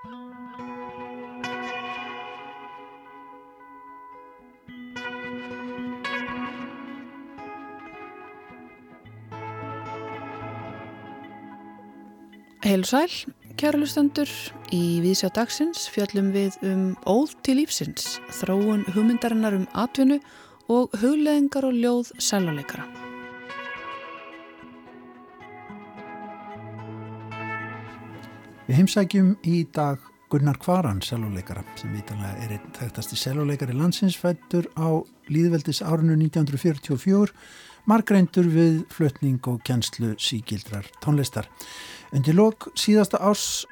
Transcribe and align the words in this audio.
Heil 0.00 0.12
sæl, 12.88 13.10
kæra 13.60 13.76
lustendur, 13.76 14.24
í 14.72 15.02
Vísjá 15.04 15.28
dagsins 15.36 15.84
fjallum 15.92 16.30
við 16.32 16.56
um 16.64 16.86
óð 17.04 17.34
til 17.44 17.58
lífsins, 17.60 18.16
þróun 18.40 18.86
hugmyndarinnar 18.94 19.58
um 19.58 19.68
atvinnu 19.76 20.16
og 20.72 20.96
hugleðingar 20.96 21.68
og 21.68 21.76
ljóð 21.76 22.16
sæluleikara. 22.16 22.99
Við 28.70 28.76
heimsækjum 28.84 29.30
í 29.50 29.64
dag 29.74 29.98
Gunnar 30.30 30.54
Kvaran, 30.62 31.00
sæluleikara, 31.02 31.64
sem 31.74 31.90
vitanlega 31.90 32.44
er 32.44 32.52
einn 32.54 32.68
þekktasti 32.76 33.16
sæluleikari 33.18 33.74
landsinsfættur 33.74 34.68
á 34.78 35.02
líðveldis 35.26 35.80
árinu 35.82 36.14
1944, 36.14 37.34
margreindur 37.90 38.46
við 38.46 38.76
flutning 38.94 39.40
og 39.50 39.58
kjenslu 39.66 40.12
síkildrar 40.22 40.86
tónlistar. 41.02 41.48
Undir 42.14 42.38
lok 42.38 42.68
síðasta 42.78 43.18
árs 43.18 43.64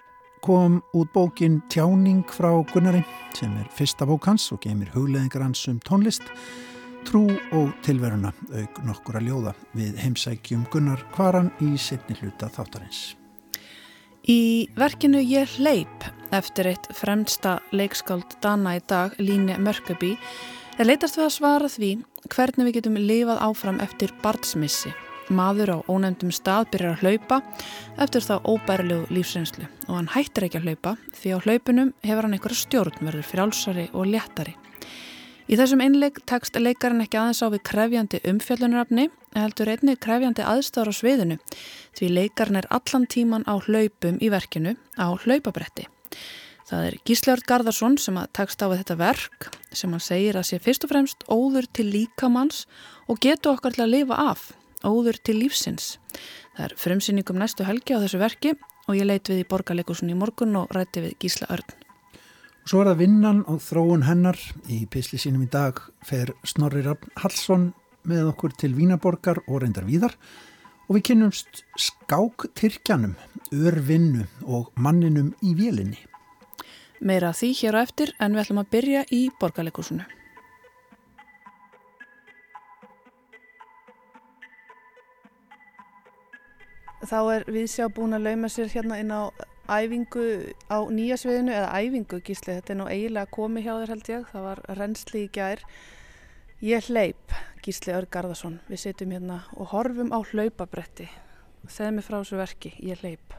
kom 0.42 0.80
út 0.98 1.14
bókin 1.14 1.60
Tjáning 1.70 2.26
frá 2.34 2.50
Gunnari 2.72 3.04
sem 3.38 3.54
er 3.54 3.70
fyrsta 3.78 4.02
bók 4.02 4.26
hans 4.26 4.48
og 4.50 4.64
geymir 4.66 4.90
hugleðingar 4.96 5.46
hans 5.46 5.62
um 5.70 5.78
tónlist, 5.78 6.26
trú 7.06 7.28
og 7.54 7.70
tilveruna 7.86 8.34
auk 8.50 8.82
nokkura 8.90 9.22
ljóða 9.22 9.54
við 9.78 9.94
heimsækjum 10.02 10.66
Gunnar 10.74 11.06
Kvaran 11.14 11.54
í 11.62 11.76
setni 11.78 12.18
hluta 12.18 12.50
þáttarins. 12.50 13.14
Í 14.28 14.68
verkinu 14.76 15.22
Ég 15.24 15.48
hleyp 15.56 16.04
eftir 16.36 16.68
eitt 16.68 16.90
fremsta 16.92 17.54
leikskáld 17.72 18.34
Dana 18.44 18.74
í 18.76 18.82
dag, 18.84 19.14
Líne 19.16 19.56
Mörkabí, 19.56 20.18
er 20.76 20.84
leitast 20.84 21.16
við 21.16 21.24
að 21.24 21.32
svara 21.38 21.70
því 21.72 21.90
hvernig 22.34 22.68
við 22.68 22.76
getum 22.76 22.98
lifað 23.00 23.40
áfram 23.46 23.80
eftir 23.80 24.12
barnsmissi 24.20 24.92
Maður 25.32 25.74
á 25.76 25.78
ónefndum 25.88 26.28
stað 26.32 26.68
byrjar 26.74 26.98
að 26.98 27.02
hlaupa 27.06 27.40
eftir 28.04 28.28
þá 28.28 28.34
óbærilegu 28.44 29.08
lífsreynslu 29.16 29.64
og 29.88 29.96
hann 29.96 30.12
hættir 30.12 30.50
ekki 30.50 30.60
að 30.60 30.68
hlaupa 30.68 30.96
því 31.16 31.32
á 31.32 31.38
hlaupunum 31.48 31.92
hefur 32.04 32.28
hann 32.28 32.36
einhverja 32.36 32.64
stjórnverður 32.66 33.28
frjálsari 33.32 33.88
og 33.96 34.12
léttari. 34.12 34.58
Í 35.48 35.56
þessum 35.56 35.80
einleik 35.80 36.18
tekst 36.28 36.58
leikarinn 36.60 37.00
ekki 37.00 37.16
aðeins 37.16 37.40
á 37.40 37.48
við 37.48 37.62
krefjandi 37.64 38.18
umfjöllunarafni 38.28 39.06
heldur 39.32 39.70
einnig 39.72 40.00
krefjandi 40.04 40.44
aðstáður 40.44 40.92
á 40.92 40.98
sviðinu 40.98 41.38
því 41.96 42.10
leikarinn 42.12 42.60
er 42.60 42.68
allan 42.68 43.06
tíman 43.08 43.46
á 43.48 43.56
hlaupum 43.56 44.20
í 44.20 44.28
verkinu 44.28 44.76
á 45.00 45.08
hlaupabretti. 45.08 45.88
Það 46.68 46.84
er 46.90 46.98
Gíslaur 47.08 47.40
Garðarsson 47.48 47.96
sem 47.96 48.20
að 48.20 48.28
tekst 48.36 48.60
á 48.60 48.68
við 48.68 48.82
þetta 48.82 48.98
verk 49.00 49.48
sem 49.72 49.94
hann 49.96 50.04
segir 50.04 50.36
að 50.36 50.50
sé 50.50 50.60
fyrst 50.60 50.84
og 50.84 50.92
fremst 50.92 51.24
óður 51.32 51.68
til 51.72 51.88
líkamanns 51.94 52.66
og 53.08 53.22
getur 53.24 53.56
okkar 53.56 53.72
til 53.72 53.86
að 53.86 53.94
lifa 53.96 54.20
af 54.28 54.50
Óður 54.86 55.16
til 55.18 55.40
lífsins. 55.40 55.96
Það 56.54 56.64
er 56.68 56.76
frumsýningum 56.78 57.40
næstu 57.40 57.66
helgi 57.66 57.98
á 57.98 58.02
þessu 58.04 58.22
verki 58.22 58.54
og 58.86 58.94
ég 58.94 59.08
leit 59.08 59.26
við 59.26 59.42
í 59.42 59.48
borgarleikusun 59.50 60.12
í 60.12 60.18
morgun 60.18 60.54
og 60.60 60.70
rætti 60.74 61.02
við 61.02 61.18
Gísla 61.24 61.50
Örn. 61.50 61.77
Og 62.68 62.72
svo 62.74 62.82
er 62.82 62.88
það 62.90 62.98
vinnan 63.00 63.38
og 63.48 63.62
þróun 63.64 64.02
hennar. 64.04 64.36
Í 64.68 64.82
pisli 64.92 65.16
sínum 65.16 65.46
í 65.46 65.48
dag 65.48 65.78
fer 66.04 66.34
Snorri 66.44 66.82
Raffn 66.84 67.14
Hallsson 67.16 67.64
með 68.04 68.28
okkur 68.34 68.52
til 68.60 68.74
Vínaborgar 68.76 69.40
og 69.46 69.62
reyndar 69.62 69.86
víðar 69.88 70.12
og 70.84 70.98
við 70.98 71.06
kynnumst 71.08 71.62
skáktyrkjanum, 71.80 73.16
örvinnu 73.56 74.28
og 74.44 74.68
manninum 74.76 75.32
í 75.40 75.54
vélinni. 75.56 75.96
Meira 77.00 77.32
því 77.32 77.54
hér 77.62 77.80
á 77.80 77.88
eftir 77.88 78.12
en 78.20 78.36
við 78.36 78.44
ætlum 78.44 78.60
að 78.60 78.72
byrja 78.76 79.08
í 79.16 79.24
borgarleikusunu. 79.40 80.04
Þá 87.08 87.20
er 87.32 87.48
viðsjá 87.48 87.88
búin 87.88 88.12
að 88.12 88.28
lauma 88.28 88.52
sér 88.52 88.68
hérna 88.76 89.00
inn 89.00 89.16
á 89.16 89.32
æfingu 89.68 90.24
á 90.72 90.78
nýja 90.88 91.18
sviðinu 91.20 91.52
eða 91.52 91.80
æfingu 91.82 92.20
gísli, 92.24 92.56
þetta 92.56 92.72
er 92.72 92.78
nú 92.80 92.88
eiginlega 92.88 93.32
komið 93.34 93.66
hjá 93.66 93.72
þér 93.74 93.92
held 93.94 94.10
ég, 94.12 94.26
það 94.32 94.46
var 94.48 94.62
reynsli 94.78 95.22
í 95.24 95.30
gær. 95.32 95.64
Ég 96.64 96.88
hleyp, 96.88 97.34
gísli 97.62 97.94
Örg 97.94 98.10
Garðarsson, 98.10 98.58
við 98.66 98.82
setjum 98.82 99.14
hérna 99.14 99.42
og 99.54 99.70
horfum 99.74 100.10
á 100.10 100.18
hlaupabretti. 100.18 101.08
Þeð 101.68 101.92
mig 101.94 102.06
frá 102.06 102.18
þessu 102.20 102.38
verki, 102.40 102.72
ég 102.82 103.02
hleyp. 103.02 103.36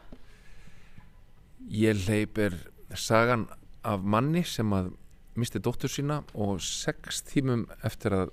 Ég 1.67 2.06
hleyp 2.06 2.38
er 2.40 2.56
sagan 2.96 3.47
af 3.84 4.03
manni 4.03 4.44
sem 4.47 4.69
að 4.75 4.94
misti 5.40 5.61
dóttur 5.63 5.91
sína 5.91 6.22
og 6.34 6.59
sex 6.63 7.23
tímum 7.28 7.66
eftir 7.85 8.16
að 8.16 8.31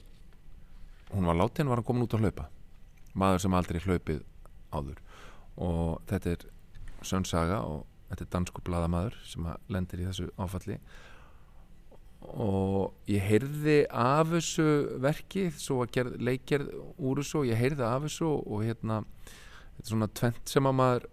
hún 1.13 1.29
var 1.29 1.39
látin 1.39 1.69
var 1.71 1.81
hann 1.81 1.87
komin 1.87 2.07
út 2.07 2.17
að 2.17 2.27
hlaupa. 2.27 2.49
Maður 3.17 3.45
sem 3.45 3.57
aldrei 3.57 3.81
hlaupið 3.81 4.23
áður 4.75 5.01
og 5.57 6.03
þetta 6.11 6.35
er 6.35 6.47
sönnsaga 7.05 7.61
og 7.67 7.85
þetta 8.11 8.25
er 8.25 8.33
dansku 8.37 8.63
bladamæður 8.67 9.19
sem 9.27 9.49
lendir 9.73 10.03
í 10.03 10.09
þessu 10.09 10.31
áfalli. 10.39 10.79
Og 12.27 12.95
ég 13.11 13.23
heyrði 13.23 13.77
af 13.93 14.31
þessu 14.33 14.67
verki 15.03 15.49
svo 15.55 15.83
að 15.85 15.93
gerð, 15.99 16.17
leikgerð 16.29 16.73
úr 16.97 17.21
þessu 17.21 17.43
og 17.43 17.51
ég 17.51 17.61
heyrði 17.61 17.87
af 17.87 18.07
þessu 18.07 18.31
og 18.31 18.65
hérna 18.65 19.03
þetta 19.77 19.85
er 19.85 19.93
svona 19.93 20.11
tvent 20.21 20.55
sem 20.55 20.71
að 20.71 20.79
maður 20.81 21.07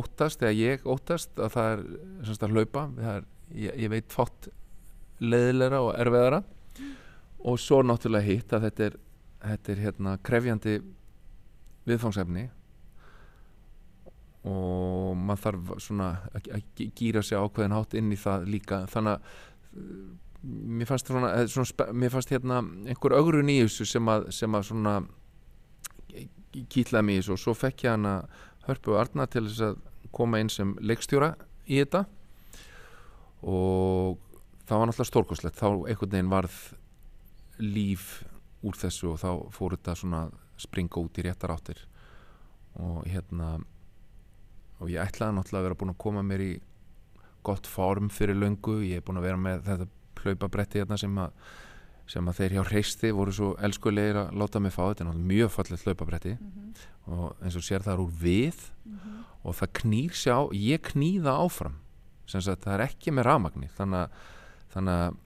óttast, 0.00 0.44
eða 0.44 0.54
ég 0.54 0.86
óttast 0.86 1.40
að 1.42 1.52
það 1.56 1.72
er 1.72 1.84
semst 2.28 2.46
að 2.46 2.54
hlaupa. 2.54 2.86
Er, 3.02 3.28
ég, 3.56 3.76
ég 3.82 3.92
veit 3.92 4.14
fátt 4.14 4.50
leðilegra 5.20 5.82
og 5.84 5.94
erfiðara. 5.98 6.42
Mm. 6.78 6.94
og 7.50 7.58
svo 7.58 7.80
náttúrulega 7.82 8.28
hitt 8.28 8.52
að 8.52 8.66
þetta 8.68 8.84
er, 8.86 8.96
þetta 9.42 9.72
er 9.72 9.80
hérna 9.84 10.12
krefjandi 10.22 10.74
viðfangsefni 11.88 12.46
og 14.48 15.16
maður 15.20 15.42
þarf 15.44 15.72
svona 15.84 16.08
að 16.32 16.60
gýra 16.96 17.22
sig 17.22 17.36
ákveðin 17.36 17.76
hátt 17.76 17.96
inn 17.98 18.12
í 18.14 18.18
það 18.20 18.46
líka. 18.48 18.84
Þannig 18.88 19.18
að 19.18 19.32
uh, 19.76 20.04
mér 20.40 20.88
fannst, 20.88 21.10
svona, 21.10 21.32
svona, 21.52 21.88
mér 21.92 22.14
fannst 22.14 22.32
hérna 22.32 22.62
einhver 22.88 23.16
ögrun 23.18 23.52
í 23.52 23.58
þessu 23.60 23.84
sem 23.88 24.08
að, 24.08 24.30
sem 24.32 24.56
að 24.56 24.70
svona 24.70 24.94
kýtlaði 26.72 27.06
mig 27.06 27.18
í 27.18 27.20
þessu. 27.20 27.36
Og 27.36 27.42
svo 27.42 27.56
fekk 27.58 27.84
ég 27.84 27.96
hann 27.96 28.08
að 28.08 28.40
hörpu 28.68 28.96
arna 28.96 29.28
til 29.30 29.44
þess 29.48 29.66
að 29.68 29.84
koma 30.16 30.40
inn 30.40 30.50
sem 30.52 30.72
leikstjóra 30.80 31.34
í 31.68 31.82
þetta. 31.82 32.04
Og 33.44 34.20
það 34.68 34.80
var 34.80 34.90
náttúrulega 34.90 35.10
stórkoslegt 35.10 35.60
þá 35.60 35.68
einhvern 35.68 36.14
veginn 36.14 36.32
varð 36.32 36.58
líf 37.60 38.08
úr 38.64 38.76
þessu 38.76 39.12
og 39.12 39.20
þá 39.20 39.30
fór 39.52 39.76
þetta 39.76 39.96
svona 39.96 40.22
springa 40.60 41.00
út 41.00 41.20
í 41.20 41.24
réttar 41.24 41.52
áttir. 41.52 41.84
Og 42.80 43.04
hérna 43.08 43.58
og 44.80 44.90
ég 44.90 45.00
ætlaði 45.02 45.36
náttúrulega 45.36 45.60
að 45.60 45.68
vera 45.68 45.78
búin 45.80 45.92
að 45.94 46.02
koma 46.04 46.22
mér 46.24 46.44
í 46.44 46.52
gott 47.46 47.68
form 47.68 48.10
fyrir 48.12 48.38
löngu. 48.38 48.80
Ég 48.84 49.00
hef 49.00 49.08
búin 49.08 49.20
að 49.20 49.28
vera 49.28 49.40
með 49.40 49.64
þetta 49.68 49.88
hlaupabretti 50.20 50.80
hérna 50.80 50.98
sem 51.00 51.20
að, 51.20 51.36
sem 52.10 52.28
að 52.28 52.40
þeir 52.40 52.56
hjá 52.56 52.62
hreisti 52.70 53.12
voru 53.16 53.34
svo 53.36 53.50
elskulegir 53.64 54.20
að 54.22 54.34
láta 54.40 54.62
mig 54.62 54.74
fá. 54.74 54.82
Þetta 54.88 55.04
er 55.04 55.10
náttúrulega 55.10 55.32
mjög 55.32 55.54
fallið 55.56 55.86
hlaupabretti. 55.86 56.34
Mm 56.36 56.50
-hmm. 56.50 57.16
og 57.16 57.44
eins 57.44 57.56
og 57.56 57.64
sér 57.64 57.86
það 57.86 57.94
er 57.94 58.04
úr 58.04 58.12
við. 58.20 58.60
Mm 58.84 58.98
-hmm. 58.98 59.24
og 59.42 59.54
það 59.54 59.72
knýr 59.80 60.12
sér 60.12 60.34
á 60.36 60.42
ég 60.52 60.80
knýða 60.82 61.32
áfram. 61.44 61.76
Að 62.30 62.62
það 62.62 62.74
er 62.74 62.80
ekki 62.80 63.10
með 63.10 63.24
ramagni 63.24 63.68
þannig 63.76 63.98
að, 63.98 64.10
þannig 64.70 64.94
að 64.94 65.16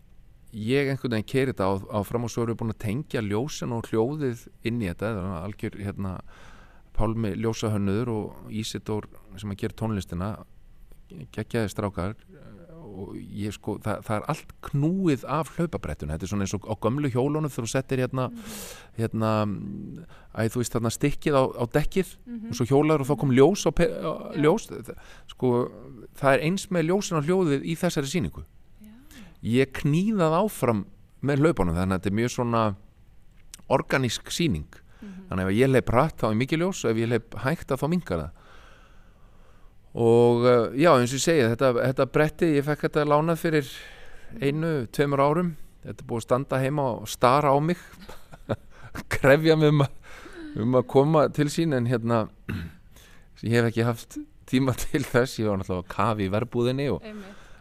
ég 0.54 0.88
einhvern 0.88 1.10
veginn 1.10 1.32
kerir 1.32 1.52
þetta 1.52 1.66
áfram 1.90 2.24
og 2.24 2.30
svo 2.30 2.42
erum 2.42 2.54
við 2.54 2.60
búin 2.60 2.74
að 2.74 2.84
tengja 2.86 3.20
ljósin 3.20 3.72
og 3.72 3.84
hljóðið 3.90 4.48
inn 4.62 4.82
í 4.82 4.88
þetta. 4.88 5.06
Er 5.10 5.44
algjör 5.44 5.78
hérna 5.82 6.22
Pálmi 6.94 7.34
Ljósahönnur 7.34 8.10
og 8.12 8.50
Ísidór 8.54 9.08
sem 9.36 9.50
að 9.50 9.60
gera 9.64 9.78
tónlistina 9.80 10.30
geggjaði 11.34 11.70
strákar 11.72 12.14
og 12.94 13.14
ég 13.18 13.54
sko, 13.54 13.76
það, 13.82 14.02
það 14.06 14.16
er 14.16 14.26
allt 14.30 14.52
knúið 14.68 15.24
af 15.34 15.50
hlaupabrettun, 15.56 16.12
þetta 16.14 16.26
er 16.26 16.30
svona 16.30 16.46
eins 16.46 16.54
og 16.56 16.68
á 16.70 16.74
gömlu 16.84 17.10
hjólunum 17.10 17.50
þegar 17.50 17.66
þú 17.66 17.72
settir 17.72 18.02
hérna 18.04 18.28
-hmm. 18.28 18.52
hérna, 18.98 19.30
að 20.32 20.52
þú 20.54 20.62
veist 20.62 20.74
þarna 20.76 20.92
stikkið 20.94 21.34
á, 21.34 21.42
á 21.58 21.64
dekkið 21.74 22.08
mm 22.14 22.38
-hmm. 22.38 22.48
og 22.50 22.54
svo 22.54 22.64
hjólar 22.64 23.00
og 23.00 23.06
þá 23.06 23.16
kom 23.18 23.32
ljós 23.32 23.66
á, 23.66 23.70
á 23.74 24.12
ljós, 24.36 24.70
sko 25.26 25.70
það 26.14 26.32
er 26.34 26.40
eins 26.40 26.70
með 26.70 26.86
ljósin 26.88 27.18
á 27.18 27.26
hljóðið 27.26 27.60
í 27.64 27.74
þessari 27.74 28.06
síningu 28.06 28.44
ég 29.42 29.72
knýðað 29.72 30.32
áfram 30.44 30.86
með 31.20 31.38
hlaupunum 31.38 31.74
þannig 31.74 31.94
að 31.94 31.98
þetta 31.98 32.08
er 32.08 32.18
mjög 32.20 32.30
svona 32.30 32.76
organísk 33.68 34.30
síning 34.30 34.83
mm 35.04 35.10
-hmm. 35.10 35.26
þannig 35.28 35.44
að 35.44 35.50
ef 35.50 35.58
ég 35.58 35.70
leip 35.70 35.90
rætt 35.90 36.22
þá 36.22 36.26
er 36.30 36.40
mikið 36.40 36.58
ljós 36.58 36.84
og 36.84 36.90
ef 36.90 36.96
ég 36.96 37.08
leip 37.08 37.34
hægt 37.44 37.70
þá 37.70 37.88
mingar 37.88 38.18
það. 38.18 38.30
Og 39.94 40.36
uh, 40.42 40.74
já 40.74 40.90
eins 40.98 41.12
og 41.12 41.18
ég 41.18 41.22
segja 41.22 41.50
þetta, 41.52 41.72
þetta 41.72 42.06
bretti, 42.06 42.46
ég 42.56 42.64
fekk 42.64 42.80
þetta 42.88 43.04
lánað 43.04 43.38
fyrir 43.38 43.68
einu, 44.40 44.86
tveimur 44.90 45.20
árum. 45.20 45.56
Þetta 45.84 46.02
er 46.02 46.08
búið 46.08 46.22
að 46.22 46.26
standa 46.26 46.58
heima 46.58 46.82
og 46.82 47.08
stara 47.08 47.52
á 47.54 47.58
mig 47.60 47.78
krefja 49.14 49.56
mig 49.56 49.68
um 49.68 49.84
að, 49.84 49.92
um 50.56 50.74
að 50.74 50.86
koma 50.86 51.28
til 51.28 51.46
sín 51.52 51.74
en 51.76 51.86
hérna 51.86 52.28
ég 53.44 53.52
hef 53.52 53.68
ekki 53.70 53.86
haft 53.86 54.18
tíma 54.50 54.74
til 54.74 55.04
þess. 55.04 55.38
Ég 55.38 55.48
var 55.48 55.60
náttúrulega 55.60 55.84
að 55.84 55.94
kafi 55.94 56.26
í 56.26 56.32
verbúðinni 56.32 56.88
og, 56.90 57.04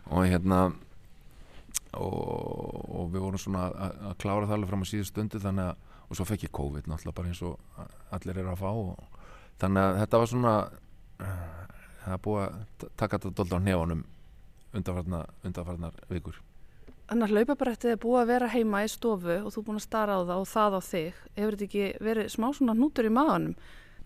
og 0.10 0.26
hérna 0.26 0.72
og, 1.94 2.90
og 2.90 3.10
við 3.14 3.24
vorum 3.24 3.42
svona 3.42 3.68
að, 3.70 3.98
að 4.10 4.18
klára 4.24 4.48
það 4.48 4.58
alveg 4.58 4.72
fram 4.72 4.86
á 4.86 4.88
síðu 4.90 5.08
stundu 5.10 5.42
þannig 5.44 5.72
að, 5.72 5.82
og 6.14 6.20
svo 6.20 6.30
fekk 6.30 6.48
ég 6.48 6.54
COVID 6.54 6.88
náttúrulega 6.88 7.18
bara 7.18 7.34
eins 7.34 7.42
og 7.42 7.84
allir 8.14 8.38
eru 8.38 8.54
að 8.54 8.62
fá 8.62 8.70
og, 8.70 9.22
þannig 9.62 9.84
að 9.84 10.00
þetta 10.04 10.22
var 10.22 10.32
svona 10.32 10.56
það 12.04 12.16
er 12.16 12.24
búið 12.28 12.44
að 12.44 12.90
taka 13.00 13.20
þetta 13.20 13.38
dold 13.40 13.56
á 13.58 13.60
nefanum 13.64 14.04
undarfarnar, 14.74 15.30
undarfarnar 15.46 16.02
vikur. 16.10 16.40
Þannig 17.10 17.28
að 17.28 17.36
hlaupabrættið 17.38 17.94
er 17.94 18.00
búið 18.02 18.22
að 18.22 18.32
vera 18.32 18.50
heima 18.54 18.82
í 18.86 18.90
stofu 18.90 19.36
og 19.36 19.52
þú 19.54 19.60
er 19.60 19.68
búin 19.68 19.80
að 19.80 19.86
stara 19.86 20.16
á 20.18 20.22
það 20.24 20.40
og 20.40 20.50
það 20.50 20.78
á 20.78 20.82
þig 20.88 21.20
hefur 21.36 21.58
þetta 21.58 21.68
ekki 21.68 22.08
verið 22.08 22.32
smá 22.34 22.48
svona 22.56 22.76
nútur 22.78 23.10
í 23.10 23.14
maðanum? 23.14 23.54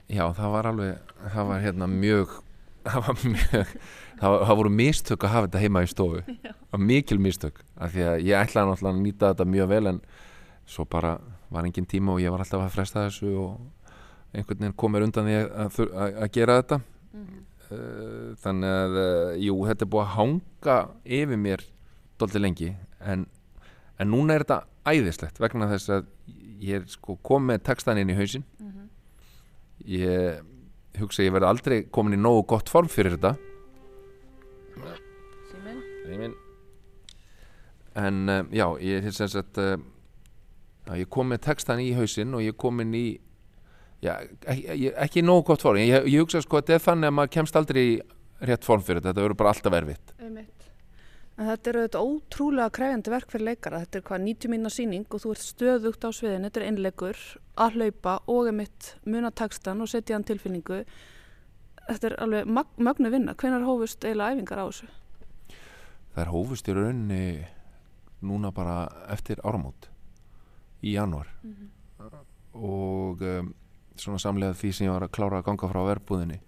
Já, 0.07 0.23
það 0.35 0.53
var 0.55 0.69
alveg 0.71 1.13
það 1.35 1.49
var 1.51 1.63
hérna 1.63 1.89
mjög 1.91 2.35
það 2.87 3.07
var 3.07 3.23
mjög 3.23 3.71
það, 3.77 4.27
var, 4.33 4.45
það 4.49 4.59
voru 4.61 4.73
mistök 4.81 5.23
að 5.23 5.33
hafa 5.35 5.47
þetta 5.47 5.63
heima 5.63 5.83
í 5.83 5.89
stofu. 5.91 6.21
Var 6.67 6.81
mikil 6.83 7.15
mistök 7.23 7.61
af 7.79 7.93
því 7.93 8.01
að 8.03 8.25
ég 8.27 8.41
ætlaði 8.41 8.67
náttúrulega 8.67 8.97
að 8.97 9.03
nýta 9.05 9.29
þetta 9.31 9.45
mjög 9.47 9.69
vel 9.71 9.91
en 9.93 9.99
svo 10.67 10.83
bara 10.89 11.13
var 11.49 11.67
engin 11.67 11.87
tíma 11.89 12.13
og 12.13 12.21
ég 12.21 12.33
var 12.33 12.43
alltaf 12.43 12.65
að 12.65 12.73
fresta 12.75 13.05
þessu 13.07 13.31
og 13.39 13.59
einhvern 14.33 14.59
veginn 14.59 14.77
komir 14.77 15.05
undan 15.05 15.27
því 15.27 15.37
að, 15.39 15.79
að, 15.87 16.17
að 16.23 16.31
gera 16.35 16.57
þetta. 16.61 16.81
Mm 17.13 17.25
-hmm. 17.25 17.43
þannig 18.39 18.69
að 18.69 18.93
jú, 19.43 19.55
þetta 19.67 19.83
er 19.83 19.89
búið 19.91 20.03
að 20.03 20.13
hanga 20.15 20.75
yfir 21.03 21.37
mér 21.37 21.63
doldi 22.19 22.39
lengi 22.39 22.69
en, 22.99 23.25
en 23.99 24.11
núna 24.11 24.35
er 24.35 24.45
þetta 24.45 24.59
æðislegt 24.87 25.39
vegna 25.39 25.67
þess 25.71 25.89
að 25.89 26.05
ég 26.63 26.81
er 26.81 26.87
sko 26.87 27.17
komið 27.27 27.63
textan 27.67 27.97
inn 27.97 28.09
í 28.09 28.15
hausin 28.17 28.45
mm 28.59 28.69
-hmm. 28.71 28.87
ég 29.85 30.39
hugsa 30.99 31.23
ég 31.23 31.33
verði 31.33 31.47
aldrei 31.51 31.77
komin 31.91 32.17
í 32.17 32.21
nógu 32.21 32.45
gott 32.47 32.69
form 32.69 32.87
fyrir 32.87 33.17
þetta. 33.17 33.35
Símin 35.51 35.83
Símin 36.05 36.33
en 37.95 38.29
uh, 38.29 38.45
já, 38.53 38.67
ég 38.79 39.05
er 39.05 39.11
sem 39.11 39.27
sagt 39.27 39.57
uh, 40.89 40.97
ég 40.99 41.09
kom 41.13 41.31
með 41.31 41.45
textan 41.49 41.83
í 41.83 41.93
hausin 41.97 42.35
og 42.37 42.45
ég 42.45 42.57
komin 42.59 42.93
í 42.97 43.07
já, 44.03 44.13
ekki, 44.45 44.91
ekki 45.07 45.25
nógu 45.25 45.49
gott 45.51 45.65
form 45.65 45.81
ég, 45.81 46.07
ég 46.07 46.21
hugsa 46.23 46.43
sko 46.43 46.59
að 46.59 46.67
þetta 46.67 46.77
er 46.77 46.85
þannig 46.89 47.11
að 47.11 47.17
maður 47.19 47.33
kemst 47.37 47.59
aldrei 47.59 47.83
í 47.85 47.97
rétt 48.47 48.67
form 48.67 48.85
fyrir 48.85 49.01
þetta, 49.01 49.13
þetta 49.13 49.25
verður 49.25 49.41
bara 49.41 49.55
alltaf 49.55 49.77
erfitt 49.81 50.15
En 51.37 51.45
þetta 51.51 51.69
eru 51.69 51.81
þetta 51.83 51.99
ótrúlega 52.01 52.73
krefjandi 52.73 53.11
verk 53.13 53.29
fyrir 53.29 53.45
leikara. 53.51 53.83
Þetta 53.83 53.99
er 53.99 54.03
hvað 54.07 54.23
90 54.23 54.49
minna 54.49 54.69
síning 54.73 55.03
og 55.13 55.21
þú 55.21 55.33
ert 55.35 55.43
stöðugt 55.45 56.07
á 56.07 56.09
sviðinu. 56.09 56.49
Þetta 56.49 56.61
er 56.63 56.65
einleikur 56.65 57.19
að 57.61 57.77
hlaupa 57.77 58.15
og 58.33 58.49
er 58.49 58.55
mitt 58.57 58.87
munatakstan 59.05 59.83
og 59.85 59.91
setja 59.91 60.17
hann 60.17 60.25
tilfinningu. 60.25 60.79
Þetta 61.83 62.09
er 62.09 62.15
alveg 62.25 62.49
mag 62.57 62.81
mögnu 62.81 63.11
vinna. 63.13 63.37
Hvenar 63.37 63.67
hófust 63.69 64.01
eiginlega 64.01 64.33
æfingar 64.33 64.63
á 64.63 64.65
þessu? 64.65 64.89
Það 66.15 66.23
er 66.23 66.33
hófust 66.33 66.71
í 66.71 66.77
rauninni 66.79 67.21
núna 68.25 68.49
bara 68.49 68.79
eftir 69.13 69.37
áramót 69.45 69.91
í 70.83 70.93
januar 70.93 71.27
mm 71.43 71.53
-hmm. 71.53 72.19
og 72.53 73.21
um, 73.21 73.53
svona 73.95 74.19
samlega 74.19 74.53
því 74.53 74.71
sem 74.73 74.87
ég 74.87 74.93
var 74.93 75.03
að 75.03 75.11
klára 75.11 75.39
að 75.39 75.45
ganga 75.45 75.67
frá 75.67 75.81
verbúðinni. 75.85 76.39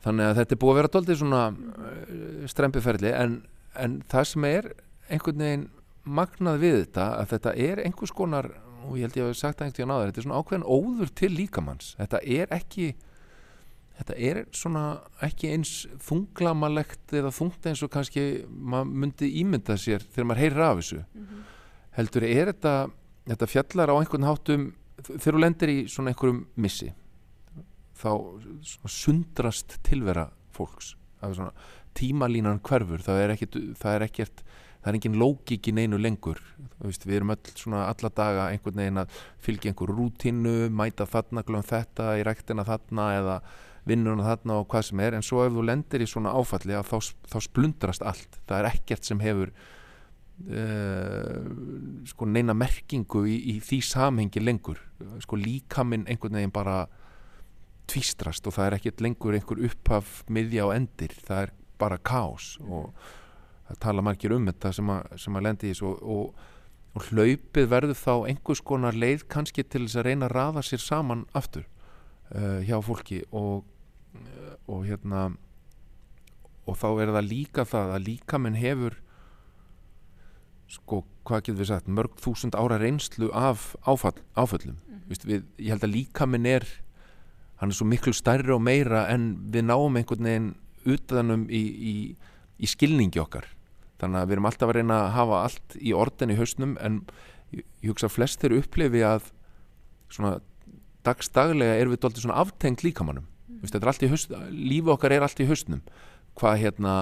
Þannig 0.00 0.24
að 0.24 0.36
þetta 0.36 0.54
er 0.54 0.58
búið 0.58 0.70
að 0.70 0.76
vera 0.76 0.88
doldið 0.88 1.18
svona 1.18 1.42
uh, 1.50 2.46
strempiferli 2.46 3.12
en 3.12 3.42
en 3.78 4.00
það 4.10 4.26
sem 4.32 4.46
er 4.48 4.72
einhvern 5.10 5.44
veginn 5.44 5.68
magnað 6.04 6.64
við 6.64 6.76
þetta 6.80 7.06
að 7.20 7.30
þetta 7.34 7.54
er 7.66 7.82
einhvers 7.84 8.14
konar 8.16 8.50
og 8.86 8.96
ég 8.96 9.06
held 9.06 9.18
ég 9.18 9.24
að 9.24 9.30
hafa 9.30 9.40
sagt 9.40 9.60
það 9.60 9.66
einhvern 9.66 9.78
veginn 9.78 9.92
á 9.92 9.98
það 9.98 10.06
þetta 10.08 10.20
er 10.20 10.26
svona 10.26 10.40
ákveðin 10.40 10.66
óður 10.66 11.14
til 11.20 11.30
líkamanns 11.36 11.90
þetta 11.98 12.20
er 12.38 12.54
ekki 12.56 12.86
þetta 14.00 14.16
er 14.30 14.40
svona 14.56 14.84
ekki 15.26 15.50
eins 15.54 15.74
þunglamalegt 16.06 17.14
eða 17.20 17.34
þungt 17.36 17.68
eins 17.68 17.82
og 17.84 17.92
kannski 17.92 18.24
maður 18.48 18.94
myndi 19.04 19.30
ímynda 19.42 19.76
sér 19.80 20.06
þegar 20.06 20.30
maður 20.30 20.42
heyrir 20.46 20.64
af 20.66 20.80
þessu 20.80 21.02
mm 21.02 21.26
-hmm. 21.26 21.44
heldur 21.98 22.26
er 22.30 22.52
þetta 22.54 22.74
þetta 23.30 23.50
fjallar 23.50 23.92
á 23.92 23.94
einhvern 23.96 24.26
hátum 24.28 24.70
þegar 25.00 25.36
þú 25.36 25.42
lendir 25.44 25.72
í 25.72 25.78
svona 25.90 26.12
einhverjum 26.12 26.42
missi 26.60 26.90
þá 28.00 28.12
sundrast 28.88 29.76
tilvera 29.86 30.30
fólks. 30.56 30.94
Svona 31.20 31.52
tímalínan 31.96 32.60
hverfur 32.64 33.02
það 33.04 33.22
er 33.22 33.34
ekkert 33.34 33.58
það 33.80 33.96
er, 33.96 34.04
ekkert, 34.06 34.44
það 34.80 34.92
er 34.92 34.98
engin 34.98 35.18
lógík 35.20 35.68
í 35.68 35.74
neinu 35.76 36.00
lengur. 36.00 36.40
Veist, 36.80 37.04
við 37.06 37.20
erum 37.20 37.34
öll 37.34 37.54
svona 37.54 37.86
alla 37.90 38.12
daga 38.16 38.46
einhvern 38.52 38.80
veginn 38.80 39.02
að 39.02 39.18
fylgja 39.44 39.72
einhver 39.72 39.92
rútínu 39.96 40.54
mæta 40.72 41.08
þarna, 41.08 41.44
glöðum 41.44 41.68
þetta 41.68 42.14
í 42.20 42.24
ræktina 42.26 42.64
þarna 42.68 43.10
eða 43.18 43.40
vinnuna 43.88 44.24
þarna 44.26 44.60
og 44.60 44.70
hvað 44.72 44.88
sem 44.88 45.04
er. 45.04 45.18
En 45.18 45.26
svo 45.26 45.44
ef 45.44 45.52
þú 45.56 45.66
lendir 45.68 46.04
í 46.04 46.08
svona 46.08 46.32
áfalli 46.36 46.78
þá, 46.80 47.12
þá 47.32 47.38
splundrast 47.44 48.06
allt. 48.06 48.40
Það 48.48 48.62
er 48.62 48.72
ekkert 48.72 49.08
sem 49.08 49.20
hefur 49.24 49.52
uh, 50.48 51.44
sko 52.08 52.28
neina 52.28 52.54
merkingu 52.56 53.24
í, 53.28 53.36
í 53.54 53.54
því 53.64 53.80
samhengi 53.90 54.42
lengur. 54.42 54.80
Sko 55.24 55.38
líkaminn 55.40 56.06
einhvern 56.08 56.38
veginn 56.40 56.54
bara 56.54 56.84
tvistrast 57.90 58.46
og 58.46 58.54
það 58.54 58.68
er 58.68 58.76
ekkert 58.78 59.02
lengur 59.04 59.36
einhver 59.36 59.64
upphaf 59.66 60.20
miðja 60.30 60.68
og 60.68 60.76
endir. 60.76 61.16
Það 61.26 61.46
er 61.46 61.56
bara 61.80 61.98
kás 61.98 62.54
og 62.60 62.94
það 63.68 63.82
tala 63.84 64.04
margir 64.04 64.34
um 64.36 64.48
þetta 64.50 64.72
sem 64.76 64.94
að, 64.94 65.12
sem 65.22 65.36
að 65.36 65.46
lendi 65.46 65.68
í 65.68 65.74
þessu 65.74 65.90
og, 65.90 66.00
og, 66.14 66.46
og 66.96 67.10
hlaupið 67.10 67.68
verður 67.70 68.00
þá 68.00 68.14
einhvers 68.32 68.64
konar 68.66 68.98
leið 68.98 69.26
kannski 69.30 69.64
til 69.64 69.84
þess 69.86 70.00
að 70.00 70.08
reyna 70.08 70.28
að 70.28 70.34
rafa 70.36 70.64
sér 70.66 70.82
saman 70.82 71.26
aftur 71.38 71.66
uh, 72.34 72.58
hjá 72.66 72.76
fólki 72.84 73.22
og, 73.30 73.68
uh, 74.16 74.56
og 74.66 74.88
hérna 74.88 75.28
og 76.68 76.76
þá 76.78 76.88
er 77.02 77.14
það 77.14 77.30
líka 77.30 77.66
það 77.66 77.94
að 77.94 78.04
líkamenn 78.08 78.58
hefur 78.58 78.98
sko, 80.70 81.02
hvað 81.26 81.42
getur 81.46 81.60
við 81.60 81.70
sagt? 81.72 81.90
Mörg 81.90 82.14
þúsund 82.22 82.54
ára 82.58 82.78
reynslu 82.80 83.30
af 83.36 83.74
áfall, 83.82 84.16
áföllum. 84.38 84.76
Mm 84.76 85.00
-hmm. 85.00 85.26
Við, 85.26 85.44
ég 85.58 85.70
held 85.74 85.84
að 85.84 85.94
líkaminn 85.94 86.46
er 86.46 86.66
hann 87.60 87.70
er 87.70 87.76
svo 87.76 87.86
miklu 87.88 88.12
stærri 88.16 88.52
og 88.54 88.62
meira 88.64 89.06
en 89.12 89.36
við 89.52 89.66
náum 89.68 89.96
einhvern 89.96 90.24
veginn 90.24 90.54
utanum 90.88 91.42
í, 91.52 91.60
í, 91.60 91.94
í 92.56 92.66
skilningi 92.66 93.20
okkar. 93.20 93.44
Þannig 94.00 94.22
að 94.22 94.30
við 94.30 94.36
erum 94.36 94.48
alltaf 94.48 94.70
að 94.70 94.78
reyna 94.78 95.00
að 95.02 95.10
hafa 95.18 95.42
allt 95.44 95.76
í 95.76 95.92
orðin 95.92 96.32
í 96.32 96.38
hausnum 96.38 96.76
en 96.80 97.02
ég, 97.52 97.66
ég 97.84 97.92
hugsa 97.92 98.08
að 98.08 98.16
flestir 98.16 98.56
upplifi 98.56 99.04
að 99.04 99.28
svona 100.08 100.38
dagstaglega 101.04 101.76
er 101.76 101.92
við 101.92 102.00
doldið 102.00 102.24
svona 102.24 102.40
aftengt 102.40 102.84
líkamannum 102.84 103.26
mm. 103.28 103.60
Vist, 103.60 104.32
lífi 104.50 104.94
okkar 104.94 105.12
er 105.12 105.26
allt 105.26 105.44
í 105.44 105.48
hausnum. 105.48 105.84
Hvað 106.40 106.62
hérna 106.64 106.94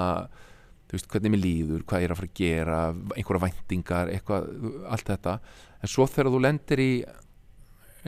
veist, 0.96 1.08
hvernig 1.12 1.34
mér 1.34 1.42
líður, 1.42 1.84
hvað 1.88 2.02
ég 2.02 2.08
er 2.08 2.14
að 2.14 2.20
fara 2.20 2.30
að 2.30 2.40
gera 2.40 2.80
einhverja 3.16 3.44
væntingar, 3.44 4.12
eitthvað 4.14 4.48
allt 4.88 5.12
þetta, 5.12 5.38
en 5.82 5.92
svo 5.92 6.08
þegar 6.08 6.32
þú 6.32 6.42
lendir 6.46 6.82
í 6.82 6.90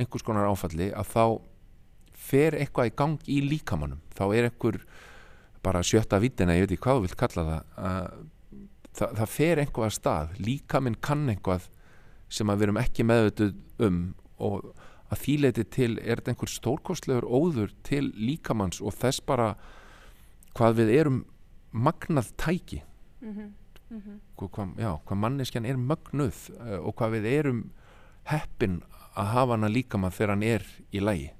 einhvers 0.00 0.24
konar 0.24 0.48
áfalli 0.48 0.90
að 0.96 1.10
þá 1.12 1.24
fer 2.30 2.56
eitthvað 2.60 2.90
í 2.90 2.96
gang 2.96 3.30
í 3.30 3.40
líkamannum, 3.44 4.02
þá 4.16 4.24
er 4.28 4.48
einhver 4.48 4.80
bara 5.64 5.82
sjötta 5.84 6.20
vittina, 6.22 6.56
ég 6.56 6.64
veit 6.64 6.76
ekki 6.76 6.84
hvað 6.86 7.00
þú 7.00 7.06
vilt 7.06 7.18
kalla 7.20 7.46
það 7.50 8.12
það, 8.96 9.18
það 9.18 9.34
fer 9.34 9.62
einhvað 9.62 9.94
stað, 9.94 10.38
líka 10.40 10.80
minn 10.82 10.98
kann 11.02 11.28
einhvað 11.30 11.68
sem 12.30 12.50
að 12.50 12.60
við 12.60 12.68
erum 12.68 12.80
ekki 12.80 13.06
meðvituð 13.06 13.84
um 13.86 14.00
og 14.40 14.70
að 15.10 15.22
þýleiti 15.24 15.66
til 15.74 15.90
er 15.98 16.20
þetta 16.20 16.32
einhver 16.34 16.52
stórkostlegur 16.52 17.26
óður 17.26 17.74
til 17.86 18.06
líkamanns 18.14 18.80
og 18.80 18.94
þess 18.96 19.22
bara 19.26 19.52
hvað 20.56 20.78
við 20.80 20.92
erum 21.00 21.20
magnað 21.72 22.32
tæki 22.36 22.82
mm 23.20 23.32
-hmm. 23.34 23.50
Mm 23.90 24.02
-hmm. 24.02 24.18
Hvað, 24.36 24.78
já, 24.78 25.00
hvað 25.04 25.16
manneskjan 25.16 25.66
er 25.66 25.76
magnuð 25.76 26.50
uh, 26.60 26.86
og 26.86 26.94
hvað 26.94 27.10
við 27.10 27.24
erum 27.24 27.70
heppin 28.24 28.82
að 29.16 29.26
hafa 29.26 29.52
hana 29.52 29.68
líkamann 29.68 30.12
þegar 30.12 30.30
hann 30.30 30.42
er 30.42 30.62
í 30.92 31.00
lægi 31.00 31.30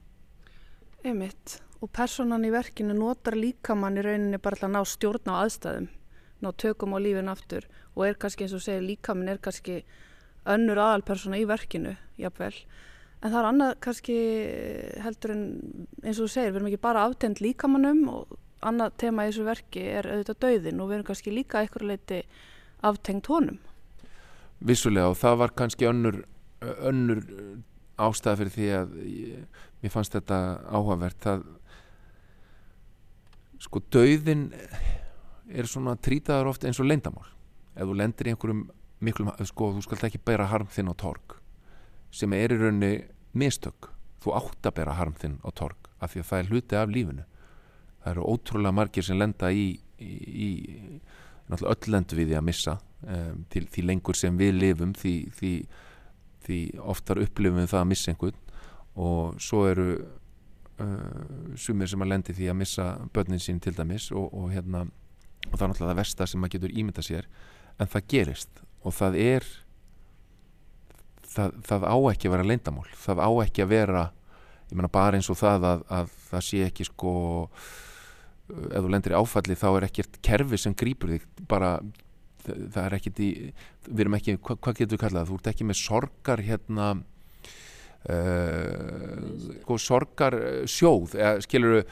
Einmitt 1.05 1.63
og 1.81 1.91
personan 1.93 2.45
í 2.45 2.51
verkinu 2.51 2.95
notar 2.95 3.35
líkamann 3.35 3.97
í 3.99 4.03
rauninni 4.03 4.39
bara 4.39 4.57
að 4.57 4.71
ná 4.71 4.85
stjórn 4.85 5.31
á 5.31 5.41
aðstæðum 5.45 5.89
ná 6.43 6.53
tökum 6.57 6.95
á 6.95 6.99
lífin 6.99 7.29
aftur 7.29 7.65
og 7.95 8.07
er 8.07 8.15
kannski 8.15 8.45
eins 8.45 8.53
og 8.53 8.63
segir 8.63 8.83
líkamann 8.83 9.29
er 9.29 9.39
kannski 9.39 9.85
önnur 10.49 10.81
aðalpersona 10.81 11.39
í 11.41 11.47
verkinu 11.49 11.97
jafnvel, 12.21 12.55
en 13.21 13.33
það 13.33 13.41
er 13.41 13.49
annað 13.49 13.75
kannski 13.87 14.17
heldur 15.05 15.35
en 15.35 15.43
eins 16.03 16.19
og 16.19 16.27
þú 16.27 16.31
segir, 16.33 16.53
við 16.53 16.61
erum 16.61 16.71
ekki 16.71 16.83
bara 16.87 17.05
aftend 17.07 17.43
líkamannum 17.45 18.07
og 18.13 18.39
annað 18.67 18.97
tema 19.01 19.27
í 19.27 19.31
þessu 19.31 19.47
verki 19.47 19.85
er 19.89 20.09
auðvitað 20.11 20.41
dauðin 20.45 20.81
og 20.83 20.91
við 20.91 20.99
erum 20.99 21.09
kannski 21.09 21.35
líka 21.35 21.63
eitthvað 21.63 21.91
leiti 21.91 22.21
aftengt 22.87 23.31
honum. 23.33 23.59
Vissulega 24.61 25.13
og 25.13 25.19
það 25.21 25.41
var 25.41 25.55
kannski 25.57 25.89
önnur 25.89 26.23
önnur 26.61 27.23
ástæða 28.01 28.41
fyrir 28.41 28.53
því 28.55 28.69
að 28.77 28.95
ég, 29.05 29.61
mér 29.81 29.93
fannst 29.93 30.17
þetta 30.17 30.39
áhugavert. 30.69 31.21
Það 31.21 31.45
sko 33.61 33.83
dauðin 33.93 34.49
er 35.51 35.69
svona 35.69 35.97
trítaður 36.01 36.53
ofta 36.53 36.69
eins 36.69 36.81
og 36.81 36.89
leindamál 36.89 37.29
ef 37.75 37.87
þú 37.87 37.97
lendir 37.97 38.29
í 38.29 38.35
einhverjum 38.35 38.63
miklum, 39.05 39.31
sko 39.49 39.73
þú 39.77 39.85
skalt 39.85 40.07
ekki 40.09 40.21
bæra 40.25 40.49
harm 40.51 40.69
þinn 40.71 40.93
á 40.93 40.95
torg 41.01 41.37
sem 42.15 42.33
er 42.37 42.55
í 42.55 42.59
rauninni 42.59 42.93
mistök, 43.39 43.91
þú 44.23 44.35
átt 44.39 44.67
að 44.67 44.77
bæra 44.81 44.97
harm 44.99 45.15
þinn 45.19 45.39
á 45.47 45.49
torg 45.55 45.91
af 46.01 46.13
því 46.13 46.23
að 46.23 46.29
það 46.31 46.41
er 46.41 46.51
hluti 46.51 46.79
af 46.79 46.91
lífinu 46.91 47.27
það 48.03 48.13
eru 48.15 48.27
ótrúlega 48.33 48.77
margir 48.77 49.07
sem 49.07 49.19
lenda 49.19 49.51
í, 49.53 49.67
í, 50.01 50.11
í 50.47 50.49
náttúrulega 51.51 51.75
öll 51.75 51.95
lendu 51.95 52.19
við 52.19 52.31
því 52.31 52.39
að 52.39 52.47
missa 52.49 52.77
um, 53.07 53.45
til, 53.53 53.65
því 53.71 53.87
lengur 53.91 54.19
sem 54.19 54.39
við 54.41 54.55
lifum 54.57 54.95
því, 54.97 55.15
því, 55.37 55.53
því 56.47 56.61
oftar 56.95 57.23
upplifum 57.25 57.61
við 57.61 57.71
það 57.75 57.83
að 57.83 57.91
missa 57.93 58.15
einhvern. 58.15 58.41
Og 59.01 59.41
svo 59.43 59.65
eru 59.71 59.89
uh, 59.97 61.55
sumir 61.61 61.91
sem 61.91 62.05
að 62.05 62.13
lendi 62.15 62.37
því 62.37 62.51
að 62.53 62.61
missa 62.63 62.91
börnin 63.15 63.43
sín 63.43 63.61
til 63.63 63.75
dæmis 63.77 64.11
og, 64.13 64.31
og 64.35 64.51
hérna 64.55 64.87
og 65.49 65.57
það 65.57 65.65
er 65.65 65.73
náttúrulega 65.73 65.91
það 65.91 66.01
versta 66.03 66.29
sem 66.29 66.41
maður 66.43 66.59
getur 66.59 66.79
ímynda 66.79 67.05
sér 67.05 67.29
en 67.81 67.89
það 67.89 68.09
gerist. 68.13 68.65
Og 68.85 68.95
það 68.97 69.17
er 69.21 69.47
það, 71.31 71.55
það 71.67 71.87
á 71.87 71.97
ekki 72.13 72.29
að 72.29 72.35
vera 72.35 72.49
leindamál 72.49 72.89
það 72.99 73.23
á 73.23 73.31
ekki 73.45 73.65
að 73.65 73.73
vera 73.75 74.07
ég 74.71 74.77
menna 74.79 74.93
bara 74.93 75.19
eins 75.19 75.31
og 75.33 75.39
það 75.41 75.67
að, 75.67 75.85
að 75.91 76.13
það 76.31 76.45
sé 76.47 76.63
ekki 76.67 76.87
sko 76.89 77.15
ef 78.71 78.85
þú 78.85 78.93
lendir 78.93 79.15
í 79.15 79.19
áfalli 79.21 79.57
þá 79.59 79.69
er 79.71 79.87
ekkert 79.89 80.21
kerfi 80.27 80.61
sem 80.61 80.77
grýpur 80.77 81.15
þig 81.15 81.27
bara 81.51 81.79
það, 82.45 82.83
er 82.85 82.97
ekkert 82.99 83.23
í 83.23 83.31
við 83.89 84.05
erum 84.05 84.19
ekki, 84.19 84.37
hva, 84.41 84.57
hvað 84.57 84.79
getur 84.81 84.97
við 84.97 85.03
kallað 85.05 85.31
þú 85.31 85.41
ert 85.41 85.51
ekki 85.53 85.69
með 85.69 85.81
sorgar 85.81 86.45
hérna 86.45 86.87
uh, 88.11 89.77
sorgar 89.79 90.39
sjóð 90.71 91.17
eða 91.19 91.35
skilur 91.47 91.83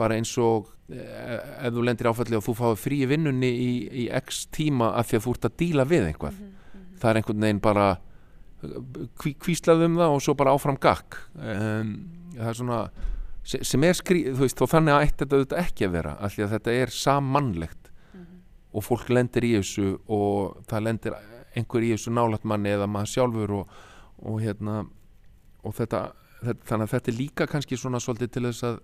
bara 0.00 0.16
eins 0.16 0.32
og 0.40 0.72
ef 0.88 1.70
þú 1.72 1.84
lendir 1.84 2.08
áfalli 2.10 2.36
og 2.38 2.44
þú 2.44 2.56
fáið 2.58 2.80
frí 2.80 2.98
vinnunni 3.08 3.50
í, 3.52 3.70
í 4.04 4.08
x 4.22 4.46
tíma 4.52 4.94
af 4.98 5.10
því 5.10 5.20
að 5.20 5.24
þú 5.26 5.36
ert 5.36 5.48
að 5.48 5.56
díla 5.60 5.84
við 5.88 6.08
einhvað 6.08 6.34
mm 6.34 6.44
-hmm. 6.44 6.98
það 7.00 7.10
er 7.10 7.16
einhvern 7.20 7.44
veginn 7.44 7.64
bara 7.64 7.86
kví, 9.20 9.34
kvíslaðum 9.40 9.98
það 9.98 10.14
og 10.16 10.22
svo 10.24 10.34
bara 10.38 10.54
áfram 10.54 10.78
gakk. 10.80 11.18
Um, 11.36 11.94
það 12.34 12.50
er 12.50 12.58
svona 12.60 12.80
sem 13.44 13.84
er 13.84 13.96
skrý, 13.96 14.24
þú 14.32 14.40
veist, 14.40 14.62
og 14.64 14.70
þannig 14.72 14.94
að 14.94 15.04
eitt 15.04 15.22
þetta 15.24 15.60
ekki 15.60 15.86
að 15.86 15.96
vera, 15.98 16.16
því 16.32 16.44
að 16.46 16.52
þetta 16.56 16.74
er 16.80 16.92
sammannlegt 16.96 17.90
mm 17.90 18.20
-hmm. 18.20 18.42
og 18.72 18.84
fólk 18.84 19.10
lendir 19.10 19.44
í 19.44 19.54
þessu 19.58 19.98
og 20.08 20.64
það 20.70 20.86
lendir 20.88 21.16
einhver 21.54 21.82
í 21.82 21.92
þessu 21.94 22.10
nálat 22.10 22.44
manni 22.44 22.72
eða 22.74 22.86
maður 22.90 23.12
sjálfur 23.12 23.50
og, 23.60 23.72
og 24.22 24.40
hérna 24.42 24.86
og 25.64 25.74
þetta, 25.74 26.12
þetta, 26.42 26.66
þannig 26.68 26.88
að 26.88 26.94
þetta 26.94 27.10
er 27.10 27.18
líka 27.18 27.46
kannski 27.46 27.76
svona 27.76 28.00
svolítið 28.02 28.30
til 28.30 28.46
þess 28.48 28.68
að 28.70 28.80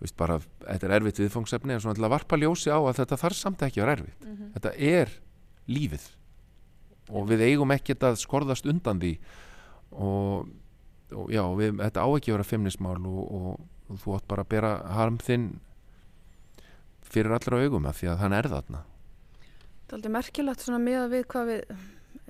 veist 0.00 0.16
bara, 0.16 0.40
þetta 0.66 0.86
er 0.86 0.94
erfitt 0.98 1.22
viðfangsefni 1.22 1.72
en 1.72 1.80
svona 1.80 1.96
til 1.96 2.04
að 2.04 2.12
varpa 2.12 2.36
ljósi 2.36 2.68
á 2.68 2.78
að 2.78 2.98
þetta 3.00 3.20
þarf 3.22 3.38
samt 3.38 3.64
ekki 3.64 3.80
að 3.80 3.86
vera 3.86 3.96
erfitt 3.96 4.26
mm 4.26 4.34
-hmm. 4.34 4.52
þetta 4.56 4.72
er 4.76 5.14
lífið 5.66 6.04
og 7.16 7.28
við 7.30 7.44
eigum 7.46 7.72
ekkert 7.74 8.02
að 8.02 8.20
skorðast 8.20 8.66
undan 8.66 9.00
því 9.00 9.14
og, 9.92 10.48
og 11.14 11.32
já, 11.32 11.42
við, 11.56 11.78
þetta 11.80 12.04
á 12.04 12.08
ekki 12.10 12.32
að 12.32 12.36
vera 12.36 12.50
feimnismál 12.50 12.98
og, 13.06 13.22
og, 13.24 13.60
og 13.90 14.00
þú 14.02 14.16
átt 14.16 14.28
bara 14.30 14.44
að 14.46 14.52
bera 14.54 14.72
harm 14.96 15.18
þinn 15.22 15.48
fyrir 17.06 17.36
allra 17.36 17.62
augum 17.62 17.86
að 17.86 18.00
því 18.00 18.12
að 18.12 18.22
hann 18.22 18.36
er 18.36 18.48
þarna. 18.50 18.84
Það 19.86 19.92
er 19.92 19.98
aldrei 19.98 20.14
merkilegt 20.16 20.64
svona 20.64 20.82
með 20.82 21.02
að 21.02 21.12
við 21.14 21.28
hvað 21.32 21.50
við 21.52 21.76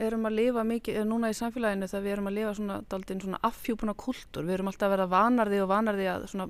erum 0.07 0.29
að 0.29 0.37
lifa 0.37 0.65
mikið, 0.67 0.99
núna 1.09 1.31
í 1.33 1.37
samfélaginu 1.37 1.89
þegar 1.89 2.05
við 2.05 2.13
erum 2.13 2.29
að 2.29 2.37
lifa 2.37 2.57
svona, 2.59 2.81
svona 3.23 3.41
affjúpuna 3.49 3.95
kultur, 3.97 4.45
við 4.45 4.59
erum 4.59 4.69
alltaf 4.69 4.91
að 4.91 4.95
vera 4.97 5.07
vanarði 5.09 5.61
og 5.63 5.71
vanarði 5.71 6.09
að 6.13 6.27
svona 6.33 6.49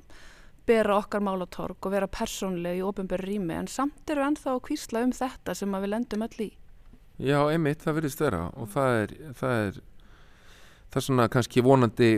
bera 0.67 0.97
okkar 0.99 1.23
málatorg 1.23 1.87
og 1.87 1.93
vera 1.93 2.09
persónlega 2.11 2.75
í 2.75 2.83
ofinbæri 2.83 3.29
rými. 3.29 3.55
En 3.55 3.69
samt 3.71 4.09
eru 4.11 4.25
ennþá 4.25 4.55
að 4.57 4.65
kvísla 4.67 5.05
um 5.07 5.13
þetta 5.15 5.55
sem 5.55 5.77
við 5.77 5.93
lendum 5.93 6.25
öll 6.27 6.43
í. 6.43 6.49
Já, 7.23 7.39
einmitt, 7.49 7.79
það 7.85 8.01
verðist 8.01 8.21
vera. 8.21 8.41
Og 8.59 8.67
það 8.73 8.97
er 8.97 9.13
það 9.39 9.61
er, 9.61 9.79
það 10.91 10.99
er 10.99 11.07
svona 11.07 11.29
kannski 11.31 11.63
vonandi 11.63 12.11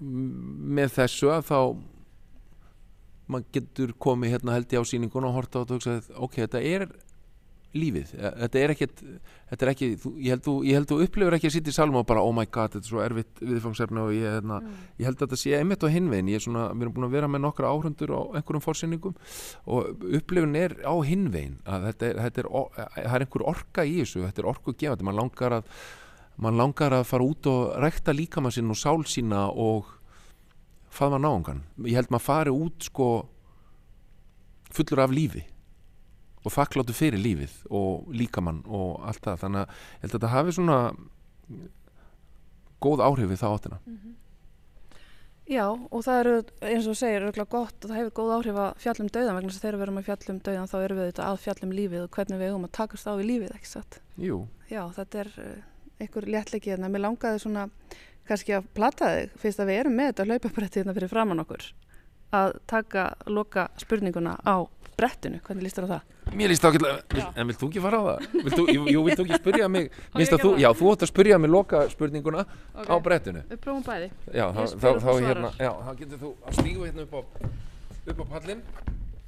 með 0.00 0.94
þessu 0.98 1.32
að 1.32 1.48
þá 1.50 1.58
maður 3.32 3.48
getur 3.56 3.94
komið 4.02 4.36
hérna 4.36 4.58
held 4.58 4.74
ég 4.74 4.84
á 4.84 4.90
síningun 4.90 5.28
og 5.28 5.38
horta 5.38 5.62
á 5.62 5.62
þetta 5.62 5.74
og 5.74 5.80
hugsa 5.80 6.20
ok, 6.26 6.38
þetta 6.44 6.62
er 6.68 6.86
lífið, 7.72 8.10
þetta 8.12 8.58
er 8.60 8.72
ekkert 8.74 8.98
þetta 9.02 9.64
er 9.64 9.70
ekki, 9.72 9.86
þú, 10.00 10.10
ég 10.20 10.34
held 10.34 10.42
þú 10.44 10.54
þú 10.90 11.06
upplifur 11.06 11.36
ekki 11.38 11.48
að 11.48 11.54
sitja 11.54 11.72
í 11.72 11.76
salma 11.76 12.02
og 12.02 12.08
bara 12.10 12.24
oh 12.24 12.34
my 12.36 12.44
god 12.52 12.74
þetta 12.74 12.84
er 12.84 12.90
svo 12.90 13.00
erfitt 13.04 13.40
viðfangsefni 13.40 14.02
og 14.02 14.12
ég, 14.12 14.26
hérna, 14.28 14.58
mm. 14.60 14.82
ég 15.00 15.08
held 15.08 15.16
að 15.16 15.24
þetta 15.24 15.40
sé 15.40 15.54
einmitt 15.56 15.86
á 15.86 15.88
hinvegin 15.94 16.28
ég 16.32 16.40
er 16.40 16.44
svona, 16.44 16.66
við 16.74 16.84
erum 16.84 16.96
búin 16.98 17.08
að 17.08 17.16
vera 17.16 17.30
með 17.32 17.44
nokkra 17.46 17.72
áhrundur 17.72 18.12
á 18.12 18.20
einhverjum 18.36 18.66
fórsyningum 18.66 19.16
og 19.64 20.04
upplifun 20.20 20.60
er 20.60 20.76
á 20.84 20.94
hinvegin 21.08 21.58
að 21.64 21.88
þetta 21.88 22.10
er, 22.10 22.22
þetta 22.26 22.44
er, 22.44 22.52
það 22.92 23.16
er 23.16 23.26
einhver 23.26 23.48
orka 23.54 23.88
í 23.88 23.98
þessu 24.02 24.26
þetta 24.26 24.44
er 24.44 24.52
orku 24.52 24.76
gefandi, 24.76 25.08
mann 25.08 25.20
langar 25.22 25.60
að 25.62 25.74
mann 26.36 26.56
langar 26.56 26.94
að 26.96 27.08
fara 27.10 27.26
út 27.26 27.46
og 27.50 27.74
rekta 27.82 28.14
líkamann 28.16 28.54
sinn 28.54 28.70
og 28.72 28.78
sál 28.78 29.04
sína 29.04 29.48
og 29.50 29.90
faðma 30.92 31.20
náðungan, 31.20 31.62
ég 31.88 31.96
held 31.96 32.12
maður 32.12 32.26
fari 32.26 32.52
út 32.52 32.88
sko 32.88 33.08
fullur 34.72 35.04
af 35.04 35.12
lífi 35.12 35.44
og 36.42 36.52
þakkláttu 36.52 36.94
fyrir 36.96 37.22
lífið 37.22 37.54
og 37.70 38.08
líkamann 38.16 38.64
og 38.66 39.04
allt 39.06 39.22
það. 39.22 39.44
Þannig 39.44 39.62
að 39.62 39.68
ég 39.68 40.02
held 40.02 40.10
að 40.10 40.16
þetta 40.16 40.32
hafi 40.32 40.56
svona 40.56 40.78
góð 42.82 43.04
áhrif 43.06 43.30
við 43.30 43.40
það 43.42 43.56
áttina. 43.56 43.78
Mm 43.86 43.98
-hmm. 43.98 44.18
Já 45.52 45.66
og 45.68 46.04
það 46.06 46.20
eru 46.20 46.34
eins 46.62 46.86
og 46.86 46.96
segir 46.96 47.24
örgulega 47.26 47.50
gott 47.50 47.84
og 47.84 47.90
það 47.90 47.98
hefur 47.98 48.14
góð 48.18 48.34
áhrif 48.36 48.56
að 48.62 48.76
fjallum 48.78 49.08
döðan 49.08 49.36
vegna 49.36 49.50
þess 49.50 49.58
að 49.58 49.64
þegar 49.66 49.76
við 49.76 49.82
erum 49.82 49.98
að 49.98 50.04
fjallum 50.08 50.38
döðan 50.46 50.70
þá 50.70 50.76
erum 50.84 50.98
við 50.98 51.08
þetta 51.10 51.26
að 51.26 51.42
fjallum 51.44 51.72
lífið 51.72 52.02
og 52.02 52.10
hvernig 52.10 52.38
við 52.38 52.46
eigum 52.48 52.64
að 52.64 52.72
takast 52.78 53.06
á 53.10 53.12
í 53.12 53.26
lífið 53.26 53.54
ekki 53.56 53.68
satt? 53.68 54.00
Jú. 54.16 54.38
Já 54.70 54.82
þetta 54.96 55.18
er 55.18 55.30
uh, 55.38 55.71
einhver 56.00 56.28
léttlegi 56.28 56.72
hérna. 56.72 56.90
mér 56.92 57.06
langaði 57.06 57.42
svona 57.42 57.68
kannski 58.28 58.54
að 58.56 58.68
platta 58.76 59.10
þig 59.16 59.34
fyrst 59.42 59.62
að 59.62 59.72
við 59.72 59.80
erum 59.82 59.98
með 59.98 60.12
þetta 60.12 60.28
hlaupabrætti 60.28 60.80
hérna 60.80 60.94
fyrir 60.96 61.12
framann 61.12 61.42
okkur. 61.42 61.66
Að 62.32 62.54
taka 62.70 63.10
loka 63.26 63.68
spurninguna 63.80 64.38
á 64.40 64.64
brettinu, 64.96 65.40
hvernig 65.44 65.66
líst 65.66 65.78
þér 65.78 65.88
á 65.88 65.92
það? 65.92 66.08
Mér 66.38 66.52
líst 66.52 66.64
ákveðlega, 66.64 67.26
en 67.34 67.48
vilt 67.50 67.60
þú 67.60 67.68
ekki 67.68 67.82
fara 67.82 67.98
á 67.98 68.04
það? 68.06 68.26
Vilt 68.38 68.56
þú, 68.56 68.64
jú, 68.92 69.02
vilt 69.06 69.18
þú 69.18 69.24
ekki 69.26 69.40
spyrja 69.40 69.68
mig? 69.68 69.90
Þú, 70.42 70.52
Já, 70.62 70.68
þú 70.78 70.92
ætti 70.92 71.06
að 71.06 71.10
spyrja 71.10 71.38
mig 71.42 71.50
loka 71.50 71.82
spurninguna 71.90 72.44
okay. 72.46 72.88
á 72.88 72.96
brettinu. 73.02 73.42
Við 73.50 73.60
prófum 73.64 73.82
bæði. 73.84 74.08
Já, 74.30 74.46
þá, 74.54 74.88
þá 75.02 75.10
hérna, 75.18 75.52
já, 75.58 75.72
þá 75.82 75.92
getur 75.98 76.22
þú 76.22 76.32
að 76.46 76.58
stígu 76.60 76.86
hérna 76.86 77.06
upp 77.08 77.16
á 77.18 77.20
upp 78.12 78.22
á 78.22 78.26
pallin 78.36 78.62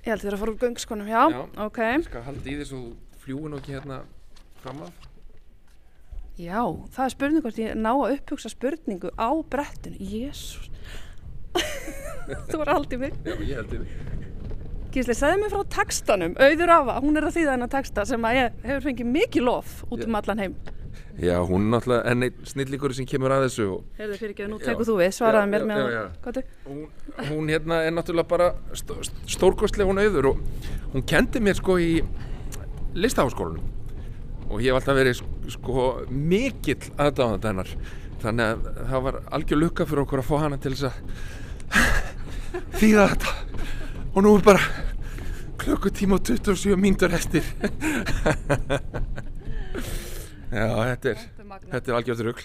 Ég 0.04 0.12
held 0.12 0.20
þér 0.20 0.36
að 0.36 0.42
fara 0.42 0.52
úr 0.52 0.60
göngskonum, 0.60 1.08
já, 1.08 1.20
já. 1.32 1.42
Ok. 1.64 1.78
Ég 1.80 2.06
skal 2.10 2.22
halda 2.26 2.50
í 2.52 2.56
þessu 2.60 2.80
fljúin 3.24 3.56
og 3.56 3.62
ekki 3.62 3.76
hérna 3.78 4.02
fram 4.60 4.82
af 4.84 5.06
Já, 6.34 6.62
það 6.90 7.04
er 7.04 7.12
spurning 7.14 7.44
hvort 7.44 7.58
ég 7.62 7.76
ná 7.78 7.92
að 7.92 8.16
upphugsa 8.16 8.50
spurningu 8.50 9.12
á 9.14 9.30
brettinu. 9.50 10.00
Jésús 10.02 10.66
Þú 12.50 12.58
var 12.58 12.72
aldrei 12.74 12.98
mig 13.04 13.14
Já, 13.22 13.36
ég 13.38 13.54
held 13.60 13.76
í 13.76 13.82
mig 13.84 13.92
Gísli, 14.94 15.14
segðu 15.18 15.40
mig 15.42 15.50
frá 15.50 15.62
textanum, 15.74 16.36
auður 16.38 16.70
afa, 16.70 16.96
hún 17.02 17.18
er 17.18 17.24
að 17.26 17.34
þýða 17.34 17.54
hennar 17.56 17.70
texta 17.72 18.04
sem 18.06 18.26
að 18.28 18.36
ég 18.38 18.58
hefur 18.62 18.84
fengið 18.84 19.08
mikið 19.10 19.46
lof 19.48 19.72
út 19.88 20.04
um 20.06 20.18
allan 20.20 20.42
heim. 20.44 20.54
Já, 21.18 21.34
hún 21.48 21.64
er 21.64 21.72
náttúrulega 21.72 22.12
enn 22.12 22.26
einn 22.28 22.46
snillíkur 22.46 22.94
sem 22.94 23.08
kemur 23.10 23.34
að 23.34 23.48
þessu. 23.48 23.66
Heyrðu 23.98 24.20
fyrir 24.20 24.34
ekki, 24.36 24.46
nú 24.52 24.60
tekur 24.62 24.86
þú 24.86 24.96
við, 25.00 25.10
svaraði 25.16 25.50
mér 25.50 25.66
með 25.66 25.82
þú? 26.28 26.44
Hún, 26.68 26.84
hún 27.32 27.50
hérna 27.50 27.80
er 27.88 27.96
náttúrulega 27.96 28.30
bara 28.36 28.48
st 28.70 29.00
st 29.08 29.26
stórkostlega 29.34 29.90
hún 29.90 29.98
auður 29.98 30.30
og 30.30 30.44
hún 30.94 31.06
kendi 31.10 31.42
mér 31.42 31.58
sko 31.58 31.80
í 31.82 31.90
listaháskólunum 32.94 33.73
og 34.48 34.62
ég 34.62 34.70
hef 34.70 34.80
alltaf 34.80 34.98
verið 34.98 35.22
sko 35.54 35.86
mikill 36.10 36.82
aðdáðand 36.96 37.48
hennar. 37.50 37.70
Þannig 38.24 38.44
að 38.50 38.58
það 38.90 39.06
var 39.08 39.20
algjör 39.36 39.60
lukka 39.60 39.86
fyrir 39.88 40.04
okkur 40.04 40.22
að 40.22 40.28
fá 40.30 40.36
hana 40.44 40.60
til 40.60 40.74
þess 40.74 40.86
að 40.88 40.96
þýða 42.80 43.08
þetta 43.12 43.30
og 44.14 44.22
nú 44.22 44.34
er 44.38 44.44
bara 44.46 44.62
klukkutíma 45.58 46.18
og 46.18 46.26
27 46.28 46.76
mínútur 46.78 47.14
eftir 47.16 47.42
já, 50.54 50.68
þetta 50.90 51.14
er 51.14 51.18
þetta 51.72 51.90
er 51.90 51.96
algjörður 51.98 52.30
rugg 52.30 52.40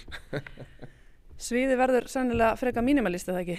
Sviði 1.40 1.78
verður 1.80 2.10
sannilega 2.12 2.58
freka 2.60 2.82
mínimalist 2.84 3.30
eða 3.32 3.46
ekki? 3.46 3.58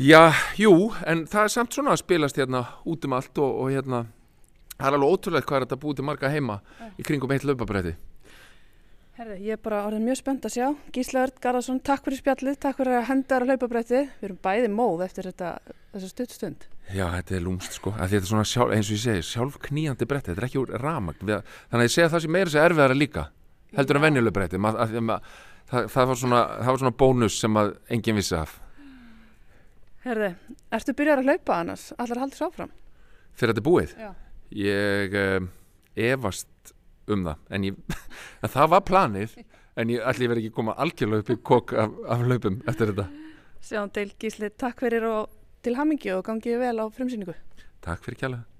Já, 0.00 0.32
jú, 0.56 0.72
en 1.04 1.26
það 1.28 1.42
er 1.44 1.52
samt 1.52 1.76
svona 1.76 1.92
að 1.92 2.00
spilast 2.00 2.38
hérna 2.40 2.62
út 2.88 3.04
um 3.04 3.16
allt 3.18 3.36
og, 3.42 3.50
og 3.64 3.74
hérna 3.74 4.06
það 4.78 4.88
er 4.88 4.96
alveg 4.96 5.12
ótrúlega 5.12 5.48
hvað 5.48 5.58
er 5.60 5.66
þetta 5.66 5.82
búið 5.84 6.00
til 6.00 6.08
marga 6.08 6.32
heima 6.32 6.60
eh. 6.80 6.96
í 6.98 7.06
kringum 7.06 7.34
eitt 7.34 7.46
löpabræti 7.48 7.94
Herði, 9.12 9.34
ég 9.44 9.58
er 9.58 9.60
bara 9.60 9.82
orðin 9.84 10.06
mjög 10.06 10.16
spennt 10.22 10.46
að 10.48 10.54
sjá. 10.54 10.66
Gísla 10.88 11.26
Örd 11.26 11.40
Garðarsson, 11.44 11.82
takk 11.84 12.06
fyrir 12.06 12.16
spjallið, 12.22 12.54
takk 12.62 12.78
fyrir 12.78 12.96
að 12.96 13.02
henda 13.10 13.28
þér 13.28 13.44
að 13.44 13.50
hlaupabrætti. 13.52 13.98
Við 14.08 14.24
erum 14.24 14.38
bæði 14.46 14.70
móð 14.72 15.02
eftir 15.04 15.28
þetta, 15.28 15.50
þessa 15.92 16.08
stuttstund. 16.08 16.64
Já, 16.88 17.04
þetta 17.18 17.36
er 17.36 17.44
lúmst 17.44 17.76
sko. 17.76 17.92
Þetta 17.98 18.18
er 18.18 18.24
svona, 18.30 18.46
sjálf, 18.48 18.72
eins 18.72 18.88
og 18.88 18.96
ég 18.96 19.02
segi, 19.02 19.26
sjálf 19.28 19.58
kníjandi 19.68 20.08
bretti. 20.08 20.32
Þetta 20.32 20.42
er 20.42 20.48
ekki 20.48 20.60
úr 20.62 20.72
ramagn. 20.80 21.20
Þannig 21.28 21.76
að 21.76 21.84
ég 21.84 21.92
segja 21.92 22.08
það 22.14 22.24
sem 22.24 22.34
meira 22.38 22.54
sér 22.54 22.70
erfiðara 22.70 22.96
líka. 22.96 23.26
Heldur 23.76 24.00
en 24.00 24.06
venjuleg 24.06 24.36
bretti. 24.40 24.62
Það, 24.62 25.92
það 25.92 26.10
var 26.14 26.20
svona, 26.24 26.42
svona 26.72 26.96
bónus 27.04 27.36
sem 27.44 27.60
að 27.60 27.76
enginn 27.92 28.16
vissi 28.16 28.40
af. 28.40 28.56
Herði, 30.08 30.32
ertu 30.72 30.96
byrjar 30.96 31.20
að 31.20 31.28
hlaupa 31.28 31.60
annars? 31.60 31.90
Allar 32.00 32.24
haldur 32.24 32.40
svo 32.40 32.48
áfram? 32.48 32.72
Þegar 33.36 33.52
þetta 33.52 33.62
er 33.62 33.68
búið? 33.68 33.96
Já. 34.00 34.10
Ég 34.52 35.16
um, 35.18 35.48
efast 35.96 36.74
um 37.12 37.26
það 37.26 37.56
en, 37.56 37.66
ég, 37.70 37.98
en 38.42 38.52
það 38.52 38.72
var 38.76 38.86
planið 38.88 39.36
en 39.80 39.92
ég 39.92 40.04
ætli 40.06 40.28
verið 40.28 40.44
ekki 40.44 40.52
að 40.52 40.58
koma 40.60 40.78
algjörlega 40.84 41.24
upp 41.24 41.32
í 41.32 41.38
kokk 41.50 41.76
af, 41.80 41.98
af 42.14 42.24
laupum 42.28 42.60
eftir 42.68 42.92
þetta 42.92 43.08
Sjáum 43.62 43.92
til 43.94 44.10
Gísli, 44.18 44.48
takk 44.58 44.80
fyrir 44.82 45.04
og 45.06 45.30
til 45.62 45.76
hamingju 45.78 46.16
og 46.16 46.24
gangið 46.26 46.58
vel 46.58 46.82
á 46.82 46.86
frumsýningu. 46.90 47.36
Takk 47.84 48.02
fyrir 48.02 48.18
kjælega. 48.18 48.51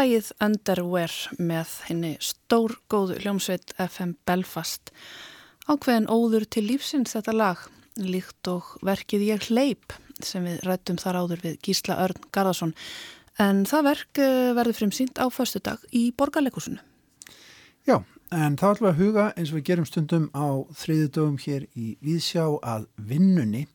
Lægið 0.00 0.30
Underwear 0.40 1.12
með 1.36 1.72
henni 1.84 2.10
stór 2.24 2.72
góðu 2.88 3.18
hljómsveit 3.20 3.74
FM 3.76 4.14
Belfast. 4.24 4.94
Ákveðin 5.68 6.06
óður 6.08 6.46
til 6.48 6.62
lífsins 6.70 7.12
þetta 7.12 7.34
lag, 7.36 7.64
líkt 8.00 8.48
og 8.48 8.70
verkið 8.86 9.26
Ég 9.26 9.48
hleyp 9.50 9.92
sem 10.24 10.46
við 10.48 10.62
rættum 10.64 10.96
þar 11.02 11.18
áður 11.20 11.42
við 11.42 11.58
Gísla 11.66 11.98
Örn 12.06 12.30
Garðarsson. 12.32 12.72
En 13.44 13.66
það 13.68 13.84
verk 13.90 14.22
eh, 14.24 14.54
verður 14.56 14.78
frumsýnt 14.78 15.20
á 15.20 15.28
föstu 15.28 15.60
dag 15.68 15.84
í 15.92 16.06
borgarleikusinu. 16.16 16.80
Já, 17.84 17.98
en 18.32 18.56
þá 18.56 18.66
ætlum 18.70 18.88
við 18.88 18.94
að 18.94 19.02
huga 19.02 19.26
eins 19.34 19.52
og 19.52 19.58
við 19.58 19.68
gerum 19.68 19.90
stundum 19.90 20.30
á 20.32 20.48
þriðu 20.80 21.12
dögum 21.18 21.36
hér 21.44 21.68
í 21.76 21.92
Víðsjá 22.00 22.46
að 22.62 22.88
vinnunni 22.96 23.66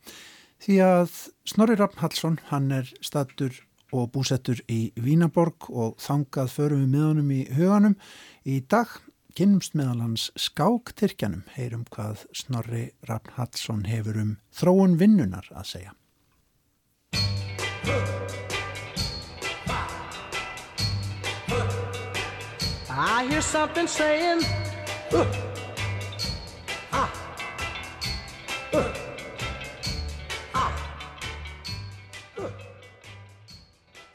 því 0.66 0.82
að 0.90 1.22
Snorri 1.46 1.78
Raffn 1.78 2.02
Hallsson, 2.02 2.42
hann 2.50 2.72
er 2.74 2.90
stattur 3.06 3.62
og 3.96 4.12
búsettur 4.14 4.60
í 4.72 4.92
Vínaborg 5.00 5.70
og 5.72 5.98
þangað 6.04 6.54
förum 6.54 6.86
við 6.86 6.94
með 6.94 7.06
honum 7.10 7.34
í 7.36 7.42
huganum. 7.56 7.96
Í 8.46 8.60
dag 8.70 8.92
kynnumst 9.36 9.76
meðal 9.76 10.00
hans 10.04 10.30
skáktyrkjanum, 10.40 11.44
heyrum 11.56 11.84
hvað 11.92 12.26
Snorri 12.36 12.86
Raffn 13.10 13.36
Hallsson 13.36 13.86
hefur 13.90 14.20
um 14.22 14.36
þróun 14.56 14.98
vinnunar 15.02 15.50
að 15.52 15.72
segja. 15.74 15.96
I 22.96 23.28
hear 23.28 23.42
something 23.42 23.88
saying, 23.88 24.42
"Uh, 25.12 25.26
ah, 26.92 27.10
uh, 28.74 29.05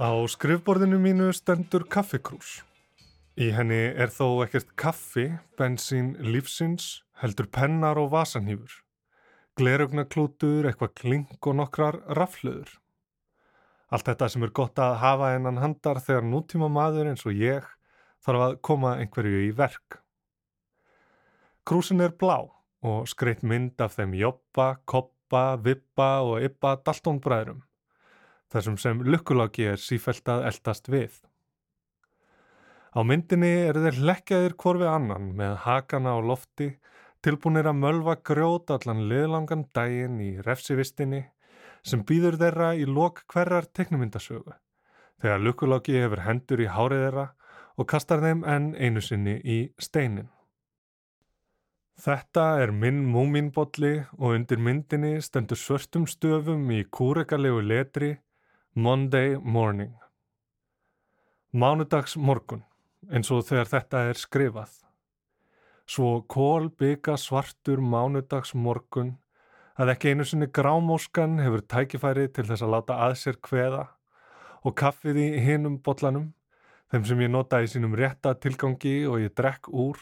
Á 0.00 0.16
skrifborðinu 0.32 0.96
mínu 0.96 1.26
stendur 1.36 1.82
kaffikrús. 1.92 2.62
Í 3.36 3.50
henni 3.52 3.90
er 4.00 4.08
þó 4.08 4.40
ekkert 4.46 4.70
kaffi, 4.80 5.26
bensín, 5.60 6.14
lífsins, 6.24 7.02
heldur 7.20 7.50
pennar 7.52 8.00
og 8.00 8.08
vasanhýfur. 8.14 8.78
Glerugnaklútur, 9.60 10.70
eitthvað 10.70 10.94
klink 11.02 11.44
og 11.44 11.58
nokkrar 11.60 12.00
raflöður. 12.16 12.72
Allt 13.92 14.08
þetta 14.08 14.32
sem 14.32 14.48
er 14.48 14.56
gott 14.56 14.80
að 14.80 14.96
hafa 15.04 15.34
hennan 15.34 15.60
handar 15.60 16.00
þegar 16.00 16.24
nútíma 16.32 16.72
maður 16.72 17.12
eins 17.12 17.28
og 17.28 17.36
ég 17.36 17.68
þarf 18.24 18.48
að 18.48 18.58
koma 18.64 18.96
einhverju 19.04 19.46
í 19.50 19.54
verk. 19.60 20.00
Krúsin 21.68 22.00
er 22.00 22.16
blá 22.16 22.38
og 22.80 23.04
skreitt 23.12 23.44
mynd 23.44 23.76
af 23.84 24.00
þeim 24.00 24.16
Joppa, 24.16 24.78
Koppa, 24.88 25.58
Vippa 25.60 26.14
og 26.24 26.40
Ippa 26.48 26.78
Daltonbræðrum 26.80 27.66
þessum 28.50 28.78
sem 28.82 29.02
lukkuláki 29.06 29.66
er 29.72 29.80
sífælt 29.80 30.28
að 30.28 30.46
eldast 30.50 30.90
við. 30.90 31.12
Á 32.90 33.00
myndinni 33.06 33.50
eru 33.68 33.84
þeir 33.84 34.00
lekkjaðir 34.08 34.56
hvorfi 34.58 34.88
annan 34.90 35.30
með 35.38 35.60
hakana 35.64 36.16
á 36.16 36.18
lofti, 36.18 36.72
tilbúinir 37.22 37.68
að 37.70 37.78
mölva 37.84 38.16
grjót 38.26 38.72
allan 38.74 39.04
liðlangan 39.10 39.68
daginn 39.76 40.18
í 40.24 40.32
refsivistinni 40.42 41.26
sem 41.86 42.02
býður 42.04 42.38
þeirra 42.40 42.72
í 42.76 42.88
lok 42.88 43.22
hverjar 43.30 43.68
teknumyndasögu, 43.76 44.56
þegar 45.22 45.44
lukkuláki 45.44 46.00
hefur 46.00 46.24
hendur 46.26 46.64
í 46.64 46.68
hárið 46.68 47.04
þeirra 47.06 47.26
og 47.78 47.88
kastar 47.88 48.24
þeim 48.24 48.42
enn 48.44 48.72
einu 48.74 49.00
sinni 49.04 49.38
í 49.38 49.60
steinin. 49.78 50.28
Þetta 52.00 52.44
er 52.64 52.72
minn 52.72 53.04
múmínbolli 53.12 53.92
og 54.16 54.34
undir 54.34 54.60
myndinni 54.60 55.20
stendur 55.22 55.60
svörtum 55.60 56.06
stöfum 56.08 56.64
í 56.72 56.80
kúrekalegu 56.88 57.60
letri 57.60 58.14
Monday 58.74 59.36
morning. 59.42 59.96
Mánudags 61.50 62.12
morgun, 62.14 62.60
eins 63.10 63.26
og 63.34 63.42
þegar 63.48 63.66
þetta 63.66 64.02
er 64.06 64.20
skrifað. 64.20 64.76
Svo 65.90 66.20
kól 66.30 66.68
bygga 66.78 67.16
svartur 67.18 67.82
mánudags 67.82 68.54
morgun 68.54 69.16
að 69.74 69.90
ekki 69.96 70.12
einu 70.12 70.22
sinni 70.22 70.46
grámóskan 70.46 71.40
hefur 71.42 71.64
tækifæri 71.66 72.28
til 72.30 72.46
þess 72.46 72.62
að 72.62 72.72
láta 72.76 73.00
að 73.08 73.16
sér 73.24 73.40
kveða 73.42 73.82
og 74.62 74.78
kaffið 74.78 75.18
í 75.18 75.26
hinum 75.48 75.80
bollanum, 75.82 76.30
þeim 76.94 77.10
sem 77.10 77.26
ég 77.26 77.34
nota 77.34 77.64
í 77.64 77.72
sínum 77.74 77.98
rétta 77.98 78.36
tilgangi 78.38 79.00
og 79.10 79.18
ég 79.24 79.34
drekk 79.34 79.66
úr, 79.74 79.98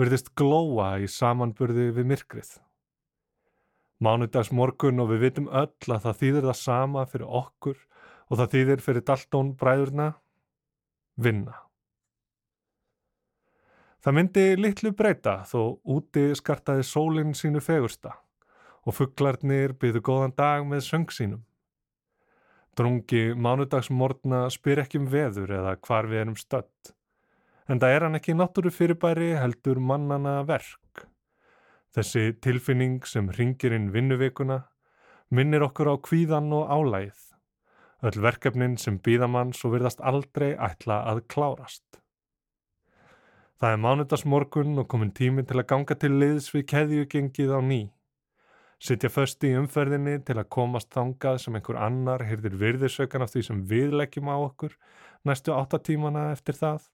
virðist 0.00 0.32
glóa 0.32 0.94
í 1.04 1.12
samanburði 1.20 1.90
við 2.00 2.12
myrkrið. 2.14 2.56
Mánudags 4.00 4.48
morgun 4.56 5.02
og 5.02 5.10
við 5.12 5.26
vitum 5.26 5.48
öll 5.52 5.92
að 5.92 6.04
það 6.06 6.20
þýðir 6.22 6.46
það 6.48 6.60
sama 6.60 7.06
fyrir 7.08 7.32
okkur 7.40 7.80
og 8.30 8.38
það 8.40 8.54
þýðir 8.54 8.84
fyrir 8.84 9.04
Daltón 9.10 9.50
bræðurna 9.60 10.06
vinna. 11.20 11.58
Það 14.00 14.16
myndi 14.16 14.44
litlu 14.56 14.94
breyta 14.96 15.42
þó 15.44 15.76
úti 15.84 16.30
skartaði 16.38 16.86
sólinn 16.88 17.34
sínu 17.36 17.60
fegursta 17.60 18.14
og 18.88 18.96
fugglarnir 18.96 19.74
byðu 19.76 20.00
góðan 20.00 20.32
dag 20.38 20.64
með 20.64 20.86
söng 20.86 21.12
sínum. 21.12 21.42
Drungi 22.78 23.34
mánudagsmorna 23.36 24.46
spyr 24.54 24.80
ekki 24.86 25.02
um 25.02 25.10
veður 25.12 25.52
eða 25.58 25.76
hvar 25.84 26.08
við 26.08 26.22
erum 26.22 26.38
stödd. 26.40 26.94
En 27.68 27.82
það 27.82 27.96
er 27.96 28.06
hann 28.06 28.16
ekki 28.16 28.38
náttúru 28.38 28.72
fyrirbæri 28.72 29.34
heldur 29.36 29.82
mannana 29.84 30.40
verk. 30.48 31.09
Þessi 31.90 32.36
tilfinning 32.38 33.00
sem 33.06 33.30
ringir 33.34 33.74
inn 33.74 33.90
vinnuvikuna 33.94 34.60
minnir 35.34 35.64
okkur 35.66 35.90
á 35.90 35.96
kvíðan 35.98 36.52
og 36.54 36.70
álægið. 36.70 37.22
Öll 38.06 38.22
verkefnin 38.24 38.76
sem 38.80 38.98
býðamann 38.98 39.50
svo 39.54 39.72
virðast 39.74 40.00
aldrei 40.00 40.52
ætla 40.54 41.02
að 41.10 41.24
klárast. 41.32 42.00
Það 43.60 43.74
er 43.74 43.82
mánudagsmorgun 43.84 44.78
og 44.80 44.86
komin 44.88 45.10
tími 45.12 45.42
til 45.44 45.58
að 45.60 45.66
ganga 45.72 45.96
til 46.00 46.14
liðs 46.16 46.46
við 46.54 46.64
keðjugengið 46.72 47.50
á 47.52 47.60
ný. 47.60 47.80
Sittja 48.80 49.10
föst 49.12 49.44
í 49.44 49.50
umferðinni 49.58 50.14
til 50.24 50.38
að 50.40 50.48
komast 50.56 50.88
þangað 50.94 51.42
sem 51.42 51.58
einhver 51.58 51.76
annar 51.76 52.24
heyrðir 52.24 52.56
virðisaukan 52.62 53.26
af 53.26 53.34
því 53.34 53.42
sem 53.50 53.60
við 53.68 53.92
leggjum 54.00 54.30
á 54.32 54.36
okkur 54.40 54.78
næstu 55.28 55.52
áttatímana 55.52 56.30
eftir 56.32 56.56
það. 56.56 56.88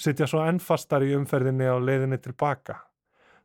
Sittja 0.00 0.30
svo 0.30 0.40
ennfastar 0.48 1.04
í 1.04 1.12
umferðinni 1.18 1.68
á 1.68 1.76
leiðinni 1.76 2.16
tilbaka. 2.24 2.78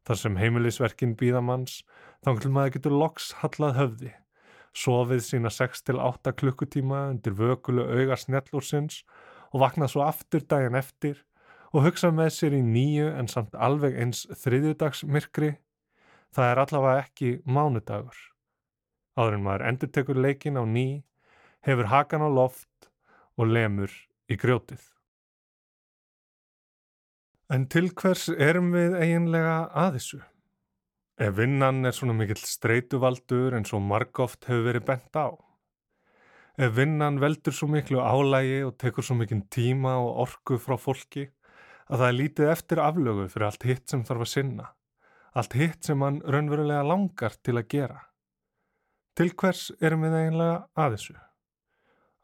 Þar 0.09 0.17
sem 0.17 0.37
heimilisverkin 0.41 1.11
býðamanns 1.13 1.83
þannig 2.25 2.47
maður 2.49 2.71
getur 2.79 2.95
loks 2.97 3.27
hallað 3.43 3.75
höfði. 3.77 4.13
Sofið 4.73 5.21
sína 5.21 5.51
6-8 5.53 6.33
klukkutíma 6.39 7.03
undir 7.11 7.35
vökulu 7.37 7.85
auga 7.85 8.17
snjallúrsins 8.17 9.03
og 9.53 9.61
vaknað 9.61 9.93
svo 9.93 10.07
aftur 10.07 10.41
daginn 10.49 10.79
eftir 10.81 11.21
og 11.69 11.85
hugsa 11.85 12.09
með 12.09 12.31
sér 12.39 12.57
í 12.57 12.63
nýju 12.65 13.13
en 13.21 13.29
samt 13.29 13.53
alveg 13.53 14.01
eins 14.01 14.25
þriðjudagsmyrkri, 14.41 15.51
það 16.33 16.51
er 16.55 16.65
allavega 16.65 17.05
ekki 17.05 17.33
mánudagur. 17.45 18.17
Áður 19.13 19.37
en 19.37 19.45
maður 19.45 19.67
endur 19.69 19.93
tekur 19.93 20.25
leikin 20.25 20.57
á 20.57 20.65
ný, 20.65 21.03
hefur 21.61 21.93
hakan 21.93 22.25
á 22.25 22.29
loft 22.33 22.89
og 23.37 23.53
lemur 23.53 23.93
í 24.25 24.41
grjótið. 24.41 24.81
En 27.49 27.63
til 27.65 27.87
hvers 27.97 28.27
erum 28.29 28.67
við 28.75 28.93
eiginlega 28.99 29.53
að 29.73 29.95
þessu? 29.95 30.17
Ef 31.17 31.31
vinnan 31.33 31.81
er 31.89 31.95
svona 31.97 32.13
mikill 32.13 32.37
streituvaldur 32.45 33.55
en 33.57 33.65
svo 33.65 33.79
margóft 33.81 34.45
hefur 34.45 34.67
verið 34.67 34.83
bent 34.85 35.17
á. 35.17 35.33
Ef 36.61 36.75
vinnan 36.77 37.17
veldur 37.17 37.55
svo 37.57 37.71
miklu 37.73 38.03
álægi 38.05 38.59
og 38.67 38.75
tekur 38.77 39.07
svo 39.07 39.17
mikinn 39.17 39.47
tíma 39.49 39.95
og 39.97 40.21
orku 40.27 40.59
frá 40.61 40.77
fólki, 40.77 41.25
að 41.89 42.03
það 42.03 42.07
er 42.11 42.17
lítið 42.19 42.51
eftir 42.53 42.83
aflögu 42.85 43.25
fyrir 43.33 43.47
allt 43.49 43.65
hitt 43.65 43.89
sem 43.89 44.05
þarf 44.05 44.27
að 44.27 44.31
sinna, 44.35 44.69
allt 45.33 45.57
hitt 45.57 45.89
sem 45.89 46.05
hann 46.05 46.21
raunverulega 46.21 46.85
langar 46.85 47.33
til 47.41 47.57
að 47.57 47.69
gera. 47.73 48.01
Til 49.17 49.33
hvers 49.33 49.71
erum 49.81 50.05
við 50.05 50.19
eiginlega 50.19 50.59
að 50.77 50.99
þessu? 50.99 51.17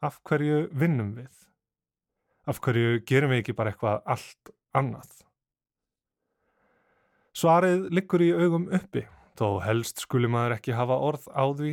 Af 0.06 0.22
hverju 0.22 0.68
vinnum 0.70 1.16
við? 1.18 1.32
Af 2.46 2.62
hverju 2.62 3.00
gerum 3.02 3.34
við 3.34 3.42
ekki 3.42 3.56
bara 3.58 3.74
eitthvað 3.74 4.06
allt 4.06 4.54
annað? 4.76 5.12
Svarið 7.36 7.90
liggur 7.92 8.22
í 8.24 8.30
augum 8.32 8.70
uppi, 8.72 9.02
þó 9.36 9.58
helst 9.64 10.00
skuli 10.00 10.28
maður 10.32 10.56
ekki 10.56 10.76
hafa 10.76 10.96
orð 11.08 11.26
á 11.36 11.44
því 11.52 11.72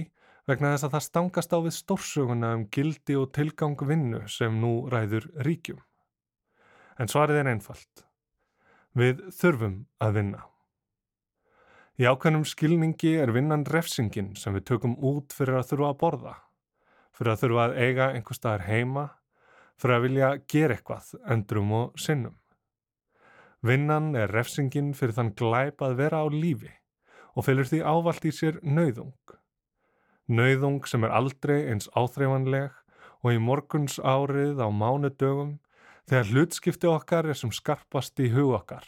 vegna 0.49 0.73
þess 0.73 0.87
að 0.87 0.95
það 0.95 1.05
stangast 1.05 1.55
á 1.55 1.57
við 1.63 1.75
stórsöguna 1.77 2.49
um 2.57 2.65
gildi 2.73 3.15
og 3.15 3.31
tilgang 3.35 3.79
vinnu 3.79 4.25
sem 4.27 4.57
nú 4.59 4.73
ræður 4.91 5.29
ríkjum. 5.47 5.79
En 6.99 7.07
svarið 7.07 7.39
er 7.41 7.51
einfalt. 7.53 8.03
Við 8.93 9.23
þurfum 9.33 9.79
að 10.03 10.19
vinna. 10.19 10.43
Í 12.01 12.05
ákveðnum 12.09 12.43
skilningi 12.49 13.15
er 13.21 13.31
vinnan 13.33 13.63
refsingin 13.69 14.33
sem 14.37 14.55
við 14.57 14.67
tökum 14.73 14.97
út 14.97 15.33
fyrir 15.33 15.61
að 15.61 15.67
þurfa 15.71 15.89
að 15.93 15.99
borða, 16.03 16.37
fyrir 17.13 17.33
að 17.33 17.43
þurfa 17.43 17.65
að 17.67 17.75
eiga 17.85 18.11
einhver 18.17 18.37
staðar 18.37 18.67
heima, 18.67 19.09
fyrir 19.79 19.95
að 19.95 20.07
vilja 20.09 20.29
gera 20.49 20.77
eitthvað 20.77 21.11
endrum 21.23 21.75
og 21.77 21.99
sinnum. 22.01 22.35
Vinnan 23.63 24.11
er 24.19 24.27
refsingin 24.35 24.91
fyrir 24.91 25.15
þann 25.15 25.29
glæp 25.39 25.83
að 25.85 25.93
vera 26.01 26.19
á 26.19 26.27
lífi 26.27 26.71
og 27.33 27.45
fylgur 27.47 27.69
því 27.69 27.79
ávalt 27.87 28.25
í 28.27 28.33
sér 28.35 28.57
nauðung. 28.59 29.15
Nauðung 30.27 30.83
sem 30.87 31.05
er 31.07 31.15
aldrei 31.15 31.61
eins 31.71 31.87
áþreifanleg 31.95 32.75
og 33.23 33.31
í 33.31 33.39
morguns 33.39 34.01
árið 34.03 34.59
á 34.59 34.67
mánudögum 34.67 35.57
þegar 36.11 36.29
hlutskipti 36.33 36.91
okkar 36.91 37.31
er 37.31 37.39
sem 37.39 37.55
skarpast 37.55 38.19
í 38.19 38.33
hug 38.35 38.51
okkar 38.59 38.83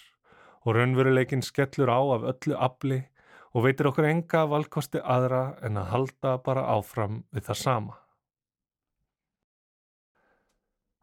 og 0.67 0.75
raunveruleikin 0.75 1.45
skellur 1.45 1.95
á 1.95 1.99
af 2.19 2.27
öllu 2.35 2.59
afli 2.59 3.01
og 3.55 3.63
veitir 3.63 3.87
okkur 3.87 4.09
enga 4.11 4.43
valkosti 4.51 4.99
aðra 4.99 5.53
en 5.63 5.79
að 5.79 5.91
halda 5.93 6.35
bara 6.43 6.67
áfram 6.75 7.23
við 7.31 7.47
það 7.47 7.63
sama. 7.63 8.01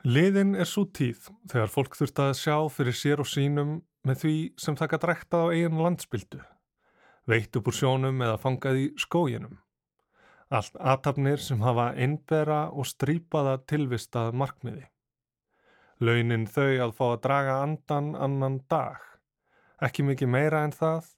Liðin 0.03 0.57
er 0.59 0.67
svo 0.67 0.83
tíð 0.91 1.29
þegar 1.47 1.69
fólk 1.71 1.93
þurft 1.95 2.21
að 2.25 2.33
sjá 2.35 2.57
fyrir 2.75 2.97
sér 2.99 3.21
og 3.23 3.29
sínum 3.31 3.77
með 4.03 4.17
því 4.25 4.33
sem 4.59 4.75
það 4.75 4.91
gætt 4.91 5.07
rækta 5.07 5.43
á 5.47 5.55
eigin 5.55 5.79
landsbyldu, 5.79 6.41
veitt 7.31 7.59
upp 7.61 7.71
úr 7.71 7.77
sjónum 7.79 8.19
eða 8.27 8.41
fangað 8.43 8.81
í 8.81 8.89
skóginum. 8.99 9.61
Allt 10.51 10.75
aðtapnir 10.75 11.39
sem 11.39 11.63
hafa 11.63 11.93
innbera 11.95 12.65
og 12.75 12.91
strýpaða 12.91 13.61
tilvistað 13.71 14.35
markmiði. 14.35 14.89
Launin 16.03 16.51
þau 16.51 16.83
að 16.89 16.99
fá 16.99 17.07
að 17.13 17.19
draga 17.29 17.57
andan 17.63 18.13
annan 18.19 18.61
dag. 18.67 18.99
Ekki 19.79 20.03
mikið 20.11 20.35
meira 20.35 20.67
en 20.67 20.75
það, 20.75 21.13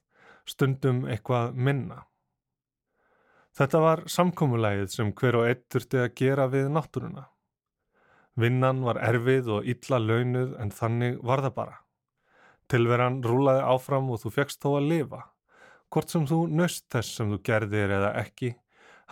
stundum 0.45 1.07
eitthvað 1.09 1.57
minna. 1.57 2.03
Þetta 3.57 3.81
var 3.81 4.05
samkómulægið 4.05 4.91
sem 4.93 5.09
hver 5.09 5.41
og 5.41 5.49
eitt 5.49 5.71
þurfti 5.73 6.05
að 6.05 6.13
gera 6.21 6.51
við 6.53 6.69
náttúruna. 6.69 7.31
Vinnan 8.35 8.81
var 8.83 8.99
erfið 8.99 9.49
og 9.57 9.67
illa 9.71 9.99
launuð 10.01 10.55
en 10.59 10.71
þannig 10.75 11.19
var 11.23 11.43
það 11.45 11.53
bara. 11.55 11.77
Tilveran 12.67 13.21
rúlaði 13.23 13.61
áfram 13.63 14.09
og 14.11 14.19
þú 14.23 14.31
fegst 14.35 14.59
þó 14.63 14.73
að 14.79 14.89
lifa. 14.91 15.21
Hvort 15.93 16.11
sem 16.11 16.25
þú 16.27 16.39
nöst 16.51 16.87
þess 16.91 17.15
sem 17.15 17.29
þú 17.31 17.39
gerðir 17.47 17.93
eða 17.95 18.09
ekki, 18.19 18.55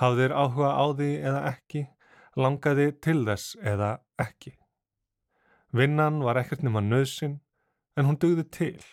hafðir 0.02 0.34
áhuga 0.36 0.74
á 0.76 0.86
því 0.98 1.12
eða 1.22 1.44
ekki, 1.54 1.86
langaði 2.36 2.90
til 3.00 3.22
þess 3.30 3.56
eða 3.62 3.94
ekki. 4.20 4.58
Vinnan 5.74 6.20
var 6.26 6.42
ekkert 6.42 6.66
nema 6.66 6.84
nöðsin 6.84 7.40
en 7.96 8.10
hún 8.10 8.20
dugði 8.20 8.44
til. 8.52 8.84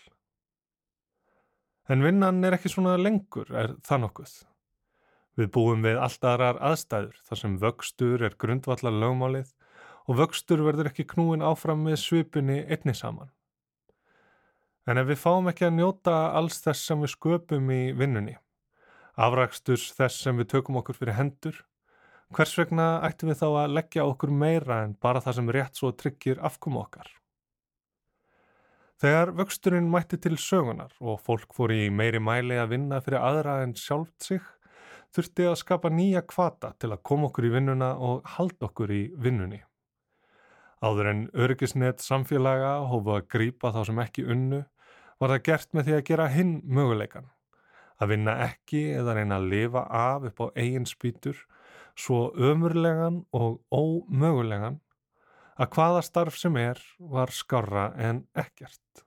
En 1.91 2.05
vinnan 2.07 2.45
er 2.47 2.55
ekki 2.55 2.71
svona 2.71 2.95
lengur, 3.01 3.49
er 3.51 3.75
það 3.83 4.05
nokkuð. 4.05 4.35
Við 5.41 5.51
búum 5.57 5.83
við 5.83 5.99
allt 5.99 6.25
aðrar 6.27 6.61
aðstæður 6.71 7.19
þar 7.27 7.41
sem 7.41 7.57
vöxtur 7.65 8.23
er 8.29 8.37
grundvallar 8.39 8.95
lögmálið 8.95 9.51
og 10.09 10.19
vöxtur 10.21 10.63
verður 10.65 10.91
ekki 10.91 11.09
knúin 11.13 11.45
áfram 11.45 11.85
með 11.87 12.01
svipunni 12.05 12.63
einni 12.65 12.95
saman. 12.97 13.31
En 14.89 14.99
ef 14.99 15.11
við 15.11 15.21
fáum 15.21 15.51
ekki 15.51 15.69
að 15.69 15.77
njóta 15.77 16.15
alls 16.37 16.63
þess 16.65 16.87
sem 16.89 17.03
við 17.05 17.13
sköpum 17.15 17.69
í 17.75 17.83
vinnunni, 17.97 18.37
afraksturs 19.15 19.91
þess 19.99 20.25
sem 20.25 20.41
við 20.41 20.51
tökum 20.55 20.81
okkur 20.81 20.97
fyrir 20.97 21.19
hendur, 21.19 21.61
hvers 22.35 22.57
vegna 22.59 22.89
ættum 23.07 23.31
við 23.31 23.43
þá 23.43 23.49
að 23.51 23.75
leggja 23.77 24.07
okkur 24.09 24.33
meira 24.43 24.85
en 24.87 24.97
bara 25.03 25.23
það 25.23 25.39
sem 25.39 25.53
rétt 25.57 25.79
svo 25.79 25.93
tryggir 25.93 26.41
afkomu 26.47 26.81
okkar? 26.83 27.11
Þegar 29.01 29.31
vöxturinn 29.33 29.89
mætti 29.89 30.19
til 30.21 30.37
sögunar 30.37 30.93
og 31.01 31.23
fólk 31.25 31.55
fór 31.57 31.73
í 31.73 31.87
meiri 31.89 32.21
mæli 32.21 32.59
að 32.61 32.75
vinna 32.75 32.99
fyrir 33.01 33.23
aðra 33.25 33.61
en 33.65 33.73
sjálft 33.73 34.27
sig, 34.27 34.43
þurfti 35.17 35.47
að 35.49 35.57
skapa 35.63 35.91
nýja 35.93 36.21
kvata 36.29 36.75
til 36.79 36.93
að 36.93 37.03
koma 37.09 37.31
okkur 37.31 37.49
í 37.49 37.55
vinnuna 37.55 37.95
og 37.97 38.29
halda 38.37 38.69
okkur 38.69 38.93
í 38.93 39.03
vinnunni. 39.17 39.63
Áður 40.81 41.11
en 41.11 41.23
öryggisnet 41.37 42.01
samfélaga 42.01 42.79
hófu 42.89 43.13
að 43.19 43.27
grípa 43.33 43.73
þá 43.75 43.83
sem 43.91 43.99
ekki 44.01 44.25
unnu, 44.33 44.63
var 45.21 45.35
það 45.35 45.43
gert 45.51 45.75
með 45.77 45.87
því 45.87 45.97
að 45.97 46.07
gera 46.09 46.29
hinn 46.33 46.53
möguleikan. 46.65 47.27
Að 48.01 48.15
vinna 48.15 48.37
ekki 48.47 48.87
eða 48.97 49.19
reyna 49.19 49.37
að 49.37 49.51
lifa 49.53 49.83
af 49.93 50.25
upp 50.31 50.41
á 50.41 50.47
eigin 50.57 50.89
spýtur 50.89 51.43
svo 52.01 52.31
ömurlegan 52.33 53.25
og 53.37 53.61
ómögulegan 53.69 54.81
að 55.61 55.75
hvaða 55.77 56.01
starf 56.07 56.39
sem 56.41 56.57
er 56.57 56.81
var 57.13 57.33
skarra 57.35 57.91
en 58.01 58.25
ekkert. 58.33 59.05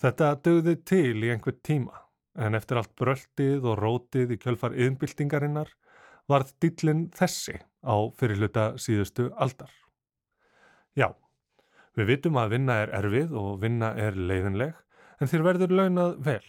Þetta 0.00 0.32
dögði 0.42 0.76
til 0.88 1.20
í 1.20 1.30
einhver 1.34 1.58
tíma 1.60 2.00
en 2.40 2.56
eftir 2.56 2.80
allt 2.80 2.94
bröltið 2.96 3.68
og 3.68 3.78
rótið 3.82 4.32
í 4.34 4.40
kjölfar 4.40 4.72
yðnbyltingarinnar 4.72 5.76
varð 6.32 6.56
dýllin 6.62 7.10
þessi 7.12 7.58
á 7.84 7.96
fyrirluta 8.16 8.72
síðustu 8.80 9.28
aldar. 9.36 9.81
Já, 10.92 11.08
við 11.96 12.10
vitum 12.10 12.36
að 12.36 12.50
vinna 12.52 12.74
er 12.82 12.90
erfið 12.98 13.30
og 13.40 13.62
vinna 13.62 13.94
er 13.96 14.16
leiðinleg 14.16 14.74
en 15.22 15.30
þér 15.30 15.44
verður 15.46 15.76
launað 15.78 16.18
vel. 16.26 16.44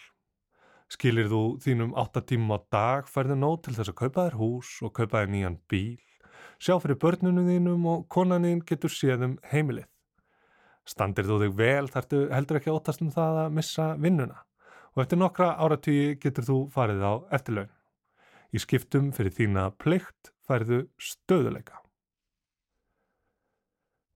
Skilir 0.91 1.29
þú 1.31 1.43
þínum 1.63 1.93
8 1.97 2.25
tímum 2.27 2.51
á 2.53 2.59
dag 2.75 3.07
færðu 3.07 3.37
nóg 3.39 3.61
til 3.63 3.75
þess 3.77 3.93
að 3.93 3.99
kaupa 4.01 4.25
þér 4.27 4.35
hús 4.41 4.71
og 4.83 4.91
kaupa 4.97 5.21
þér 5.21 5.31
nýjan 5.31 5.55
bíl, 5.71 6.01
sjá 6.59 6.75
fyrir 6.83 6.99
börnunum 6.99 7.47
þínum 7.47 7.87
og 7.93 8.03
konanin 8.11 8.59
getur 8.67 8.91
séð 8.91 9.23
um 9.29 9.37
heimilið. 9.53 9.87
Standir 10.83 11.29
þú 11.29 11.39
þig 11.45 11.55
vel 11.61 11.87
þartu 11.93 12.25
heldur 12.33 12.59
ekki 12.59 12.71
að 12.73 12.79
óttast 12.81 13.05
um 13.05 13.13
það 13.13 13.39
að 13.45 13.55
missa 13.61 13.85
vinnuna 13.95 14.43
og 14.93 15.05
eftir 15.05 15.21
nokkra 15.21 15.53
áratvíi 15.63 16.17
getur 16.19 16.49
þú 16.49 16.57
farið 16.73 17.07
á 17.07 17.13
eftirlaun. 17.39 17.71
Í 18.53 18.59
skiptum 18.61 19.13
fyrir 19.15 19.33
þína 19.33 19.69
plikt 19.79 20.33
færðu 20.43 20.83
stöðuleika. 20.99 21.82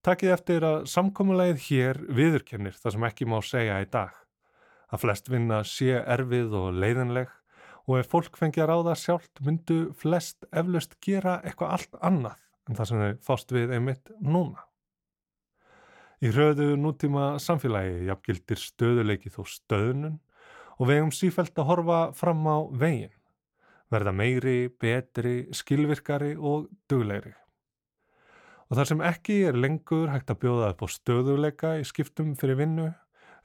Takkið 0.08 0.30
eftir 0.32 0.64
að 0.64 0.86
samkomulegið 0.88 1.64
hér 1.66 1.98
viðurkennir 2.16 2.76
það 2.80 2.94
sem 2.94 3.06
ekki 3.10 3.26
má 3.28 3.42
segja 3.44 3.82
í 3.84 3.88
dag. 3.92 4.14
Að 4.88 5.02
flest 5.02 5.26
vinna 5.28 5.58
sé 5.68 5.98
erfið 6.00 6.54
og 6.56 6.78
leiðinleg 6.80 7.34
og 7.84 7.98
ef 8.00 8.08
fólk 8.14 8.38
fengi 8.40 8.62
að 8.64 8.70
ráða 8.70 8.94
sjálft 9.02 9.42
myndu 9.44 9.76
flest 10.00 10.46
eflaust 10.48 10.94
gera 11.04 11.42
eitthvað 11.42 11.74
allt 11.76 11.98
annað 12.00 12.38
en 12.70 12.78
það 12.78 12.88
sem 12.88 13.02
þau 13.02 13.26
fást 13.28 13.52
við 13.52 13.74
einmitt 13.76 14.14
núna. 14.24 14.64
Í 16.24 16.32
hröðu 16.32 16.70
nútíma 16.80 17.26
samfélagi 17.44 18.08
jafngildir 18.08 18.62
stöðuleiki 18.64 19.34
þó 19.34 19.42
stöðnun 19.58 20.22
og 20.78 20.88
vegum 20.88 21.12
sífælt 21.12 21.60
að 21.60 21.68
horfa 21.74 22.00
fram 22.16 22.48
á 22.48 22.64
veginn, 22.72 23.12
verða 23.92 24.16
meiri, 24.16 24.72
betri, 24.72 25.36
skilvirkari 25.52 26.38
og 26.40 26.72
duglegri. 26.88 27.36
Og 28.68 28.76
þar 28.76 28.90
sem 28.90 29.04
ekki 29.08 29.36
er 29.48 29.56
lengur 29.56 30.10
hægt 30.12 30.32
að 30.34 30.42
bjóða 30.42 30.72
upp 30.74 30.82
á 30.84 30.88
stöðuleika 30.92 31.76
í 31.80 31.86
skiptum 31.88 32.34
fyrir 32.40 32.60
vinnu, 32.60 32.90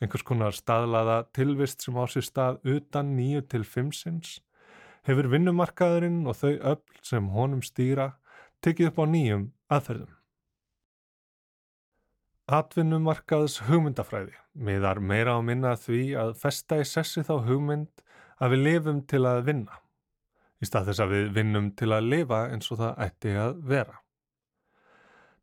einhvers 0.03 0.25
konar 0.27 0.57
staðlaða 0.57 1.21
tilvist 1.37 1.85
sem 1.85 1.95
á 1.95 2.05
sér 2.11 2.27
stað 2.27 2.59
utan 2.67 3.15
nýju 3.15 3.45
til 3.53 3.63
fimmsins, 3.63 4.41
hefur 5.07 5.31
vinnumarkaðurinn 5.31 6.25
og 6.27 6.41
þau 6.41 6.51
öll 6.73 6.83
sem 7.07 7.31
honum 7.37 7.63
stýra 7.63 8.13
tekið 8.63 8.91
upp 8.91 8.99
á 8.99 9.05
nýjum 9.15 9.47
aðferðum. 9.71 10.11
Atvinnumarkaðs 12.53 13.61
hugmyndafræði 13.69 14.35
miðar 14.59 14.99
meira 14.99 15.39
á 15.39 15.41
minna 15.41 15.77
því 15.79 16.03
að 16.19 16.35
festa 16.43 16.83
í 16.83 16.87
sessi 16.87 17.23
þá 17.23 17.37
hugmynd 17.47 18.03
að 18.43 18.57
við 18.57 18.65
lifum 18.67 19.03
til 19.07 19.23
að 19.31 19.45
vinna, 19.47 19.79
í 20.59 20.67
stað 20.67 20.91
þess 20.91 21.05
að 21.07 21.15
við 21.15 21.35
vinnum 21.39 21.71
til 21.79 21.93
að 21.95 22.09
lifa 22.11 22.49
eins 22.51 22.75
og 22.75 22.83
það 22.83 23.05
ætti 23.07 23.37
að 23.39 23.61
vera. 23.71 24.02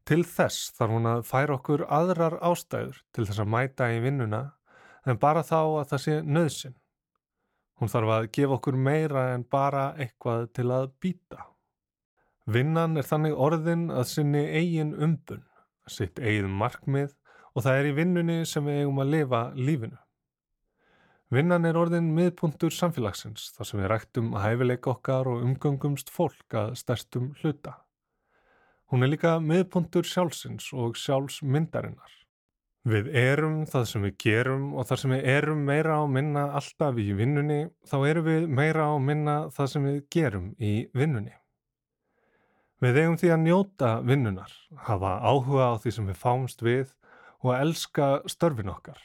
Til 0.07 0.23
þess 0.25 0.71
þarf 0.77 0.95
hún 0.95 1.09
að 1.09 1.25
færa 1.27 1.55
okkur 1.57 1.85
aðrar 1.85 2.39
ástæður 2.45 3.01
til 3.13 3.25
þess 3.27 3.43
að 3.43 3.51
mæta 3.53 3.89
í 3.93 3.99
vinnuna 4.03 4.43
en 5.05 5.19
bara 5.21 5.43
þá 5.45 5.59
að 5.59 5.85
það 5.91 6.03
sé 6.05 6.15
nöðsin. 6.25 6.75
Hún 7.79 7.91
þarf 7.91 8.11
að 8.15 8.27
gefa 8.35 8.57
okkur 8.57 8.77
meira 8.89 9.29
en 9.35 9.45
bara 9.47 9.93
eitthvað 9.95 10.49
til 10.57 10.67
að 10.75 10.89
býta. 10.99 11.45
Vinnan 12.49 12.97
er 12.97 13.05
þannig 13.05 13.37
orðin 13.37 13.87
að 13.93 14.07
sinni 14.09 14.41
eigin 14.57 14.95
umbun, 14.97 15.43
sitt 15.87 16.19
eigin 16.19 16.49
markmið 16.49 17.13
og 17.53 17.65
það 17.65 17.79
er 17.79 17.89
í 17.89 17.95
vinnunni 17.97 18.37
sem 18.49 18.65
við 18.65 18.83
eigum 18.83 19.01
að 19.03 19.11
lifa 19.13 19.41
lífinu. 19.55 19.99
Vinnan 21.29 21.67
er 21.69 21.77
orðin 21.77 22.09
miðpuntur 22.17 22.73
samfélagsins 22.73 23.51
þar 23.53 23.69
sem 23.69 23.79
við 23.83 23.91
ræktum 23.91 24.31
hæfileika 24.33 24.95
okkar 24.95 25.29
og 25.29 25.43
umgöngumst 25.45 26.09
fólk 26.09 26.57
að 26.57 26.73
stærstum 26.81 27.35
hluta. 27.43 27.75
Hún 28.89 29.05
er 29.05 29.11
líka 29.11 29.35
miðpuntur 29.37 30.07
sjálfsins 30.07 30.71
og 30.73 30.95
sjálfsmyndarinnar. 30.97 32.15
Við 32.89 33.09
erum 33.13 33.65
það 33.69 33.83
sem 33.85 34.05
við 34.07 34.15
gerum 34.23 34.69
og 34.73 34.87
þar 34.89 35.01
sem 35.01 35.11
við 35.13 35.27
erum 35.29 35.59
meira 35.67 35.99
á 35.99 36.03
minna 36.09 36.45
alltaf 36.57 36.97
í 36.97 37.11
vinnunni, 37.13 37.67
þá 37.85 37.97
erum 38.07 38.25
við 38.25 38.47
meira 38.49 38.87
á 38.89 38.95
minna 38.97 39.35
það 39.53 39.69
sem 39.73 39.85
við 39.85 39.99
gerum 40.15 40.47
í 40.57 40.73
vinnunni. 40.97 41.35
Við 42.79 42.97
eigum 43.01 43.19
því 43.19 43.31
að 43.35 43.41
njóta 43.43 43.91
vinnunar, 44.07 44.51
hafa 44.87 45.17
áhuga 45.19 45.69
á 45.69 45.73
því 45.83 45.93
sem 45.93 46.09
við 46.09 46.19
fáumst 46.23 46.65
við 46.65 46.93
og 47.43 47.53
að 47.53 47.63
elska 47.67 48.07
störfin 48.31 48.71
okkar. 48.71 49.01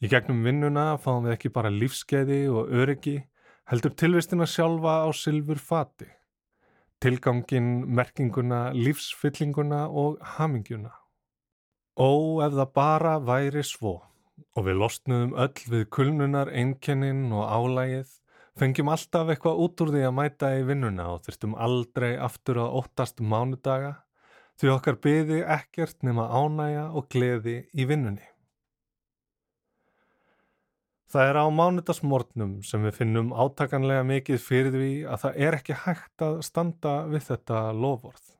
Í 0.00 0.08
gegnum 0.12 0.44
vinnuna 0.46 0.94
fáum 1.02 1.26
við 1.26 1.34
ekki 1.34 1.52
bara 1.52 1.72
lífskeiði 1.74 2.46
og 2.52 2.70
öryggi, 2.70 3.18
heldur 3.66 3.92
tilvistina 3.98 4.46
sjálfa 4.46 5.02
á 5.04 5.08
silfur 5.12 5.58
fati, 5.58 6.06
tilgangin, 7.02 7.70
merkinguna, 7.96 8.70
lífsfyllinguna 8.74 9.86
og 9.88 10.20
hamingjuna. 10.36 10.92
Ó, 11.96 12.10
ef 12.44 12.52
það 12.56 12.72
bara 12.76 13.16
væri 13.24 13.64
svo 13.64 13.98
og 14.56 14.66
við 14.66 14.78
losnuðum 14.82 15.34
öll 15.40 15.62
við 15.72 15.84
kulnunar, 15.92 16.50
einkennin 16.52 17.30
og 17.32 17.46
álægið, 17.48 18.08
fengjum 18.60 18.90
alltaf 18.92 19.32
eitthvað 19.32 19.62
út 19.64 19.84
úr 19.84 19.92
því 19.94 20.02
að 20.08 20.16
mæta 20.18 20.52
í 20.58 20.64
vinnuna 20.68 21.08
og 21.14 21.22
þyrstum 21.24 21.56
aldrei 21.66 22.14
aftur 22.20 22.60
að 22.64 22.78
óttast 22.82 23.20
mánudaga 23.20 23.94
því 24.60 24.72
okkar 24.72 25.00
byði 25.04 25.42
ekkert 25.56 26.04
nema 26.06 26.28
ánægja 26.32 26.86
og 26.96 27.08
gleði 27.12 27.58
í 27.76 27.88
vinnunni. 27.88 28.24
Það 31.06 31.28
er 31.30 31.36
á 31.38 31.46
mánudagsmornum 31.54 32.54
sem 32.66 32.82
við 32.82 32.96
finnum 32.98 33.28
átakanlega 33.30 34.06
mikið 34.08 34.40
fyrir 34.42 34.72
því 34.74 34.94
að 35.06 35.20
það 35.22 35.36
er 35.46 35.56
ekki 35.60 35.76
hægt 35.84 36.24
að 36.26 36.40
standa 36.42 36.94
við 37.12 37.28
þetta 37.28 37.60
lofvorð. 37.78 38.32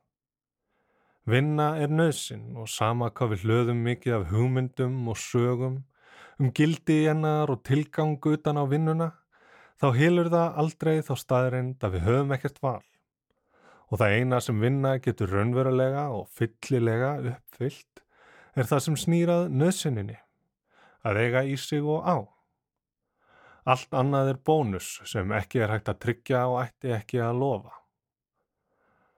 Vinna 1.27 1.69
er 1.83 1.91
nöðsin 1.91 2.57
og 2.59 2.67
sama 2.71 3.13
hvað 3.15 3.33
við 3.35 3.45
hlöðum 3.47 3.85
mikið 3.87 4.17
af 4.19 4.27
hugmyndum 4.33 4.99
og 5.11 5.19
sögum 5.19 5.79
um 6.43 6.51
gildi 6.53 7.07
hennar 7.07 7.51
og 7.51 7.63
tilgang 7.65 8.19
utan 8.19 8.61
á 8.61 8.65
vinnuna, 8.69 9.09
þá 9.81 9.89
hilur 9.97 10.31
það 10.33 10.61
aldrei 10.63 10.95
þá 11.07 11.15
staðrind 11.23 11.87
að 11.87 11.97
við 11.97 12.07
höfum 12.11 12.37
ekkert 12.37 12.63
val. 12.63 12.85
Og 13.91 14.01
það 14.03 14.17
eina 14.19 14.41
sem 14.43 14.61
vinna 14.61 14.97
getur 14.99 15.31
raunverulega 15.31 16.09
og 16.13 16.27
fyllilega 16.35 17.17
uppfyllt 17.33 18.03
er 18.57 18.67
það 18.67 18.85
sem 18.87 18.97
snýrað 19.07 19.51
nöðsininni, 19.55 20.19
að 21.07 21.23
eiga 21.23 21.45
í 21.47 21.55
sig 21.61 21.85
og 21.85 22.03
á. 22.03 22.36
Allt 23.67 23.95
annað 23.99 24.29
er 24.31 24.37
bónus 24.47 25.01
sem 25.11 25.33
ekki 25.35 25.65
er 25.65 25.73
hægt 25.75 25.89
að 25.91 26.03
tryggja 26.05 26.45
og 26.47 26.61
ætti 26.63 26.93
ekki 26.95 27.19
að 27.19 27.41
lofa. 27.41 27.73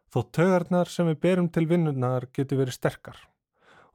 Þó 0.09 0.21
tögarnar 0.33 0.89
sem 0.89 1.11
við 1.11 1.19
berum 1.27 1.51
til 1.53 1.67
vinnunar 1.69 2.31
getur 2.33 2.63
verið 2.63 2.79
sterkar 2.79 3.19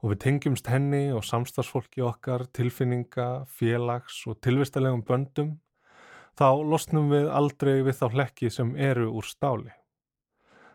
og 0.04 0.12
við 0.12 0.20
tengjumst 0.22 0.68
henni 0.70 1.08
og 1.16 1.24
samstagsfólki 1.24 2.04
okkar, 2.04 2.44
tilfinninga, 2.54 3.48
félags 3.48 4.20
og 4.28 4.36
tilvistalegum 4.44 5.02
böndum, 5.08 5.54
þá 6.38 6.60
losnum 6.60 7.08
við 7.10 7.30
aldrei 7.32 7.78
við 7.86 7.98
þá 8.02 8.06
hlekki 8.12 8.52
sem 8.52 8.74
eru 8.76 9.08
úr 9.10 9.26
stáli. 9.26 9.72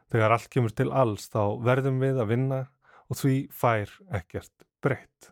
Þegar 0.10 0.36
allt 0.36 0.50
kemur 0.50 0.74
til 0.74 0.90
alls 0.90 1.30
þá 1.30 1.44
verðum 1.62 2.02
við 2.02 2.20
að 2.20 2.32
vinna 2.34 2.64
og 3.08 3.22
því 3.22 3.36
fær 3.54 3.94
ekkert 4.18 4.66
breytt. 4.82 5.30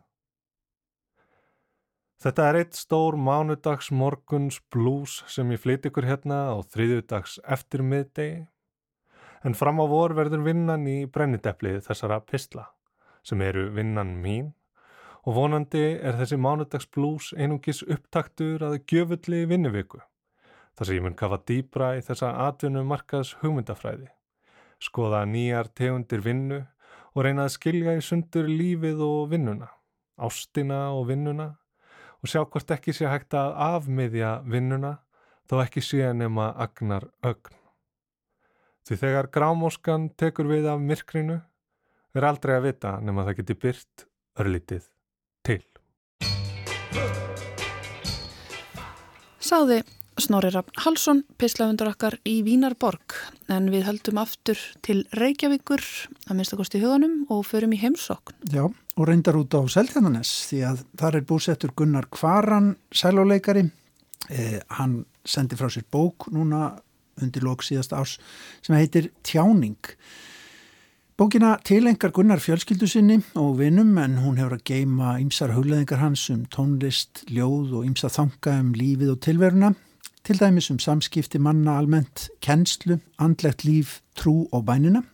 Þetta 2.18 2.46
er 2.50 2.58
eitt 2.58 2.74
stór 2.74 3.14
mánudags 3.22 3.92
morguns 3.94 4.58
blues 4.74 5.20
sem 5.30 5.52
ég 5.54 5.62
flyt 5.62 5.84
ykkur 5.86 6.08
hérna 6.10 6.48
á 6.50 6.58
þriðjudags 6.66 7.36
eftir 7.46 7.84
miðdegi. 7.86 8.48
En 9.46 9.54
fram 9.54 9.78
á 9.78 9.86
vor 9.86 10.16
verður 10.18 10.42
vinnan 10.48 10.88
í 10.90 11.06
brennideplið 11.06 11.84
þessara 11.86 12.18
pistla 12.26 12.72
sem 13.22 13.42
eru 13.46 13.68
vinnan 13.76 14.16
mín. 14.24 14.56
Og 15.30 15.38
vonandi 15.38 15.84
er 16.02 16.18
þessi 16.18 16.40
mánudags 16.42 16.90
blues 16.90 17.30
einungis 17.38 17.84
upptaktur 17.86 18.66
að 18.66 18.80
gjöfulli 18.90 19.44
vinnuviku 19.46 20.02
þar 20.78 20.90
sem 20.90 20.98
ég 20.98 21.06
mun 21.06 21.18
kafa 21.18 21.40
dýbra 21.50 21.92
í 21.98 22.02
þessa 22.06 22.32
atvinnu 22.48 22.84
markaðs 22.86 23.36
hugmyndafræði, 23.42 24.12
skoða 24.82 25.24
nýjar 25.26 25.72
tegundir 25.74 26.22
vinnu 26.22 26.60
og 27.14 27.24
reyna 27.26 27.48
að 27.48 27.56
skilja 27.56 27.96
í 27.98 28.04
sundur 28.06 28.50
lífið 28.50 29.02
og 29.06 29.32
vinnuna, 29.32 29.72
ástina 30.22 30.84
og 30.94 31.08
vinnuna 31.10 31.56
og 32.28 32.32
sjá 32.34 32.44
hvort 32.44 32.72
ekki 32.76 32.92
sé 32.92 33.08
hægt 33.08 33.36
að 33.40 33.54
afmiðja 33.64 34.42
vinnuna 34.52 34.98
þó 35.48 35.62
ekki 35.64 35.80
sé 35.80 36.10
nema 36.12 36.50
agnar 36.60 37.06
ögn. 37.24 37.56
Því 38.84 38.98
þegar 39.00 39.30
grámóskan 39.32 40.10
tekur 40.20 40.50
við 40.52 40.68
af 40.68 40.82
myrkrinu 40.84 41.38
er 42.18 42.28
aldrei 42.28 42.58
að 42.58 42.66
vita 42.68 42.98
nema 43.00 43.24
það 43.28 43.38
geti 43.40 43.56
byrt 43.64 44.04
örlítið 44.44 44.90
til. 45.48 45.62
Sáði 49.40 49.80
Snorri 50.20 50.50
Rapp 50.52 50.74
Halsson, 50.84 51.22
pislahundur 51.40 51.94
okkar 51.94 52.18
í 52.28 52.42
Vínarborg, 52.44 53.16
en 53.54 53.70
við 53.72 53.86
höldum 53.88 54.20
aftur 54.20 54.60
til 54.84 55.06
Reykjavíkur, 55.16 55.84
að 56.28 56.40
minnstakosti 56.40 56.82
huganum, 56.82 57.22
og 57.30 57.46
förum 57.48 57.76
í 57.78 57.80
heimsókn. 57.80 58.34
Já, 58.50 58.66
og 58.98 59.06
reyndar 59.06 59.38
út 59.38 59.54
á 59.54 59.62
Seltjarnanes 59.70 60.32
því 60.50 60.62
að 60.72 60.84
þar 60.98 61.20
er 61.20 61.26
búsettur 61.30 61.74
Gunnar 61.78 62.08
Kvaran, 62.10 62.74
sæluleikari. 62.90 63.68
Eh, 64.30 64.58
hann 64.80 65.04
sendi 65.26 65.56
frá 65.56 65.70
sér 65.70 65.86
bók 65.92 66.28
núna 66.34 66.80
undir 67.22 67.46
lók 67.46 67.64
síðast 67.66 67.94
árs 67.94 68.18
sem 68.66 68.76
heitir 68.78 69.12
Tjáning. 69.24 69.78
Bókina 71.18 71.56
tilengar 71.66 72.12
Gunnar 72.14 72.42
fjölskyldu 72.42 72.90
sinni 72.90 73.20
og 73.38 73.56
vinum 73.62 73.96
en 74.02 74.20
hún 74.22 74.38
hefur 74.38 74.58
að 74.58 74.66
geima 74.70 75.16
ymsar 75.22 75.56
hugleðingar 75.56 76.02
hans 76.02 76.28
um 76.34 76.44
tónlist, 76.54 77.24
ljóð 77.30 77.80
og 77.80 77.88
ymsa 77.90 78.12
þanga 78.14 78.60
um 78.62 78.74
lífið 78.78 79.14
og 79.16 79.22
tilveruna. 79.26 79.74
Til 80.22 80.38
dæmis 80.42 80.70
um 80.74 80.78
samskipti 80.78 81.40
manna 81.40 81.78
almennt, 81.80 82.28
kennslu, 82.44 83.00
andlegt 83.18 83.64
líf, 83.66 84.02
trú 84.18 84.44
og 84.52 84.66
bænina. 84.68 85.06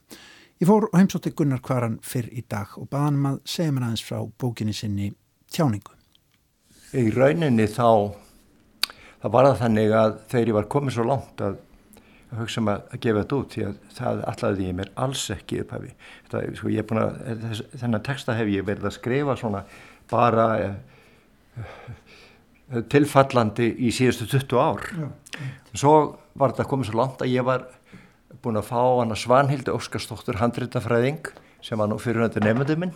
Ég 0.64 0.68
fór 0.70 0.86
og 0.88 0.94
heimsótti 0.96 1.34
Gunnar 1.36 1.60
Kvaran 1.60 1.98
fyrr 2.08 2.30
í 2.32 2.40
dag 2.48 2.78
og 2.80 2.86
baða 2.88 3.10
hann 3.10 3.18
um 3.20 3.26
að 3.28 3.40
segja 3.52 3.72
mér 3.76 3.84
aðeins 3.84 4.04
frá 4.08 4.22
bókinni 4.40 4.72
sinni 4.72 5.10
Tjáningu. 5.52 5.92
Í 6.96 7.12
rauninni 7.12 7.66
þá, 7.68 8.16
þá 9.20 9.28
var 9.34 9.50
það 9.50 9.58
þannig 9.60 9.96
að 10.00 10.16
þegar 10.32 10.52
ég 10.54 10.58
var 10.62 10.70
komið 10.72 10.96
svo 10.96 11.08
langt 11.10 11.44
að, 11.44 11.58
að 12.30 12.40
hugsa 12.46 12.64
um 12.64 12.72
að, 12.72 12.96
gefa 12.96 13.26
þetta 13.26 13.42
út 13.42 13.58
því 13.58 13.66
að 13.66 13.76
það 13.98 14.24
allaði 14.32 14.70
ég 14.70 14.80
mér 14.80 14.94
alls 15.04 15.26
ekki 15.36 15.60
upphafi. 15.66 15.94
Sko, 16.32 16.72
þennan 17.84 18.08
texta 18.08 18.40
hef 18.40 18.56
ég 18.56 18.72
verið 18.72 18.88
að 18.88 18.98
skrifa 19.02 19.36
svona 19.44 19.66
bara 20.16 20.50
eh, 20.64 20.74
tilfallandi 22.96 23.74
í 23.84 23.92
síðustu 23.92 24.32
20 24.38 24.64
ár. 24.64 24.92
Svo 25.76 25.98
var 26.40 26.56
þetta 26.56 26.72
komið 26.72 26.94
svo 26.94 27.02
langt 27.04 27.28
að 27.28 27.36
ég 27.36 27.52
var 27.52 27.68
búin 28.44 28.60
að 28.60 28.68
fá 28.68 28.82
hana 29.00 29.16
Svanhildi 29.16 29.72
Óskarsdóttur 29.72 30.40
handritafræðing 30.42 31.32
sem 31.64 31.80
var 31.80 31.88
nú 31.88 31.98
fyrirhundur 32.02 32.44
nefndu 32.44 32.76
minn. 32.80 32.94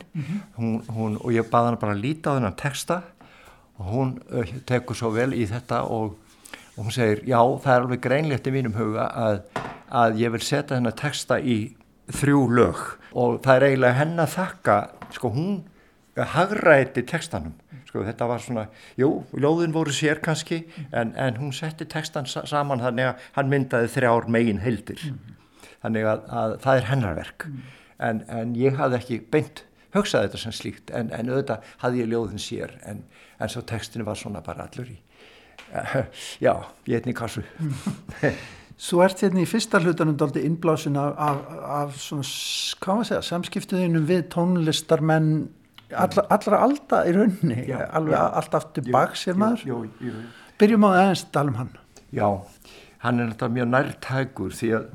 Hún, 0.58 0.82
hún, 0.92 1.16
og 1.24 1.32
ég 1.32 1.48
baði 1.48 1.72
hana 1.72 1.80
bara 1.80 1.96
að 1.96 2.04
líta 2.04 2.34
á 2.34 2.36
þennan 2.36 2.58
texta 2.60 3.02
og 3.78 3.92
hún 3.94 4.16
uh, 4.34 4.44
tekur 4.68 4.98
svo 4.98 5.14
vel 5.16 5.32
í 5.34 5.46
þetta 5.48 5.84
og, 5.88 6.18
og 6.76 6.82
hún 6.84 6.92
segir 6.96 7.24
já 7.30 7.40
það 7.40 7.74
er 7.76 7.86
alveg 7.86 8.04
greinlegt 8.04 8.48
í 8.48 8.56
mínum 8.56 8.76
huga 8.76 9.08
að, 9.08 9.40
að 9.88 10.20
ég 10.24 10.34
vil 10.36 10.44
setja 10.44 10.76
þennan 10.76 11.00
texta 11.00 11.40
í 11.40 11.58
þrjú 12.12 12.44
lög. 12.58 12.84
Og 13.16 13.40
það 13.46 13.56
er 13.56 13.68
eiginlega 13.70 14.00
henn 14.02 14.20
að 14.20 14.36
þakka 14.36 14.78
sko 15.16 15.32
hún 15.32 15.56
hagræti 16.18 17.06
textanum. 17.08 17.56
Sko 17.88 18.04
þetta 18.04 18.28
var 18.28 18.42
svona, 18.44 18.68
jú, 19.00 19.24
ljóðin 19.32 19.72
voru 19.72 19.94
sér 19.96 20.20
kannski 20.20 20.66
en, 20.92 21.14
en 21.16 21.40
hún 21.40 21.54
setti 21.56 21.88
textan 21.88 22.28
sa 22.28 22.44
saman 22.50 22.84
þannig 22.84 23.14
að 23.14 23.28
hann 23.38 23.52
myndaði 23.54 23.92
þrjár 23.94 24.28
megin 24.28 24.60
heildir 24.60 25.00
þannig 25.84 26.08
að, 26.12 26.22
að 26.42 26.56
það 26.66 26.82
er 26.82 26.88
hennarverk 26.92 27.48
en, 28.00 28.24
en 28.28 28.54
ég 28.58 28.78
hafði 28.80 29.00
ekki 29.02 29.20
beint 29.34 29.64
hugsað 29.96 30.28
þetta 30.28 30.42
sem 30.44 30.54
slíkt 30.56 30.92
en, 30.94 31.10
en 31.16 31.30
auðvitað 31.32 31.66
hafði 31.84 32.04
ég 32.04 32.12
ljóðin 32.12 32.42
sér 32.44 32.76
en, 32.86 33.04
en 33.40 33.50
svo 33.54 33.64
textinu 33.70 34.06
var 34.08 34.20
svona 34.20 34.42
bara 34.46 34.68
allur 34.68 34.90
í 34.94 34.98
já, 36.46 36.54
ég 36.88 37.02
einni 37.02 37.14
kassu 37.18 37.44
Svo 38.78 39.00
ert 39.02 39.24
hérna 39.24 39.42
í 39.42 39.48
fyrsta 39.50 39.80
hlutanum 39.82 40.14
daldi 40.22 40.44
innblásin 40.46 41.00
af, 41.02 41.16
af, 41.18 41.38
af 41.80 41.96
svona, 41.98 42.26
hvað 42.78 43.00
maður 43.00 43.08
segja, 43.10 43.22
samskiptuðinum 43.26 44.04
við 44.06 44.20
tónlistarmenn 44.36 45.32
allra, 45.98 46.28
allra 46.36 46.60
alda 46.62 47.00
í 47.10 47.16
rauninni, 47.16 47.64
Já, 47.72 47.80
alveg 47.98 48.14
já. 48.14 48.22
allt 48.38 48.58
aftur 48.60 48.92
bak 48.94 49.18
sér 49.18 49.40
maður. 49.42 49.64
jú. 50.06 50.14
Byrjum 50.62 50.86
á 50.86 50.90
aðeins 50.92 51.24
að 51.26 51.32
tala 51.40 51.54
um 51.56 51.58
hann. 51.64 51.74
Já, 52.14 52.28
hann 53.02 53.24
er 53.24 53.32
náttúrulega 53.32 53.56
mjög 53.58 53.72
nærtækur 53.74 54.56
því 54.62 54.70
að 54.78 54.86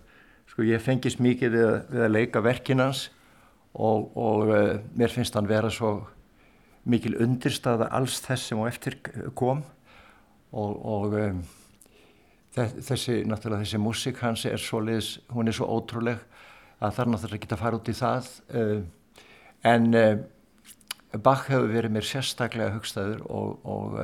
sko, 0.53 0.65
ég 0.69 0.83
fengist 0.85 1.21
mikið 1.23 1.55
við, 1.57 1.71
við 1.95 2.07
að 2.07 2.13
leika 2.13 2.43
verkinans 2.45 3.07
og, 3.73 4.11
og 4.19 4.53
uh, 4.53 4.75
mér 4.99 5.13
finnst 5.15 5.37
hann 5.39 5.49
vera 5.49 5.71
svo 5.73 5.95
mikil 6.85 7.15
undirstaða 7.23 7.89
alls 7.95 8.19
þess 8.25 8.51
sem 8.51 8.61
á 8.61 8.69
eftir 8.69 8.99
kom 9.39 9.63
og, 10.53 10.73
og 10.77 11.17
um, 11.17 11.41
þessi, 12.53 13.23
náttúrulega 13.25 13.63
þessi 13.63 13.81
músík 13.81 14.21
hans 14.21 14.45
er 14.51 14.61
svo 14.61 14.83
liðs, 14.85 15.15
hún 15.33 15.49
er 15.49 15.57
svo 15.57 15.71
ótrúleg 15.73 16.21
að 16.83 16.99
það 16.99 17.05
er 17.05 17.13
náttúrulega 17.15 17.41
ekki 17.41 17.53
að 17.55 17.63
fara 17.63 17.79
út 17.79 17.89
í 17.89 17.97
það 17.97 18.31
uh, 18.61 18.79
en 19.73 19.91
uh, 19.97 20.15
Bach 21.13 21.45
hefur 21.45 21.69
verið 21.69 21.93
mér 21.93 22.07
sérstaklega 22.09 22.73
hugstæður 22.73 23.19
og, 23.29 23.67
og, 23.69 23.97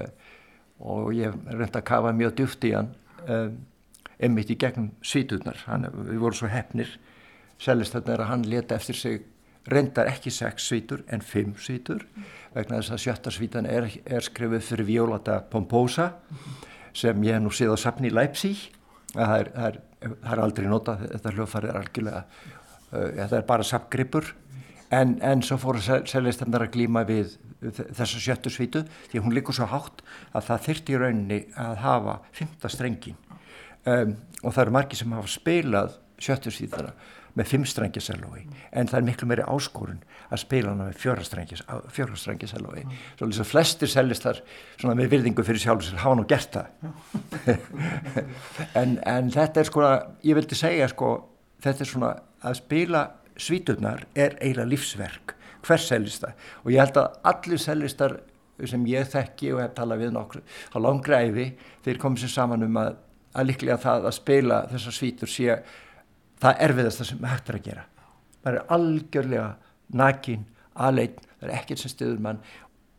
og 0.84 1.06
ég 1.16 1.32
reyndi 1.48 1.78
að 1.80 1.86
kafa 1.88 2.10
mjög 2.12 2.34
djúft 2.36 2.66
í 2.68 2.74
hann 2.74 2.90
um, 3.24 3.54
einmitt 4.18 4.50
í 4.50 4.58
gegnum 4.58 4.92
svíturnar 5.02 5.60
við 5.94 6.18
vorum 6.18 6.38
svo 6.38 6.50
hefnir 6.50 6.96
selist 7.58 7.94
að 7.98 8.24
hann 8.28 8.46
leta 8.48 8.78
eftir 8.78 8.96
sig 8.98 9.26
reyndar 9.68 10.08
ekki 10.08 10.30
sex 10.32 10.68
svítur 10.70 11.04
en 11.12 11.22
fimm 11.24 11.54
svítur 11.60 12.04
vegna 12.54 12.80
þess 12.80 12.94
að 12.94 13.02
sjötta 13.04 13.32
svítan 13.34 13.68
er, 13.68 13.88
er 14.06 14.24
skrifuð 14.24 14.64
fyrir 14.64 14.88
Violata 14.88 15.40
Pomposa 15.50 16.12
sem 16.96 17.24
ég 17.26 17.36
hef 17.36 17.44
nú 17.44 17.52
séð 17.54 17.76
á 17.76 17.78
safni 17.78 18.08
í 18.08 18.14
Leipzig. 18.14 18.62
Það 19.12 19.34
er, 19.34 19.50
það 19.54 19.68
er, 19.68 19.80
það 20.00 20.32
er 20.32 20.42
aldrei 20.44 20.68
notað. 20.68 21.04
Þetta 21.12 21.34
hljóðfæri 21.34 21.68
er 21.68 21.80
algjörlega 21.82 22.22
uh, 22.22 23.10
þetta 23.20 23.38
er 23.38 23.46
bara 23.52 23.68
safngripur 23.68 24.32
en, 24.94 25.14
en 25.20 25.44
svo 25.44 25.60
fóru 25.60 25.84
selistendar 25.84 26.64
að 26.66 26.74
glíma 26.78 27.04
við 27.08 27.36
þessa 27.58 28.20
sjöttu 28.22 28.52
svítu 28.54 28.84
því 29.10 29.24
hún 29.24 29.34
líkur 29.36 29.56
svo 29.56 29.68
hátt 29.68 30.04
að 30.30 30.46
það 30.48 30.66
þyrti 30.68 30.94
í 30.94 31.00
rauninni 31.02 31.40
að 31.58 31.80
hafa 31.82 32.20
fymta 32.36 32.70
strengin 32.70 33.18
um, 33.86 34.16
og 34.42 34.52
það 34.52 34.64
eru 34.64 34.76
margir 34.78 35.00
sem 35.00 35.16
hafa 35.16 35.32
spilað 35.32 35.90
sjöttu 36.18 36.50
svítana 36.54 36.92
með 37.38 37.46
fimmstrengi 37.52 38.00
sellói 38.02 38.40
en 38.74 38.88
það 38.90 38.98
er 38.98 39.06
miklu 39.06 39.26
meiri 39.30 39.44
áskorun 39.46 40.00
að 40.28 40.42
spila 40.42 40.72
hana 40.72 40.88
með 40.88 40.96
fjórastrengi 41.94 42.46
sellói 42.50 42.82
svo 43.18 43.28
lýsa 43.28 43.46
flestir 43.46 43.90
sellistar 43.92 44.36
svona 44.74 44.96
með 44.98 45.12
virðingu 45.14 45.42
fyrir 45.46 45.62
sjálfsir 45.62 46.02
hafa 46.02 46.18
nú 46.18 46.24
gert 46.28 46.52
það. 46.58 46.68
En, 48.78 48.90
en 49.06 49.30
þetta 49.32 49.62
er 49.62 49.66
sko 49.68 49.80
ég 50.26 50.34
vildi 50.38 50.56
segja 50.58 50.86
sko 50.90 51.08
þetta 51.62 51.80
er 51.84 51.90
svona 51.92 52.10
að 52.42 52.54
spila 52.60 53.02
svíturnar 53.38 54.00
er 54.18 54.32
eiginlega 54.40 54.72
lífsverk. 54.72 55.26
Hvers 55.66 55.88
sellista 55.90 56.28
og 56.64 56.68
ég 56.72 56.80
held 56.82 56.96
að 57.00 57.08
allir 57.32 57.60
sellistar 57.62 58.12
sem 58.66 58.86
ég 58.90 59.06
þekki 59.06 59.52
og 59.54 59.62
hef 59.62 59.74
talað 59.76 60.02
við 60.02 60.14
nokkur 60.16 60.42
á 60.74 60.78
langri 60.82 61.18
æfi 61.18 61.46
þeir 61.86 62.00
komið 62.02 62.24
sér 62.24 62.34
saman 62.34 62.66
um 62.66 62.80
að, 62.80 62.96
að 63.38 63.50
líklega 63.50 63.78
það 63.82 64.08
að 64.08 64.16
spila 64.16 64.58
þessar 64.72 64.96
svítur 64.96 65.32
sé 65.32 65.58
það 66.42 66.62
erfiðast 66.66 67.02
það 67.02 67.10
sem 67.10 67.26
hægt 67.32 67.50
er 67.50 67.58
að 67.58 67.66
gera. 67.68 67.84
Það 68.42 68.52
er 68.52 68.72
algjörlega 68.76 69.48
nakin, 69.98 70.46
aðleitn, 70.74 71.28
það 71.38 71.48
er 71.48 71.54
ekkert 71.58 71.82
sem 71.82 71.92
stiður 71.92 72.22
mann. 72.24 72.42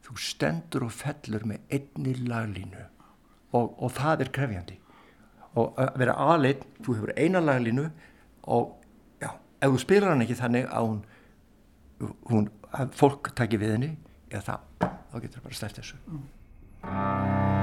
Þú 0.06 0.18
stendur 0.26 0.86
og 0.88 0.94
fellur 0.96 1.46
með 1.48 1.76
einni 1.76 2.16
laglínu 2.26 2.86
og, 3.54 3.76
og 3.78 3.94
það 3.98 4.26
er 4.26 4.34
krefjandi. 4.36 4.80
Og 5.60 5.80
að 5.82 5.96
vera 6.02 6.18
aðleitn, 6.30 6.74
þú 6.86 6.98
hefur 6.98 7.14
eina 7.18 7.44
laglínu 7.44 7.88
og 8.50 8.76
já, 9.22 9.32
ef 9.32 9.74
þú 9.76 9.84
spilar 9.86 10.14
hann 10.14 10.26
ekki 10.26 10.40
þannig 10.40 10.70
að 10.70 10.90
hún, 10.90 11.02
hún 12.32 12.52
að 12.74 12.94
fólk 12.98 13.32
taki 13.38 13.60
við 13.62 13.76
henni 13.78 13.94
eða 14.30 14.46
það, 14.52 14.92
þá 15.10 15.16
getur 15.22 15.40
það 15.40 15.48
bara 15.48 15.62
stæft 15.62 15.82
þessu 15.82 17.59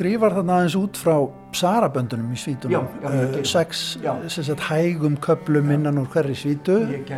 skrifar 0.00 0.32
þarna 0.38 0.54
aðeins 0.60 0.76
út 0.80 0.96
frá 0.96 1.14
Saraböndunum 1.52 2.30
í 2.32 2.38
svítunum. 2.40 2.72
Já, 2.72 2.80
já, 3.02 3.08
ég 3.10 3.20
Eh, 3.20 3.32
geri. 3.34 3.44
Sex, 3.44 3.98
sagt, 4.28 4.60
hægum 4.70 5.16
köplum 5.20 5.70
innan 5.74 5.98
úr 5.98 6.06
hverri 6.08 6.34
svítu. 6.34 6.78
ég 6.88 7.10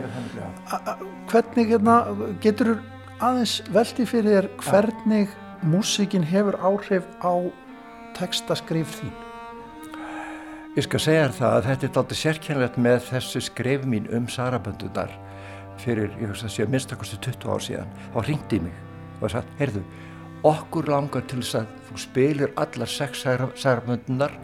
a- 0.72 0.96
Hvernig 1.28 1.68
hérna, 1.68 2.06
getur 2.40 2.80
aðeins 3.20 3.62
velti 3.72 4.04
fyrir 4.04 4.42
þér 4.42 4.48
hvernig 4.58 5.28
músíkin 5.64 6.24
hefur 6.24 6.56
áhrif 6.58 7.04
á 7.22 7.50
textaskrif 8.14 9.00
þín? 9.00 9.12
Ég 10.76 10.82
skal 10.82 11.00
segja 11.00 11.28
það 11.28 11.56
að 11.56 11.64
þetta 11.68 11.84
er 11.84 11.98
aldrei 12.00 12.16
sérkennilegt 12.16 12.76
með 12.78 13.00
þessu 13.10 13.40
skrif 13.42 13.84
mín 13.84 14.12
um 14.12 14.26
Saraböndunar 14.26 15.10
fyrir, 15.78 16.10
ég 16.20 16.28
hugsa 16.28 16.46
að 16.46 16.50
sé 16.50 16.64
að 16.64 16.68
minnstakosti 16.70 17.18
20 17.20 17.48
ár 17.48 17.60
síðan. 17.60 17.86
Þá 18.14 18.24
hringdi 18.24 18.56
í 18.58 18.62
mig 18.62 18.72
og 19.20 19.30
sagt, 19.30 19.48
heyrðu, 19.58 19.82
okkur 20.46 20.88
langar 20.90 21.24
til 21.30 21.40
þess 21.42 21.60
að 21.60 21.74
þú 21.88 21.98
spilir 22.02 22.54
allar 22.60 22.90
sex 22.90 23.22
Saraböndunar 23.24 24.34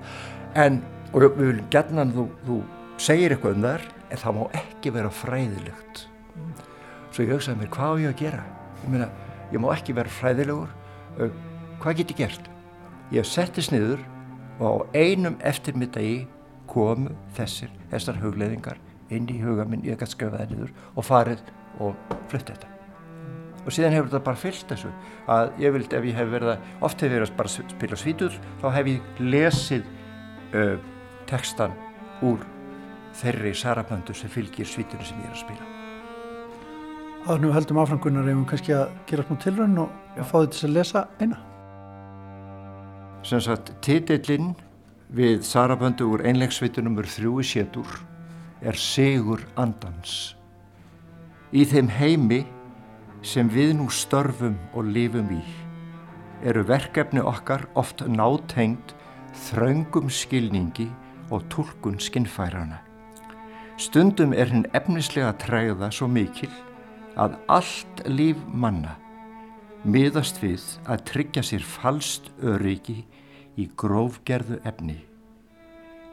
en, 0.58 0.82
og 1.12 1.24
við 1.24 1.38
viljum 1.40 1.70
gerna 1.72 2.06
þú, 2.12 2.26
þú 2.46 2.58
segir 3.02 3.34
eitthvað 3.34 3.56
um 3.56 3.66
þær 3.66 3.86
en 4.08 4.22
það 4.22 4.38
má 4.38 4.44
ekki 4.60 4.92
vera 4.94 5.10
fræðilegt. 5.12 6.04
Svo 7.12 7.26
ég 7.26 7.34
hugsaði 7.34 7.62
mér 7.62 7.72
hvað 7.74 7.90
á 7.90 8.00
ég 8.02 8.12
að 8.12 8.22
gera? 8.22 8.44
Ég 8.84 8.92
meina, 8.94 9.10
ég 9.52 9.62
má 9.62 9.68
ekki 9.74 9.96
vera 9.98 10.14
fræðilegur. 10.20 10.72
Hvað 11.82 12.00
get 12.00 12.14
ég 12.14 12.22
gert? 12.22 12.50
Ég 13.14 13.26
settist 13.26 13.74
niður 13.74 14.02
og 14.58 14.86
á 14.86 14.98
einum 14.98 15.38
eftirmiddagi 15.46 16.26
komu 16.68 17.14
þessir, 17.36 17.70
þessar 17.92 18.20
hugleðingar 18.22 18.80
inn 19.14 19.30
í 19.32 19.38
huga 19.40 19.64
minn, 19.68 19.86
ég 19.86 19.98
gæti 19.98 20.28
það 20.28 20.50
niður 20.52 20.74
og 20.94 21.06
farið 21.08 21.46
og 21.80 22.18
flutt 22.28 22.50
þetta 22.52 22.77
og 23.68 23.74
síðan 23.76 23.92
hefur 23.92 24.08
þetta 24.08 24.24
bara 24.24 24.40
fyllt 24.40 24.70
þessu 24.72 24.90
að 25.28 25.58
ég 25.60 25.74
vildi 25.74 25.96
ef 25.98 26.06
ég 26.08 26.16
hef 26.16 26.30
verið 26.32 26.52
að 26.54 26.86
oft 26.88 27.02
hef 27.04 27.12
verið 27.12 27.26
að 27.28 27.34
bara 27.36 27.52
spila 27.52 27.98
svítur 28.00 28.38
þá 28.62 28.68
hef 28.78 28.88
ég 28.88 29.18
lesið 29.20 29.90
uh, 30.56 30.78
textan 31.28 31.74
úr 32.24 32.46
þeirri 33.18 33.52
saraböndu 33.56 34.16
sem 34.16 34.32
fylgir 34.32 34.68
svítunum 34.68 35.04
sem 35.04 35.20
ég 35.20 35.28
er 35.28 35.36
að 35.36 35.42
spila. 35.42 35.68
Áður 37.28 37.42
nú 37.44 37.52
heldum 37.52 37.82
áfram 37.82 38.00
Gunnar 38.00 38.30
ef 38.30 38.38
við 38.38 38.48
kannski 38.54 38.74
að 38.78 38.96
gera 39.10 39.26
smá 39.26 39.40
tilraun 39.44 39.78
og, 39.84 39.94
og 40.16 40.28
fá 40.30 40.36
þið 40.38 40.50
til 40.54 40.68
að 40.68 40.74
lesa 40.78 41.04
eina. 41.20 41.44
sem 43.28 43.40
sagt 43.44 43.72
titillinn 43.84 44.54
við 45.12 45.42
saraböndu 45.44 46.06
úr 46.08 46.22
einlegsvitunumur 46.24 47.08
þrjú 47.10 47.40
í 47.42 47.44
sétur 47.44 47.98
er 48.62 48.78
Sigur 48.78 49.42
Andans. 49.56 50.34
Í 51.52 51.64
þeim 51.68 51.90
heimi 51.92 52.46
sem 53.28 53.48
við 53.52 53.74
nú 53.76 53.88
störfum 53.92 54.56
og 54.72 54.88
lifum 54.88 55.28
í 55.36 55.42
eru 56.48 56.62
verkefni 56.64 57.20
okkar 57.20 57.66
oft 57.76 58.04
nátengt 58.06 58.94
þröngum 59.48 60.08
skilningi 60.08 60.86
og 61.34 61.44
tólkun 61.52 61.98
skinnfærana. 62.00 62.78
Stundum 63.78 64.32
er 64.32 64.48
hinn 64.50 64.64
efnislega 64.74 65.34
træða 65.42 65.90
svo 65.94 66.08
mikil 66.10 66.50
að 67.18 67.36
allt 67.50 68.02
líf 68.08 68.40
manna 68.48 68.96
miðast 69.84 70.40
við 70.42 70.64
að 70.88 71.04
tryggja 71.10 71.44
sér 71.46 71.66
falst 71.66 72.32
öryggi 72.42 73.02
í 73.58 73.68
grófgerðu 73.78 74.58
efni. 74.66 74.96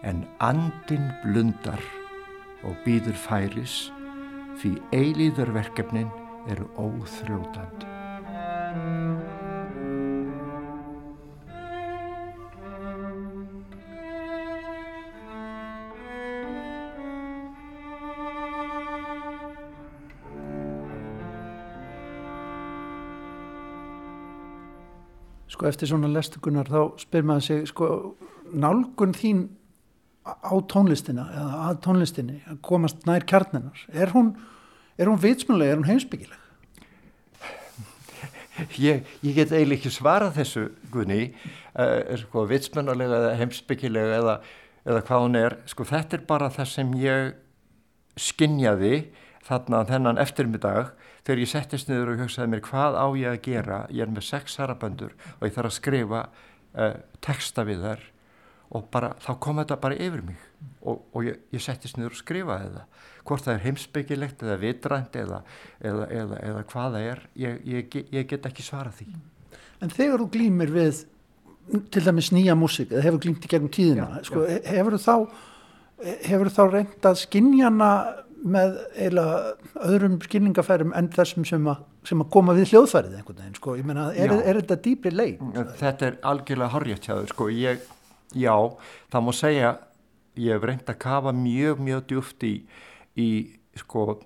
En 0.05 0.26
andin 0.43 1.07
blundar 1.24 1.82
og 2.66 2.76
býður 2.86 3.18
færis 3.18 3.88
því 4.59 4.76
eilíðurverkefnin 4.93 6.11
eru 6.52 6.70
óþrjótandi. 6.78 7.91
Sko 25.56 25.70
eftir 25.70 25.88
svona 25.88 26.10
lestugunar 26.12 26.68
þá 26.68 26.82
spyr 27.00 27.24
maður 27.24 27.46
sig 27.46 27.70
sko 27.70 27.88
nálgun 28.52 29.14
þín 29.16 29.46
á 30.26 30.54
tónlistina 30.68 31.30
eða 31.32 31.62
að 31.70 31.80
tónlistinni 31.86 32.41
að 32.50 32.60
komast 32.66 33.06
nær 33.08 33.24
kjarninar. 33.30 33.86
Er 33.93 34.12
hún, 34.12 34.34
er 34.98 35.12
hún 35.12 35.22
vitsmjölega, 35.22 35.76
er 35.76 35.82
hún 35.82 35.89
heimsbyggileg? 35.89 36.41
Ég, 38.80 39.04
ég 39.20 39.36
get 39.36 39.52
eiginlega 39.52 39.82
ekki 39.82 39.91
svarað 39.91 40.38
þessu, 40.38 40.62
Gunni, 40.93 41.34
uh, 41.76 42.14
sko, 42.22 42.46
vitsmennulega 42.48 43.18
eða 43.20 43.34
heimsbyggilega 43.41 44.22
eða, 44.22 44.36
eða 44.88 45.02
hvað 45.10 45.26
hún 45.26 45.39
er. 45.41 45.58
Sko 45.68 45.88
þetta 45.89 46.16
er 46.16 46.24
bara 46.30 46.48
það 46.54 46.72
sem 46.72 46.93
ég 47.02 47.34
skinjaði 48.16 48.93
þarna 49.46 49.84
þennan 49.89 50.22
eftirmiddag 50.24 50.93
þegar 51.26 51.43
ég 51.43 51.52
settist 51.52 51.91
niður 51.91 52.14
og 52.14 52.24
hugsaði 52.24 52.54
mér 52.54 52.64
hvað 52.66 52.96
á 52.96 53.06
ég 53.20 53.34
að 53.34 53.41
gera. 53.50 53.84
Ég 53.91 54.08
er 54.08 54.16
með 54.16 54.30
sex 54.30 54.56
haraböndur 54.62 55.16
og 55.36 55.48
ég 55.50 55.56
þarf 55.58 55.74
að 55.74 55.80
skrifa 55.82 56.26
uh, 56.30 56.96
texta 57.26 57.68
við 57.68 57.84
þær 57.84 58.12
og 58.76 58.90
bara, 58.94 59.14
þá 59.24 59.32
kom 59.44 59.62
þetta 59.62 59.80
bara 59.82 59.98
yfir 60.08 60.24
mig. 60.26 60.44
Og, 60.86 61.02
og 61.16 61.26
ég, 61.26 61.40
ég 61.56 61.64
settist 61.64 61.98
niður 61.98 62.14
og 62.14 62.20
skrifaði 62.22 62.74
það. 62.76 63.02
Hvort 63.26 63.46
það 63.48 63.56
er 63.56 63.64
heimsbyggilegt 63.64 64.44
eða 64.46 64.60
vitrænt 64.62 65.18
eða, 65.18 65.42
eða, 65.82 66.10
eða, 66.20 66.42
eða 66.50 66.64
hvað 66.70 66.98
það 66.98 67.10
er 67.10 67.24
ég, 67.42 67.58
ég, 67.72 67.98
ég 68.14 68.30
get 68.30 68.46
ekki 68.52 68.66
svarað 68.66 69.00
því. 69.00 69.10
En 69.82 69.94
þegar 69.94 70.22
þú 70.22 70.30
glýmir 70.36 70.74
við 70.76 71.02
til 71.92 72.04
dæmis 72.06 72.30
nýja 72.36 72.54
músík 72.58 72.94
eða 72.94 73.08
hefur 73.08 73.24
glýmt 73.24 73.48
í 73.48 73.50
gegnum 73.50 73.74
tíðina, 73.74 74.20
Já, 74.20 74.28
sko, 74.30 74.46
hefur 74.46 75.00
þá 75.02 75.16
hefur 76.04 76.52
þá 76.54 76.62
reynd 76.70 77.08
að 77.08 77.18
skinjana 77.24 77.90
með 78.46 78.76
eiginlega 78.94 79.86
öðrum 79.88 80.18
skinningafærum 80.22 80.92
en 80.98 81.08
þessum 81.14 81.46
sem 81.50 81.66
að, 81.72 81.80
sem 82.06 82.22
að 82.22 82.30
koma 82.36 82.54
við 82.58 82.74
hljóðfærið 82.74 83.16
einhvern 83.18 83.40
veginn, 83.42 83.58
sko, 83.58 83.76
ég 83.80 83.88
meina, 83.88 84.10
er, 84.14 84.34
Já. 84.34 84.42
er 84.52 84.60
þetta 84.62 84.78
dýpri 84.86 85.14
leið? 85.16 85.46
þetta 85.80 86.10
er 86.10 86.20
algjörlega 86.32 86.74
horrið 86.76 87.10
sko, 87.32 87.48
ég, 87.50 87.88
já, 88.36 88.56
það 89.12 89.26
má 89.26 89.34
segja 89.36 89.74
ég 90.36 90.56
hef 90.56 90.68
reynd 90.68 90.90
að 90.92 91.02
kafa 91.02 91.34
mjög, 91.36 91.82
mjög 91.84 92.08
djúft 92.12 92.44
í, 92.44 92.54
í 93.16 93.30
sko, 93.80 94.20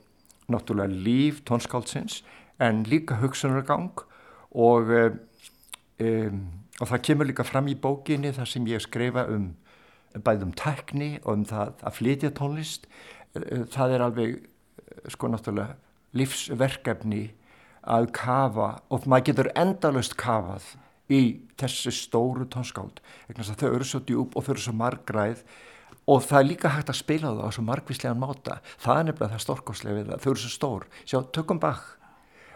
náttúrulega 0.49 1.01
líf 1.05 1.43
tónskáldsins 1.45 2.23
en 2.59 2.83
líka 2.89 3.19
hugsunargang 3.21 4.01
og 4.49 4.89
um, 4.89 6.39
og 6.79 6.87
það 6.87 7.03
kemur 7.07 7.27
líka 7.27 7.45
fram 7.47 7.67
í 7.67 7.75
bókinni 7.75 8.31
þar 8.35 8.47
sem 8.47 8.67
ég 8.69 8.83
skrifa 8.83 9.25
um 9.31 9.51
bæð 10.25 10.45
um 10.47 10.53
tekni 10.57 11.09
og 11.23 11.33
um 11.33 11.45
það 11.47 11.83
að 11.85 11.97
flytja 11.97 12.31
tónlist. 12.35 12.87
Eh, 13.35 13.65
það 13.69 13.95
er 13.95 14.05
alveg 14.05 14.37
eh, 14.39 15.09
sko 15.11 15.29
náttúrulega 15.29 15.75
lífsverkefni 16.17 17.25
að 17.89 18.09
kafa 18.15 18.69
og 18.89 19.05
maður 19.07 19.27
getur 19.29 19.51
endalust 19.59 20.15
kafað 20.19 20.71
í 21.09 21.21
þessu 21.59 21.93
stóru 21.95 22.45
tónskáld 22.51 23.01
að 23.33 23.53
þau 23.57 23.69
eru 23.73 23.87
svo 23.87 24.01
djúb 24.05 24.37
og 24.37 24.45
þau 24.45 24.53
eru 24.55 24.65
svo 24.65 24.75
margræð 24.77 25.43
og 26.09 26.23
það 26.25 26.39
er 26.39 26.49
líka 26.49 26.73
hægt 26.73 26.89
að 26.89 27.01
spila 27.01 27.33
það 27.33 27.49
á 27.49 27.51
svo 27.53 27.63
margvíslegan 27.67 28.21
máta. 28.21 28.59
Það 28.81 28.99
er 28.99 29.07
nefnilega 29.09 29.33
það 29.35 29.43
stórkoslega 29.45 29.97
við 29.97 30.07
það 30.09 30.23
þau 30.23 30.29
eru 30.31 30.43
svo 30.43 30.53
stór, 30.53 30.85
sjá, 31.05 31.19
tökum 31.35 31.61
bak 31.61 31.83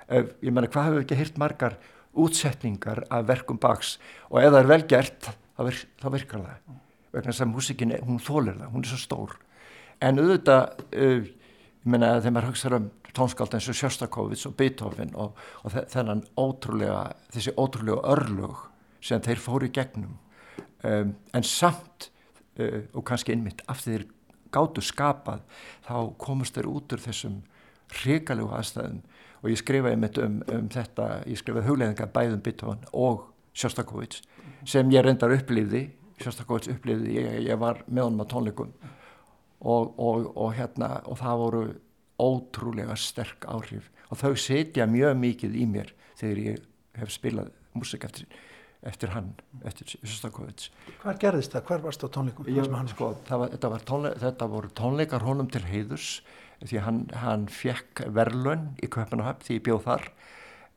ég 0.09 0.51
meina, 0.51 0.67
hvað 0.67 0.87
hefur 0.87 0.97
við 0.97 1.05
ekki 1.05 1.19
hýrt 1.19 1.37
margar 1.41 1.77
útsetningar 2.13 3.03
af 3.09 3.27
verkum 3.27 3.59
baks 3.61 3.97
og 4.29 4.41
ef 4.41 4.51
það 4.51 4.59
er 4.59 4.69
vel 4.69 4.81
gert 4.89 5.29
þá, 5.29 5.61
virk, 5.67 5.85
þá 6.01 6.07
virkar 6.13 6.43
það. 6.43 6.81
Vegna 7.13 7.31
þess 7.31 7.45
að 7.45 7.51
músikin, 7.53 7.95
hún 8.01 8.21
þólir 8.21 8.57
það, 8.57 8.69
hún 8.73 8.83
er 8.83 8.91
svo 8.91 8.99
stór. 9.01 9.35
En 10.03 10.21
auðvitað 10.21 10.83
uh, 10.97 11.23
ég 11.23 11.89
meina 11.93 12.15
þegar 12.19 12.35
maður 12.35 12.49
hugsaður 12.51 12.79
um 12.79 12.89
tónskáld 13.13 13.53
eins 13.57 13.69
og 13.69 13.77
Sjöstakovits 13.77 14.45
og 14.49 14.55
Beethoven 14.57 15.13
og, 15.15 15.37
og 15.63 15.73
þe- 15.73 15.85
þennan 15.93 16.23
ótrúlega 16.39 17.13
þessi 17.33 17.53
ótrúlega 17.57 18.01
örlög 18.15 18.65
sem 19.03 19.21
þeir 19.21 19.41
fóru 19.43 19.69
í 19.69 19.73
gegnum. 19.75 20.17
Um, 20.83 21.15
en 21.33 21.43
samt 21.47 22.09
uh, 22.59 22.81
og 22.93 23.05
kannski 23.07 23.35
innmitt 23.35 23.61
af 23.71 23.83
því 23.83 23.97
þeir 23.97 24.05
gátu 24.53 24.83
skapað 24.85 25.41
þá 25.87 25.95
komast 26.21 26.57
þeir 26.57 26.69
út 26.69 26.93
úr 26.93 27.01
þessum 27.03 27.41
hrikalegu 27.93 28.51
aðstæðum. 28.53 29.01
Og 29.43 29.51
ég 29.51 29.59
skrifaði 29.59 29.99
mitt 29.99 30.17
um, 30.23 30.39
um 30.53 30.69
þetta 30.71 31.07
ég 31.27 31.39
skrifaði 31.39 31.67
hugleðingar 31.67 32.11
bæðum 32.15 32.43
Beethoven 32.45 32.83
og 32.93 33.29
Sjöstakovits 33.53 34.23
sem 34.65 34.89
ég 34.93 35.03
reyndar 35.03 35.33
upplýði 35.35 35.89
Sjöstakovits 36.21 36.69
upplýði, 36.71 37.17
ég, 37.17 37.39
ég 37.49 37.59
var 37.59 37.81
með 37.87 38.05
honum 38.07 38.23
á 38.23 38.31
tónleikum. 38.31 38.69
Og, 39.63 39.93
og, 39.99 40.29
og 40.35 40.53
hérna 40.57 40.97
og 41.07 41.17
það 41.19 41.39
voru 41.39 41.63
ótrúlega 42.23 42.95
sterk 42.99 43.47
áhrif. 43.49 43.89
Og 44.09 44.19
þau 44.21 44.33
setja 44.39 44.87
mjög 44.89 45.17
mikið 45.19 45.59
í 45.59 45.67
mér 45.69 45.93
þegar 46.19 46.41
ég 46.43 46.65
hef 46.99 47.13
spilað 47.13 47.51
músik 47.73 48.05
eftir, 48.05 48.27
eftir 48.85 49.13
hann 49.15 49.31
eftir 49.65 49.95
Sjöstakovits. 49.95 50.69
Hvar 51.01 51.19
gerðist 51.21 51.55
það? 51.55 51.67
Hvar 51.69 51.85
varst 51.87 52.05
á 52.05 52.07
tónleikum? 52.13 52.49
Ég, 52.49 52.69
sko, 52.93 53.13
var, 53.29 53.53
þetta, 53.55 53.71
var 53.73 53.85
tónle, 53.89 54.13
þetta 54.21 54.49
voru 54.51 54.73
tónleikar 54.77 55.25
honum 55.25 55.49
til 55.51 55.63
heiðurs 55.67 56.17
því 56.63 56.83
hann, 56.85 56.99
hann 57.19 57.47
fekk 57.51 58.05
verðlun 58.15 58.69
í 58.79 58.87
Köpenahöfn 58.91 59.43
því 59.43 59.57
ég 59.57 59.65
bjóð 59.65 59.87
þar. 59.87 60.05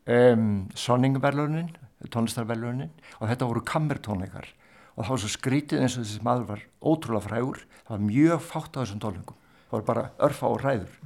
Um, 0.07 0.47
Sonningverðlunin 0.78 1.74
tónlistarverðlunin 2.12 2.92
og 3.18 3.30
þetta 3.30 3.49
voru 3.51 3.62
kammertónleikar. 3.66 4.49
Og 4.97 5.05
það 5.05 5.12
var 5.12 5.22
svo 5.22 5.30
skrítið 5.32 5.82
eins 5.82 5.97
og 5.97 6.07
þessi 6.07 6.24
maður 6.24 6.47
var 6.51 6.62
ótrúlega 6.80 7.26
frægur. 7.26 7.61
Það 7.84 7.92
var 7.92 8.05
mjög 8.07 8.44
fátt 8.47 8.76
á 8.76 8.80
þessum 8.82 9.03
tónleikum. 9.05 9.38
Það 9.66 9.76
var 9.76 9.86
bara 9.90 10.05
örfa 10.26 10.51
og 10.53 10.62
ræður 10.64 10.97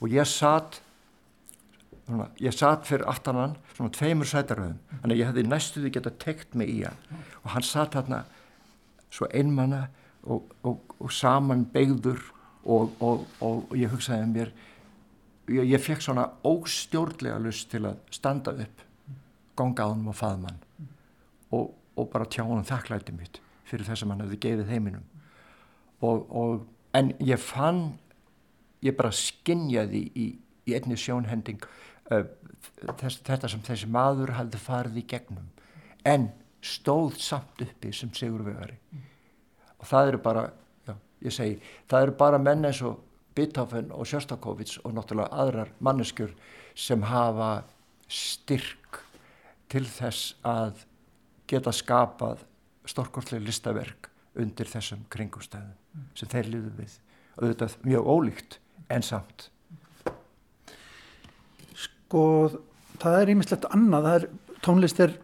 og 0.00 0.08
ég 0.12 0.28
satt 0.28 0.80
svona, 2.06 2.28
ég 2.40 2.54
satt 2.56 2.86
fyrir 2.88 3.06
aftanan 3.10 3.56
svona 3.74 3.92
tveimur 3.94 4.28
sætaröðum 4.28 4.78
þannig 5.00 5.14
að 5.14 5.20
ég 5.20 5.30
hefði 5.30 5.46
næstuði 5.48 5.92
geta 5.94 6.12
tekt 6.22 6.56
mig 6.58 6.72
í 6.72 6.82
hann. 6.84 6.98
Og 7.44 7.52
hann 7.54 7.66
satt 7.66 7.96
þarna 7.96 8.24
svo 9.10 9.28
einmanna 9.34 9.86
og, 10.22 10.50
og, 10.62 10.94
og 10.98 11.12
saman 11.12 11.66
beigður 11.72 12.20
og, 12.64 12.92
og, 13.00 13.74
ég 13.76 13.92
hugsaði 13.92 14.26
um 14.26 14.34
mér 14.34 14.52
ég, 15.50 15.64
ég 15.72 15.82
fekk 15.82 16.04
svona 16.04 16.28
óstjórnlega 16.46 17.40
lust 17.42 17.70
til 17.72 17.86
að 17.88 18.00
standa 18.14 18.54
upp 18.64 18.84
ganga 19.58 19.86
á 19.86 19.90
hann 19.92 20.08
og 20.08 20.16
faðmann 20.16 20.60
og, 21.50 21.72
og 21.96 22.10
bara 22.12 22.28
tjá 22.28 22.44
hann 22.44 22.66
þakklæti 22.68 23.16
mitt 23.16 23.40
fyrir 23.68 23.86
það 23.86 24.02
sem 24.02 24.12
hann 24.12 24.22
hefði 24.24 24.38
gefið 24.42 24.70
heiminum. 24.72 25.02
Og 26.02 26.64
en 26.96 27.12
ég 27.22 27.38
fann 27.42 27.92
ég 28.84 28.96
bara 28.96 29.12
skinjaði 29.14 30.04
í, 30.14 30.26
í 30.66 30.76
einni 30.76 30.98
sjónhending 30.98 31.64
uh, 32.10 32.24
þess, 33.00 33.20
þetta 33.26 33.50
sem 33.52 33.64
þessi 33.66 33.90
maður 33.90 34.34
hafði 34.38 34.62
farið 34.62 35.02
í 35.02 35.06
gegnum 35.14 35.50
en 36.08 36.30
stóð 36.64 37.18
samt 37.20 37.62
uppi 37.64 37.92
sem 37.96 38.12
sigurvegari 38.16 38.78
og 39.80 39.86
það 39.88 40.12
eru 40.12 40.22
bara 40.24 40.46
já, 40.86 40.94
ég 41.24 41.36
segi, 41.36 41.60
það 41.88 42.06
eru 42.06 42.18
bara 42.20 42.42
menn 42.42 42.68
eins 42.68 42.82
og 42.84 42.98
Beethoven 43.36 43.92
og 43.94 44.08
Sjöstakovits 44.10 44.80
og 44.84 44.94
náttúrulega 44.96 45.30
aðrar 45.42 45.70
manneskjur 45.78 46.32
sem 46.74 47.02
hafa 47.06 47.62
styrk 48.10 49.00
til 49.70 49.84
þess 49.86 50.34
að 50.46 50.82
geta 51.50 51.72
skapað 51.74 52.42
stórkortlega 52.90 53.46
listaverk 53.46 54.10
undir 54.40 54.68
þessum 54.70 55.04
kringumstæðum 55.12 56.08
sem 56.18 56.30
þeir 56.30 56.50
liðu 56.54 56.72
við. 56.78 56.96
Og 57.38 57.46
þetta 57.50 57.68
er 57.68 57.76
mjög 57.86 58.10
ólíkt 58.14 58.58
en 58.90 59.04
samt. 59.06 59.48
Sko, 61.78 62.22
það 63.00 63.18
er 63.20 63.34
ímislegt 63.34 63.68
annað, 63.70 64.06
það 64.06 64.16
er, 64.18 64.56
tónlist 64.64 65.02
er 65.04 65.18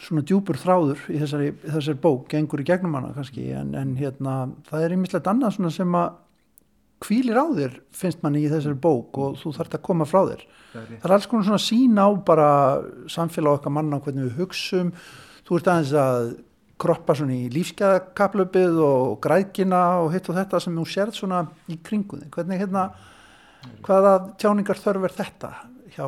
svona 0.00 0.24
djúpur 0.26 0.58
þráður 0.60 1.04
í 1.08 1.20
þessari, 1.22 1.52
þessari 1.64 2.00
bók, 2.02 2.26
gengur 2.30 2.62
í 2.62 2.66
gegnum 2.68 2.96
hana 2.98 3.14
kannski, 3.16 3.46
en, 3.56 3.72
en 3.78 3.94
hérna, 3.98 4.42
það 4.68 4.84
er 4.86 4.96
ímislegt 4.96 5.30
annað 5.30 5.56
svona 5.56 5.72
sem 5.74 5.96
að 5.96 6.18
hvílir 7.00 7.40
á 7.40 7.46
þér, 7.56 7.78
finnst 7.96 8.20
manni 8.24 8.44
í 8.44 8.50
þessari 8.52 8.76
bók 8.76 9.16
og 9.22 9.38
þú 9.40 9.54
þarft 9.56 9.78
að 9.78 9.84
koma 9.86 10.06
frá 10.08 10.20
þér. 10.28 10.44
Það 10.74 11.06
er 11.08 11.14
alls 11.16 11.28
konar 11.30 11.46
svona 11.48 11.64
sín 11.64 11.96
á 11.96 12.08
bara 12.26 12.50
samfélag 13.10 13.58
okkar 13.58 13.72
manna, 13.74 14.02
hvernig 14.04 14.28
við 14.28 14.42
hugsum, 14.42 14.92
þú 15.48 15.58
ert 15.58 15.70
aðeins 15.72 15.94
að 15.96 16.34
kroppa 16.80 17.14
svona 17.16 17.36
í 17.36 17.50
lífsgæðakaplöpið 17.52 18.80
og 18.84 19.18
græðkina 19.24 19.82
og 20.04 20.10
hitt 20.14 20.28
og 20.30 20.38
þetta 20.38 20.60
sem 20.64 20.78
þú 20.78 20.86
sérð 20.88 21.18
svona 21.18 21.44
í 21.70 21.76
kringuði. 21.84 22.30
Hvernig 22.32 22.62
hérna, 22.62 22.88
hvaða 23.86 24.14
tjáningar 24.40 24.80
þörf 24.80 25.06
er 25.08 25.16
þetta 25.18 25.52
hjá 25.94 26.04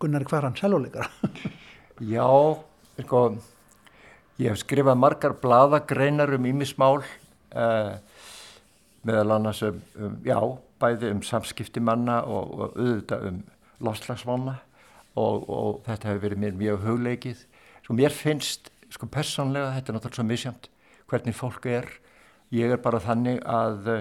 Gunnari 0.00 0.28
Kvaran 0.28 0.56
selvoleikara? 0.56 1.08
Já, 2.14 2.24
sko, 3.02 3.24
ég 4.40 4.48
hef 4.48 4.62
skrifað 4.62 4.96
margar 4.96 5.34
bladagreinar 5.42 6.32
um 6.32 6.46
ímismál, 6.48 7.02
uh, 7.52 7.90
meðal 9.04 9.34
annars 9.36 9.60
um, 9.68 9.82
um, 10.00 10.14
já, 10.24 10.38
bæði 10.80 11.10
um 11.12 11.20
samskipti 11.24 11.82
manna 11.84 12.22
og, 12.24 12.54
og 12.56 12.78
auðvitað 12.78 13.26
um 13.28 13.42
loslagsmanna 13.84 14.56
og, 15.20 15.44
og 15.44 15.82
þetta 15.84 16.08
hefur 16.08 16.24
verið 16.24 16.42
mér 16.46 16.56
mjög 16.56 16.86
hugleikið. 16.86 17.44
Sko, 17.84 17.98
mér 18.00 18.16
finnst, 18.16 18.72
sko, 18.94 19.08
persónlega, 19.10 19.74
þetta 19.76 19.92
er 19.92 19.98
náttúrulega 19.98 20.20
svo 20.20 20.26
misjamt, 20.28 20.70
hvernig 21.10 21.36
fólk 21.36 21.68
er. 21.70 21.88
Ég 22.54 22.72
er 22.74 22.82
bara 22.82 23.00
þannig 23.02 23.40
að 23.46 23.90
uh, 23.90 24.00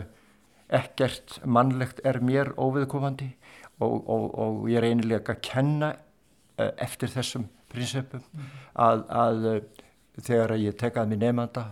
ekkert 0.80 1.40
mannlegt 1.46 2.02
er 2.06 2.22
mér 2.26 2.54
óviðkomandi 2.58 3.32
og, 3.80 3.96
og, 4.10 4.26
og 4.34 4.70
ég 4.70 4.82
er 4.82 4.90
einilega 4.90 5.36
að 5.36 5.44
kenna 5.46 5.94
uh, 5.96 6.72
eftir 6.78 7.12
þessum 7.14 7.48
prinsipum 7.70 8.26
að, 8.74 9.06
að 9.10 9.50
uh, 9.50 9.60
þegar 10.20 10.56
ég 10.60 10.78
tekaði 10.80 11.14
mér 11.14 11.24
nefnda 11.28 11.66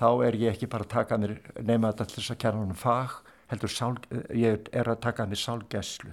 þá 0.00 0.08
er 0.26 0.38
ég 0.40 0.54
ekki 0.54 0.70
bara 0.70 0.86
að 0.86 0.94
taka 0.94 1.18
mér 1.20 1.36
nefnda 1.58 2.06
til 2.06 2.16
þess 2.18 2.34
að 2.34 2.40
kenna 2.44 2.64
honum 2.64 2.78
fag 2.78 3.20
heldur 3.50 3.72
sál, 3.72 3.96
ég 4.30 4.68
er 4.70 4.88
að 4.88 5.00
taka 5.02 5.26
mér 5.26 5.40
sálgæslu. 5.40 6.12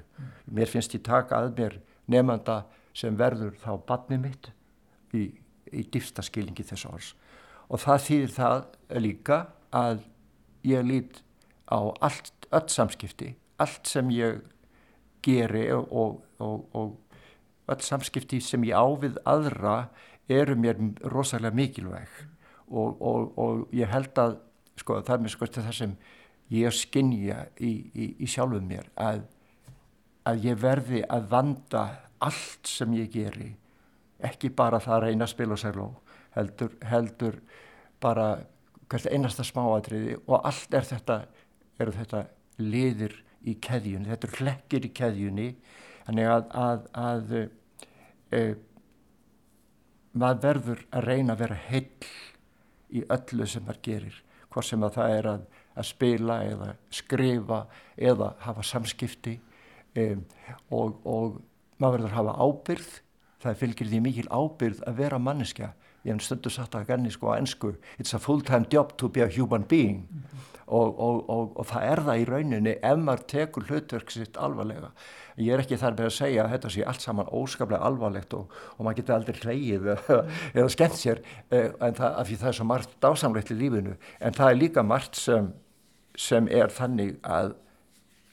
Mér 0.50 0.72
finnst 0.72 0.96
ég 0.98 1.04
taka 1.06 1.44
að 1.44 1.52
mér 1.60 1.76
nefnda 2.10 2.64
sem 2.98 3.18
verður 3.18 3.54
þá 3.62 3.72
badni 3.88 4.18
mitt 4.24 4.50
í, 5.14 5.30
í 5.74 5.86
dýfsta 5.92 6.26
skilingi 6.26 6.66
þess 6.68 6.90
árs 6.92 7.14
og 7.68 7.82
það 7.84 8.04
þýðir 8.08 8.36
það 8.38 8.60
líka 9.04 9.40
að 9.76 10.06
ég 10.68 10.86
lít 10.88 11.22
á 11.68 11.80
allt, 12.02 12.48
öll 12.52 12.70
samskipti 12.72 13.34
allt 13.60 13.90
sem 13.90 14.10
ég 14.14 14.42
geri 15.26 15.68
og, 15.76 15.92
og, 15.92 16.22
og, 16.40 16.64
og 16.78 17.74
öll 17.74 17.84
samskipti 17.84 18.40
sem 18.44 18.64
ég 18.68 18.78
á 18.78 18.86
við 19.02 19.20
aðra 19.28 19.90
eru 20.28 20.56
mér 20.60 20.80
rosalega 21.08 21.56
mikilvæg. 21.56 22.10
Og, 22.68 23.68
ég 23.76 23.88
held 23.88 24.20
að 24.20 24.38
sko, 24.80 25.00
það 25.02 25.14
er 25.16 25.22
mér 25.24 25.34
sko 25.34 25.48
það 25.48 25.70
sem 25.76 25.94
ég 26.52 26.76
skinja 26.76 27.46
í, 27.60 27.72
í, 27.96 28.08
í 28.24 28.28
sjálfum 28.28 28.68
mér 28.68 28.90
að, 29.00 29.24
að 30.28 30.50
ég 30.50 30.60
verði 30.60 31.04
að 31.08 31.30
vanda 31.32 31.86
allt 32.24 32.68
sem 32.68 32.92
ég 32.98 33.12
geri 33.14 33.54
ekki 34.24 34.50
bara 34.50 34.80
það 34.82 34.96
að 34.96 35.04
reyna 35.06 35.26
að 35.28 35.34
spila 35.34 35.58
sér 35.60 35.78
ló 35.78 35.88
heldur, 36.38 36.76
heldur 36.86 37.40
bara 38.02 38.28
hvert 38.88 39.10
einasta 39.12 39.46
smáatriði 39.46 40.18
og 40.26 40.46
allt 40.48 40.76
er 40.78 40.86
þetta 40.88 41.18
eru 41.82 41.94
þetta 41.96 42.24
liðir 42.62 43.16
í 43.48 43.58
keðjunni, 43.62 44.10
þetta 44.10 44.28
eru 44.28 44.40
hlekkir 44.42 44.88
í 44.88 44.94
keðjunni. 44.98 45.48
Þannig 46.08 46.30
að, 46.32 46.48
að, 46.58 46.86
að 46.98 47.34
e, 48.32 48.42
maður 50.18 50.42
verður 50.46 50.86
að 50.92 51.08
reyna 51.12 51.36
að 51.36 51.44
vera 51.44 51.60
heill 51.68 52.08
í 52.88 53.04
öllu 53.14 53.48
sem 53.50 53.66
maður 53.68 53.84
gerir 53.90 54.22
hvort 54.48 54.70
sem 54.70 54.86
að 54.88 54.96
það 54.96 55.16
er 55.18 55.30
að, 55.34 55.44
að 55.78 55.90
spila 55.90 56.38
eða 56.48 56.70
skrifa 57.02 57.60
eða 58.10 58.32
hafa 58.46 58.64
samskipti 58.66 59.36
e, 59.94 60.08
og, 60.72 60.96
og 61.04 61.42
maður 61.78 61.98
verður 61.98 62.10
að 62.10 62.18
hafa 62.18 62.48
ábyrð 62.48 62.96
það 63.44 63.60
fylgir 63.62 63.92
því 63.92 64.02
mikil 64.06 64.28
ábyrð 64.34 64.84
að 64.88 65.02
vera 65.02 65.20
manneskja. 65.22 65.74
Ég 66.06 66.16
hef 66.16 66.24
stundu 66.24 66.52
satt 66.54 66.76
að 66.78 66.88
ganni 66.92 67.12
sko 67.12 67.34
á 67.36 67.38
ennsku 67.38 67.74
it's 68.00 68.14
a 68.16 68.20
full 68.20 68.42
time 68.42 68.66
job 68.72 68.96
to 68.98 69.10
be 69.10 69.22
a 69.22 69.28
human 69.28 69.66
being. 69.68 70.08
Mm 70.10 70.24
-hmm. 70.24 70.46
og, 70.68 71.00
og, 71.00 71.30
og, 71.30 71.60
og 71.60 71.66
það 71.66 71.84
er 71.92 72.00
það 72.00 72.20
í 72.22 72.26
rauninni 72.26 72.74
ef 72.82 72.98
maður 72.98 73.24
tekur 73.28 73.64
hlutverk 73.64 74.12
sitt 74.12 74.38
alvarlega. 74.38 74.92
Ég 75.38 75.54
er 75.54 75.60
ekki 75.60 75.78
þar 75.78 75.94
með 75.94 76.06
að 76.06 76.16
segja 76.16 76.44
að 76.44 76.52
þetta 76.52 76.70
sé 76.70 76.84
allt 76.84 77.02
saman 77.02 77.30
óskaplega 77.32 77.84
alvarlegt 77.84 78.34
og 78.34 78.50
maður 78.80 78.96
getur 78.96 79.16
aldrei 79.16 79.40
hleyið 79.42 79.88
eða 80.58 80.70
skemmt 80.70 80.96
sér 80.96 81.22
en 81.52 81.94
það, 81.94 82.26
það 82.38 82.48
er 82.48 82.54
svo 82.54 82.66
margt 82.66 82.90
dásamlegt 83.02 83.52
í 83.52 83.60
lífinu. 83.60 83.96
En 84.20 84.34
það 84.34 84.50
er 84.50 84.56
líka 84.56 84.84
margt 84.84 85.16
sem, 85.16 85.54
sem 86.16 86.48
er 86.48 86.68
þannig 86.68 87.20
að 87.24 87.54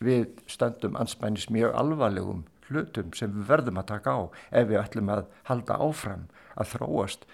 við 0.05 0.27
stöndum 0.51 0.97
anspænis 0.97 1.51
mjög 1.51 1.75
alvarlegum 1.75 2.45
hlutum 2.69 3.13
sem 3.17 3.33
við 3.35 3.49
verðum 3.51 3.81
að 3.81 3.91
taka 3.93 4.15
á 4.17 4.21
ef 4.51 4.69
við 4.71 4.81
ætlum 4.81 5.13
að 5.15 5.27
halda 5.51 5.79
áfram 5.85 6.27
að 6.55 6.71
þróast 6.75 7.27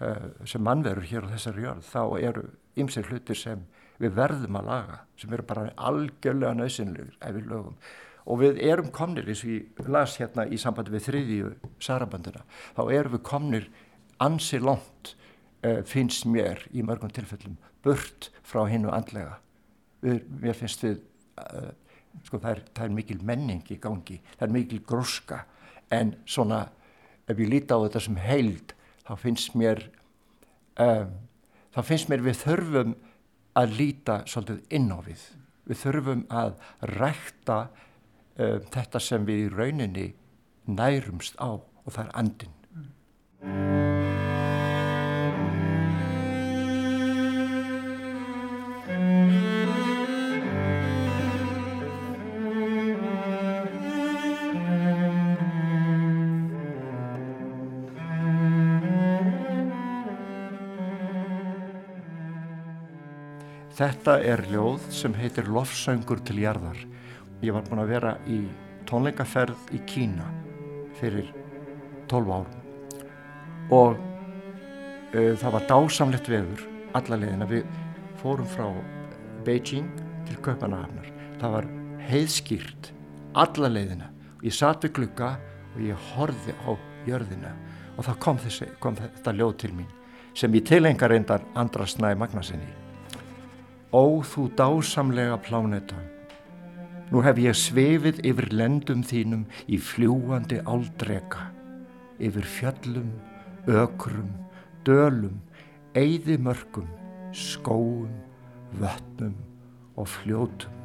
uh, 0.00 0.28
sem 0.44 0.64
mannverur 0.64 1.06
hér 1.06 1.28
á 1.28 1.32
þessari 1.34 1.66
jörð 1.66 1.90
þá 1.90 2.02
eru 2.20 2.46
ymsir 2.76 3.08
hlutir 3.10 3.40
sem 3.40 3.64
við 4.02 4.16
verðum 4.18 4.58
að 4.60 4.68
laga 4.70 4.98
sem 5.16 5.32
eru 5.32 5.46
bara 5.48 5.70
algjörlega 5.88 6.56
nöðsynlegur 6.58 7.16
ef 7.20 7.36
við 7.36 7.48
lögum. 7.52 7.78
Og 8.26 8.40
við 8.42 8.58
erum 8.66 8.90
komnir 8.92 9.28
eins 9.30 9.44
og 9.46 9.52
ég 9.52 9.86
las 9.86 10.16
hérna 10.20 10.48
í 10.50 10.58
sambandi 10.58 10.92
við 10.92 11.06
þriðju 11.06 11.52
sarabandina 11.80 12.42
þá 12.76 12.82
erum 12.90 13.14
við 13.14 13.22
komnir 13.28 13.68
ansi 14.22 14.60
langt 14.60 15.14
uh, 15.64 15.82
finnst 15.86 16.26
mér 16.28 16.64
í 16.74 16.84
mörgum 16.84 17.12
tilfellum 17.14 17.56
burt 17.86 18.30
frá 18.46 18.64
hinnu 18.68 18.90
andlega. 18.92 19.38
Við, 20.02 20.24
mér 20.42 20.58
finnst 20.58 20.82
við 20.84 21.00
uh, 21.40 21.72
sko 22.24 22.40
það 22.42 22.50
er, 22.52 22.62
það 22.74 22.88
er 22.88 22.96
mikil 22.96 23.18
menning 23.26 23.70
í 23.70 23.78
gangi 23.82 24.18
það 24.32 24.46
er 24.48 24.54
mikil 24.56 24.80
gróska. 24.86 25.44
En 25.92 26.14
svona 26.26 26.64
ef 27.26 27.38
ég 27.38 27.50
líti 27.50 27.74
á 27.74 27.78
þetta 27.84 28.02
sem 28.02 28.18
heild 28.22 28.74
þá 29.06 29.12
finnst 29.22 29.56
mér 29.58 29.82
um, 30.82 31.14
þá 31.74 31.80
finnst 31.86 32.10
mér 32.10 32.24
við 32.26 32.40
þurfum 32.42 32.94
að 33.56 33.78
líta 33.78 34.20
svolítið 34.28 34.78
inn 34.78 34.92
á 34.92 34.98
við. 35.06 35.24
Við 35.66 35.82
þurfum 35.82 36.26
að 36.30 36.54
rækta 36.96 37.58
um, 37.66 38.62
þetta 38.74 39.02
sem 39.02 39.26
við 39.28 39.46
í 39.46 39.50
rauninni 39.54 40.06
nærumst 40.66 41.38
á 41.38 41.54
og 41.56 41.92
það 41.92 42.06
er 42.08 42.16
andin 42.18 43.85
Þetta 63.76 64.14
er 64.24 64.40
ljóð 64.48 64.86
sem 64.94 65.12
heitir 65.18 65.50
Lofsöngur 65.52 66.22
til 66.24 66.38
jarðar. 66.40 66.78
Ég 67.44 67.52
var 67.52 67.66
búin 67.66 67.82
að 67.82 67.90
vera 67.90 68.12
í 68.24 68.38
tónleikaferð 68.88 69.74
í 69.76 69.80
Kína 69.84 70.30
fyrir 70.96 71.28
12 72.08 72.32
árum 72.32 72.62
og 73.76 73.98
uh, 73.98 75.34
það 75.36 75.52
var 75.58 75.66
dásamlegt 75.68 76.30
veður 76.32 76.62
alla 76.96 77.18
leiðina. 77.20 77.50
Við 77.50 77.66
fórum 78.22 78.48
frá 78.48 78.70
Beijing 79.44 79.92
til 80.24 80.38
Kaupanahafnar. 80.40 81.12
Það 81.42 81.54
var 81.58 81.68
heiðskýrt 82.06 82.90
alla 83.36 83.72
leiðina. 83.74 84.08
Ég 84.40 84.56
satt 84.56 84.88
við 84.88 84.96
glugga 85.02 85.34
og 85.74 85.84
ég 85.84 86.08
horfið 86.14 86.64
á 86.64 86.72
jörðina 87.10 87.52
og 87.98 88.08
það 88.08 88.18
kom, 88.24 88.40
þessi, 88.40 88.72
kom 88.80 88.96
þetta 88.96 89.36
ljóð 89.36 89.54
til 89.66 89.72
mín 89.76 89.92
sem 90.36 90.56
ég 90.56 90.64
tilengar 90.64 91.12
reyndar 91.12 91.44
Andra 91.56 91.84
Snæ 91.88 92.14
Magnarssoni 92.16 92.85
Ó 93.96 94.20
þú 94.20 94.50
dásamlega 94.52 95.38
pláneta, 95.40 95.96
nú 97.08 97.22
hef 97.24 97.38
ég 97.40 97.54
svefið 97.56 98.18
yfir 98.28 98.50
lendum 98.52 99.00
þínum 99.00 99.46
í 99.72 99.78
fljúandi 99.80 100.58
áldreka, 100.68 101.46
yfir 102.20 102.44
fjöllum, 102.44 103.14
ökrum, 103.64 104.34
dölum, 104.84 105.38
eyðimörkum, 105.96 106.90
skóum, 107.32 108.12
vötnum 108.76 109.32
og 109.96 110.10
fljótum. 110.18 110.76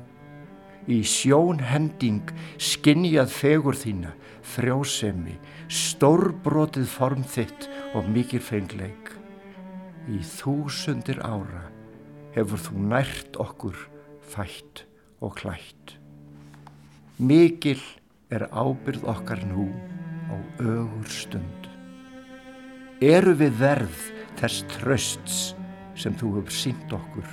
Í 0.88 1.02
sjónhending 1.04 2.32
skinnjað 2.56 3.36
fegur 3.36 3.76
þína, 3.76 4.16
frjósemi, 4.54 5.36
stórbrotið 5.68 6.88
form 6.96 7.28
þitt 7.28 7.68
og 7.92 8.08
mikil 8.08 8.40
fengleik. 8.40 9.12
Í 10.08 10.24
þúsundir 10.40 11.20
ára 11.28 11.68
hefur 12.36 12.62
þú 12.66 12.84
nært 12.92 13.38
okkur 13.42 13.78
fætt 14.32 14.86
og 15.22 15.36
klætt. 15.42 15.98
Mikil 17.20 17.82
er 18.32 18.48
ábyrð 18.50 19.06
okkar 19.12 19.44
nú 19.46 19.68
á 20.32 20.36
ögur 20.64 21.10
stund. 21.12 21.68
Eru 23.02 23.36
við 23.36 23.58
verð 23.60 24.02
þess 24.40 24.66
trösts 24.78 25.40
sem 26.00 26.16
þú 26.18 26.38
hefur 26.40 26.56
sínt 26.56 26.96
okkur 26.96 27.28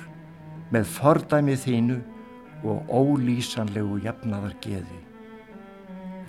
með 0.73 0.89
fordæmið 0.99 1.63
þínu 1.65 1.99
og 2.69 2.91
ólýsanlegu 2.91 4.01
jafnaðar 4.03 4.55
geði. 4.61 4.99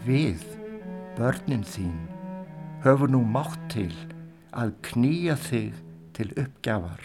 Við, 0.06 0.44
börnin 1.18 1.66
þín, 1.66 1.98
höfum 2.86 3.16
nú 3.16 3.24
mátt 3.26 3.58
til 3.72 3.92
að 4.56 4.72
knýja 4.86 5.36
þig 5.36 5.74
til 6.16 6.30
uppgjafar 6.40 7.02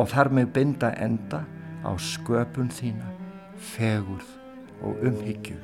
og 0.00 0.08
þar 0.08 0.30
með 0.32 0.52
binda 0.56 0.90
enda 0.96 1.42
á 1.84 1.92
sköpun 2.00 2.70
þína, 2.72 3.08
fegurð 3.74 4.30
og 4.80 5.02
umhyggju. 5.04 5.58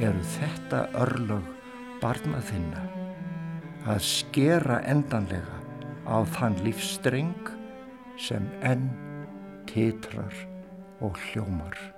Eru 0.00 0.22
þetta 0.36 0.86
örlög 1.04 1.50
barna 2.00 2.40
þinna 2.44 2.84
að 3.86 4.00
skera 4.02 4.80
endanlega 4.88 5.60
á 6.08 6.24
þann 6.36 6.56
lífstreng 6.64 7.52
sem 8.20 8.48
enn 8.64 8.88
titrar 9.68 10.32
og 11.04 11.20
hljómar. 11.28 11.95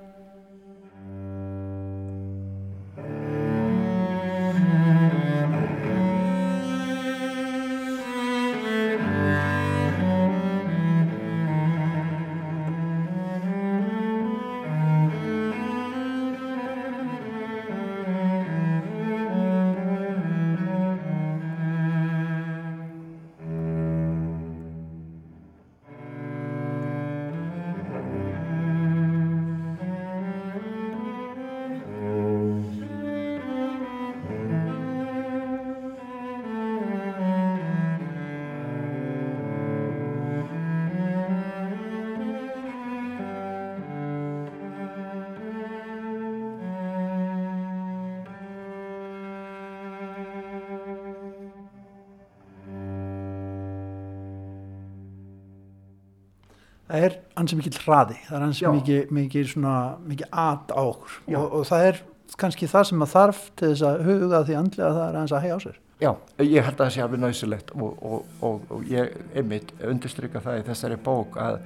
Það 56.98 57.08
er 57.08 57.18
ansi 57.40 57.58
mikið 57.58 57.80
hraði 57.84 58.20
það 58.26 58.38
er 58.38 58.46
ansi 58.48 58.64
Já. 58.64 58.70
mikið, 58.74 59.10
mikið, 59.18 59.50
svona, 59.54 59.74
mikið 60.04 60.38
at 60.44 60.72
á 60.74 60.82
okkur 60.82 61.18
og, 61.38 61.44
og 61.60 61.68
það 61.68 61.90
er 61.90 62.00
kannski 62.38 62.68
það 62.70 62.88
sem 62.90 63.04
að 63.04 63.12
þarf 63.14 63.44
til 63.58 63.68
þess 63.72 63.84
að 63.88 64.08
huga 64.08 64.40
því 64.46 64.58
andlega 64.58 64.96
það 64.96 65.04
er 65.04 65.20
aðeins 65.20 65.36
að 65.36 65.46
hegja 65.46 65.58
á 65.58 65.64
sér 65.66 65.84
Já, 65.98 66.12
ég 66.38 66.62
held 66.62 66.76
að 66.76 66.84
það 66.84 66.92
sé 66.94 67.00
alveg 67.02 67.20
næsilegt 67.24 67.70
og, 67.74 68.02
og, 68.06 68.26
og, 68.46 68.66
og 68.70 68.82
ég 68.86 69.16
einmitt 69.34 69.72
undirstryka 69.82 70.38
það 70.44 70.60
í 70.60 70.66
þessari 70.68 70.98
bók 71.02 71.38
að 71.42 71.56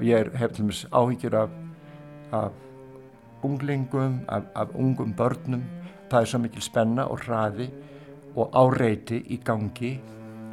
ég 0.00 0.16
er, 0.16 0.30
hef 0.40 0.54
til 0.54 0.64
dæmis 0.64 0.86
áhyggjur 0.88 1.36
af, 1.42 1.58
af 2.32 3.44
unglingum, 3.44 4.22
af, 4.32 4.46
af 4.56 4.72
ungum 4.80 5.12
börnum. 5.12 5.66
Það 6.08 6.20
er 6.22 6.30
svo 6.30 6.40
mikil 6.40 6.64
spenna 6.64 7.04
og 7.12 7.20
hraði 7.26 7.68
og 8.32 8.56
áreiti 8.56 9.20
í 9.28 9.36
gangi 9.44 9.98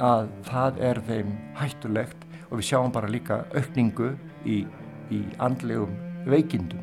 að 0.04 0.28
það 0.50 0.84
er 0.90 1.00
þeim 1.08 1.32
hættulegt 1.62 2.28
og 2.50 2.58
við 2.58 2.68
sjáum 2.74 2.92
bara 2.92 3.08
líka 3.08 3.46
aukningu 3.54 4.10
í, 4.46 4.62
í 5.10 5.20
andlegum 5.42 5.92
veikindum 6.28 6.82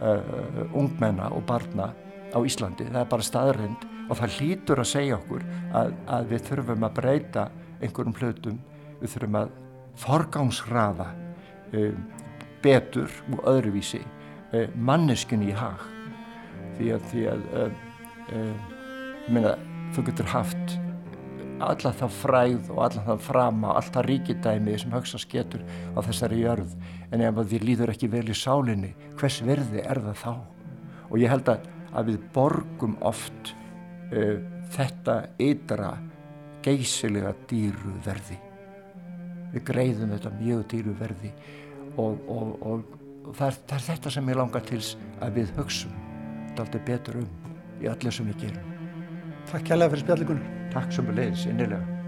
uh, 0.00 0.64
ungmenna 0.76 1.30
og 1.34 1.44
barna 1.48 1.90
á 2.30 2.38
Íslandi. 2.38 2.88
Það 2.88 3.02
er 3.02 3.10
bara 3.10 3.26
staðrind 3.26 3.86
og 4.10 4.18
það 4.18 4.36
hlýtur 4.38 4.82
að 4.82 4.90
segja 4.90 5.18
okkur 5.18 5.44
að, 5.76 5.92
að 6.10 6.30
við 6.32 6.46
þurfum 6.48 6.86
að 6.86 6.96
breyta 6.98 7.46
einhverjum 7.80 8.16
hlutum, 8.18 8.58
við 9.00 9.14
þurfum 9.14 9.38
að 9.40 9.52
forgangsraða 10.00 11.08
um, 11.76 12.04
betur 12.64 13.12
og 13.34 13.46
öðruvísi 13.50 14.02
uh, 14.02 14.66
manneskunni 14.76 15.50
í 15.50 15.56
hag 15.56 15.86
því 16.78 16.92
að, 16.94 17.08
því 17.10 17.26
að 17.32 17.48
um, 17.60 17.80
um, 18.36 18.62
meina, 19.30 19.56
þú 19.94 20.06
getur 20.08 20.30
haft 20.32 20.78
alla 21.64 21.92
þá 21.94 22.06
fræð 22.12 22.70
og 22.72 22.80
alla 22.86 23.02
það 23.06 23.22
frama, 23.24 23.72
allt 23.76 23.92
það 23.94 24.06
ríkidæmi 24.08 24.76
sem 24.80 24.92
högstast 24.94 25.28
getur 25.30 25.64
á 25.94 25.98
þessari 26.06 26.40
jörð. 26.42 26.74
En 27.10 27.24
ef 27.24 27.40
því 27.40 27.60
líður 27.64 27.92
ekki 27.94 28.10
vel 28.12 28.26
í 28.28 28.36
sálinni 28.36 28.92
hvers 29.20 29.40
verði 29.46 29.82
er 29.84 30.00
það 30.04 30.20
þá? 30.22 30.32
Og 31.10 31.16
ég 31.20 31.32
held 31.32 31.50
að, 31.50 31.66
að 31.92 32.12
við 32.12 32.20
borgum 32.34 32.94
oft 33.06 33.52
uh, 34.14 34.38
þetta 34.76 35.16
ytra 35.42 35.94
geysilega 36.64 37.34
dýru 37.50 37.96
verði. 38.04 38.38
Við 39.50 39.66
greiðum 39.66 40.14
þetta 40.14 40.32
mjög 40.38 40.64
dýru 40.70 40.94
verði 41.00 41.32
og, 41.98 42.20
og, 42.30 42.54
og, 42.62 42.94
og 43.26 43.34
það, 43.34 43.48
er, 43.48 43.58
það 43.66 43.76
er 43.80 43.86
þetta 43.88 44.14
sem 44.14 44.30
ég 44.30 44.40
langar 44.40 44.64
til 44.68 44.80
að 45.20 45.40
við 45.40 45.52
hugsum 45.58 45.98
þetta 46.60 46.86
betur 46.86 47.20
um 47.24 47.28
í 47.80 47.90
allir 47.90 48.14
sem 48.14 48.28
við 48.30 48.46
gerum. 48.46 48.72
Takk 49.50 49.66
kærlega 49.66 49.96
fyrir 49.96 50.06
spjallikunum 50.06 50.59
Takk 50.70 50.92
sem 50.94 51.08
við 51.10 51.18
leiðis, 51.18 51.48
innilega 51.50 51.99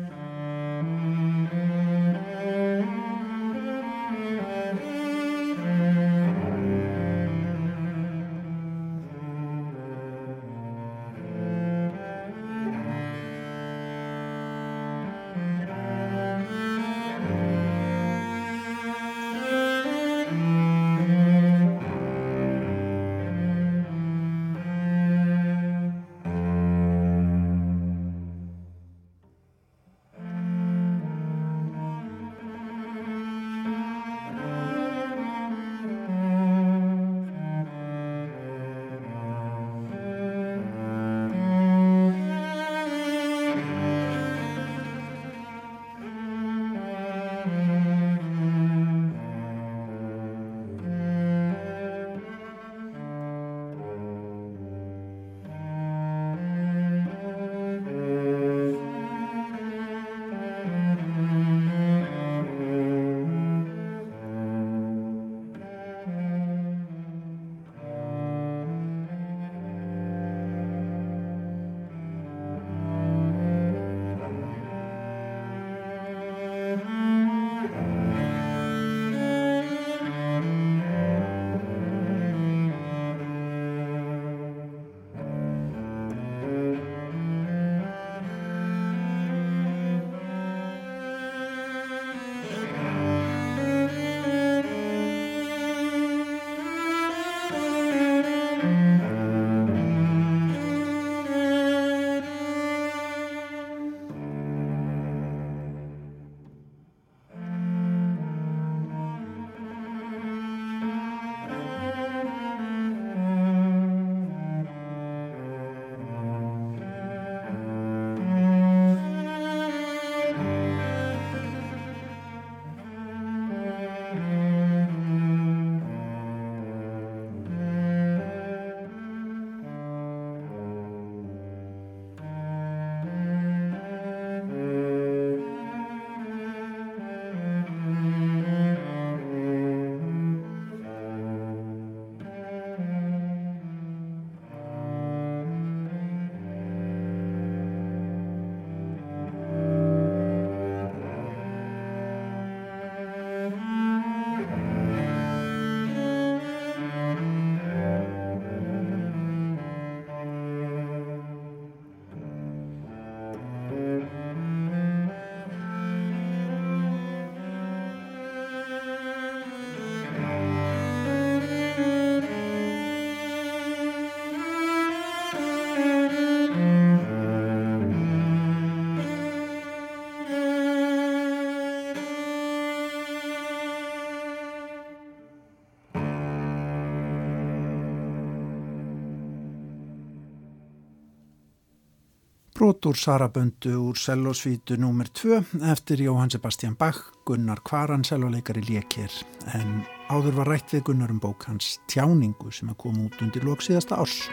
Brotur 192.63 192.95
Saraböndu 192.95 193.89
úr 193.89 193.97
Sellosvítu 193.99 194.77
nr. 194.79 195.09
2 195.13 195.43
eftir 195.73 195.99
Jóhann 195.99 196.31
Sebastian 196.31 196.77
Bach, 196.79 197.01
Gunnar 197.27 197.59
Kvaran 197.59 198.05
selvoleikari 198.05 198.63
lékir 198.63 199.11
en 199.51 199.83
áður 200.07 200.37
var 200.37 200.53
rætt 200.53 200.71
við 200.71 200.85
Gunnar 200.87 201.11
um 201.11 201.19
bók 201.19 201.49
hans 201.51 201.81
Tjáningu 201.91 202.55
sem 202.55 202.71
að 202.71 202.79
koma 202.85 203.09
út 203.09 203.19
undir 203.19 203.43
lók 203.43 203.67
síðasta 203.67 203.99
árs. 203.99 204.31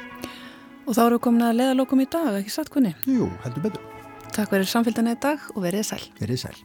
Og 0.86 0.93
þá 0.93 1.07
eru 1.07 1.21
komin 1.25 1.47
að 1.49 1.57
leðalokum 1.63 2.05
í 2.05 2.05
dag, 2.05 2.36
ekki 2.43 2.53
satt 2.53 2.69
kunni? 2.69 2.93
Jú, 3.09 3.34
heldur 3.41 3.65
betur. 3.65 3.93
Takk 4.30 4.53
fyrir 4.53 4.75
samfélgina 4.77 5.17
í 5.17 5.23
dag 5.25 5.49
og 5.55 5.65
verið 5.65 5.89
sæl. 5.89 6.03
Verið 6.21 6.45
sæl. 6.45 6.59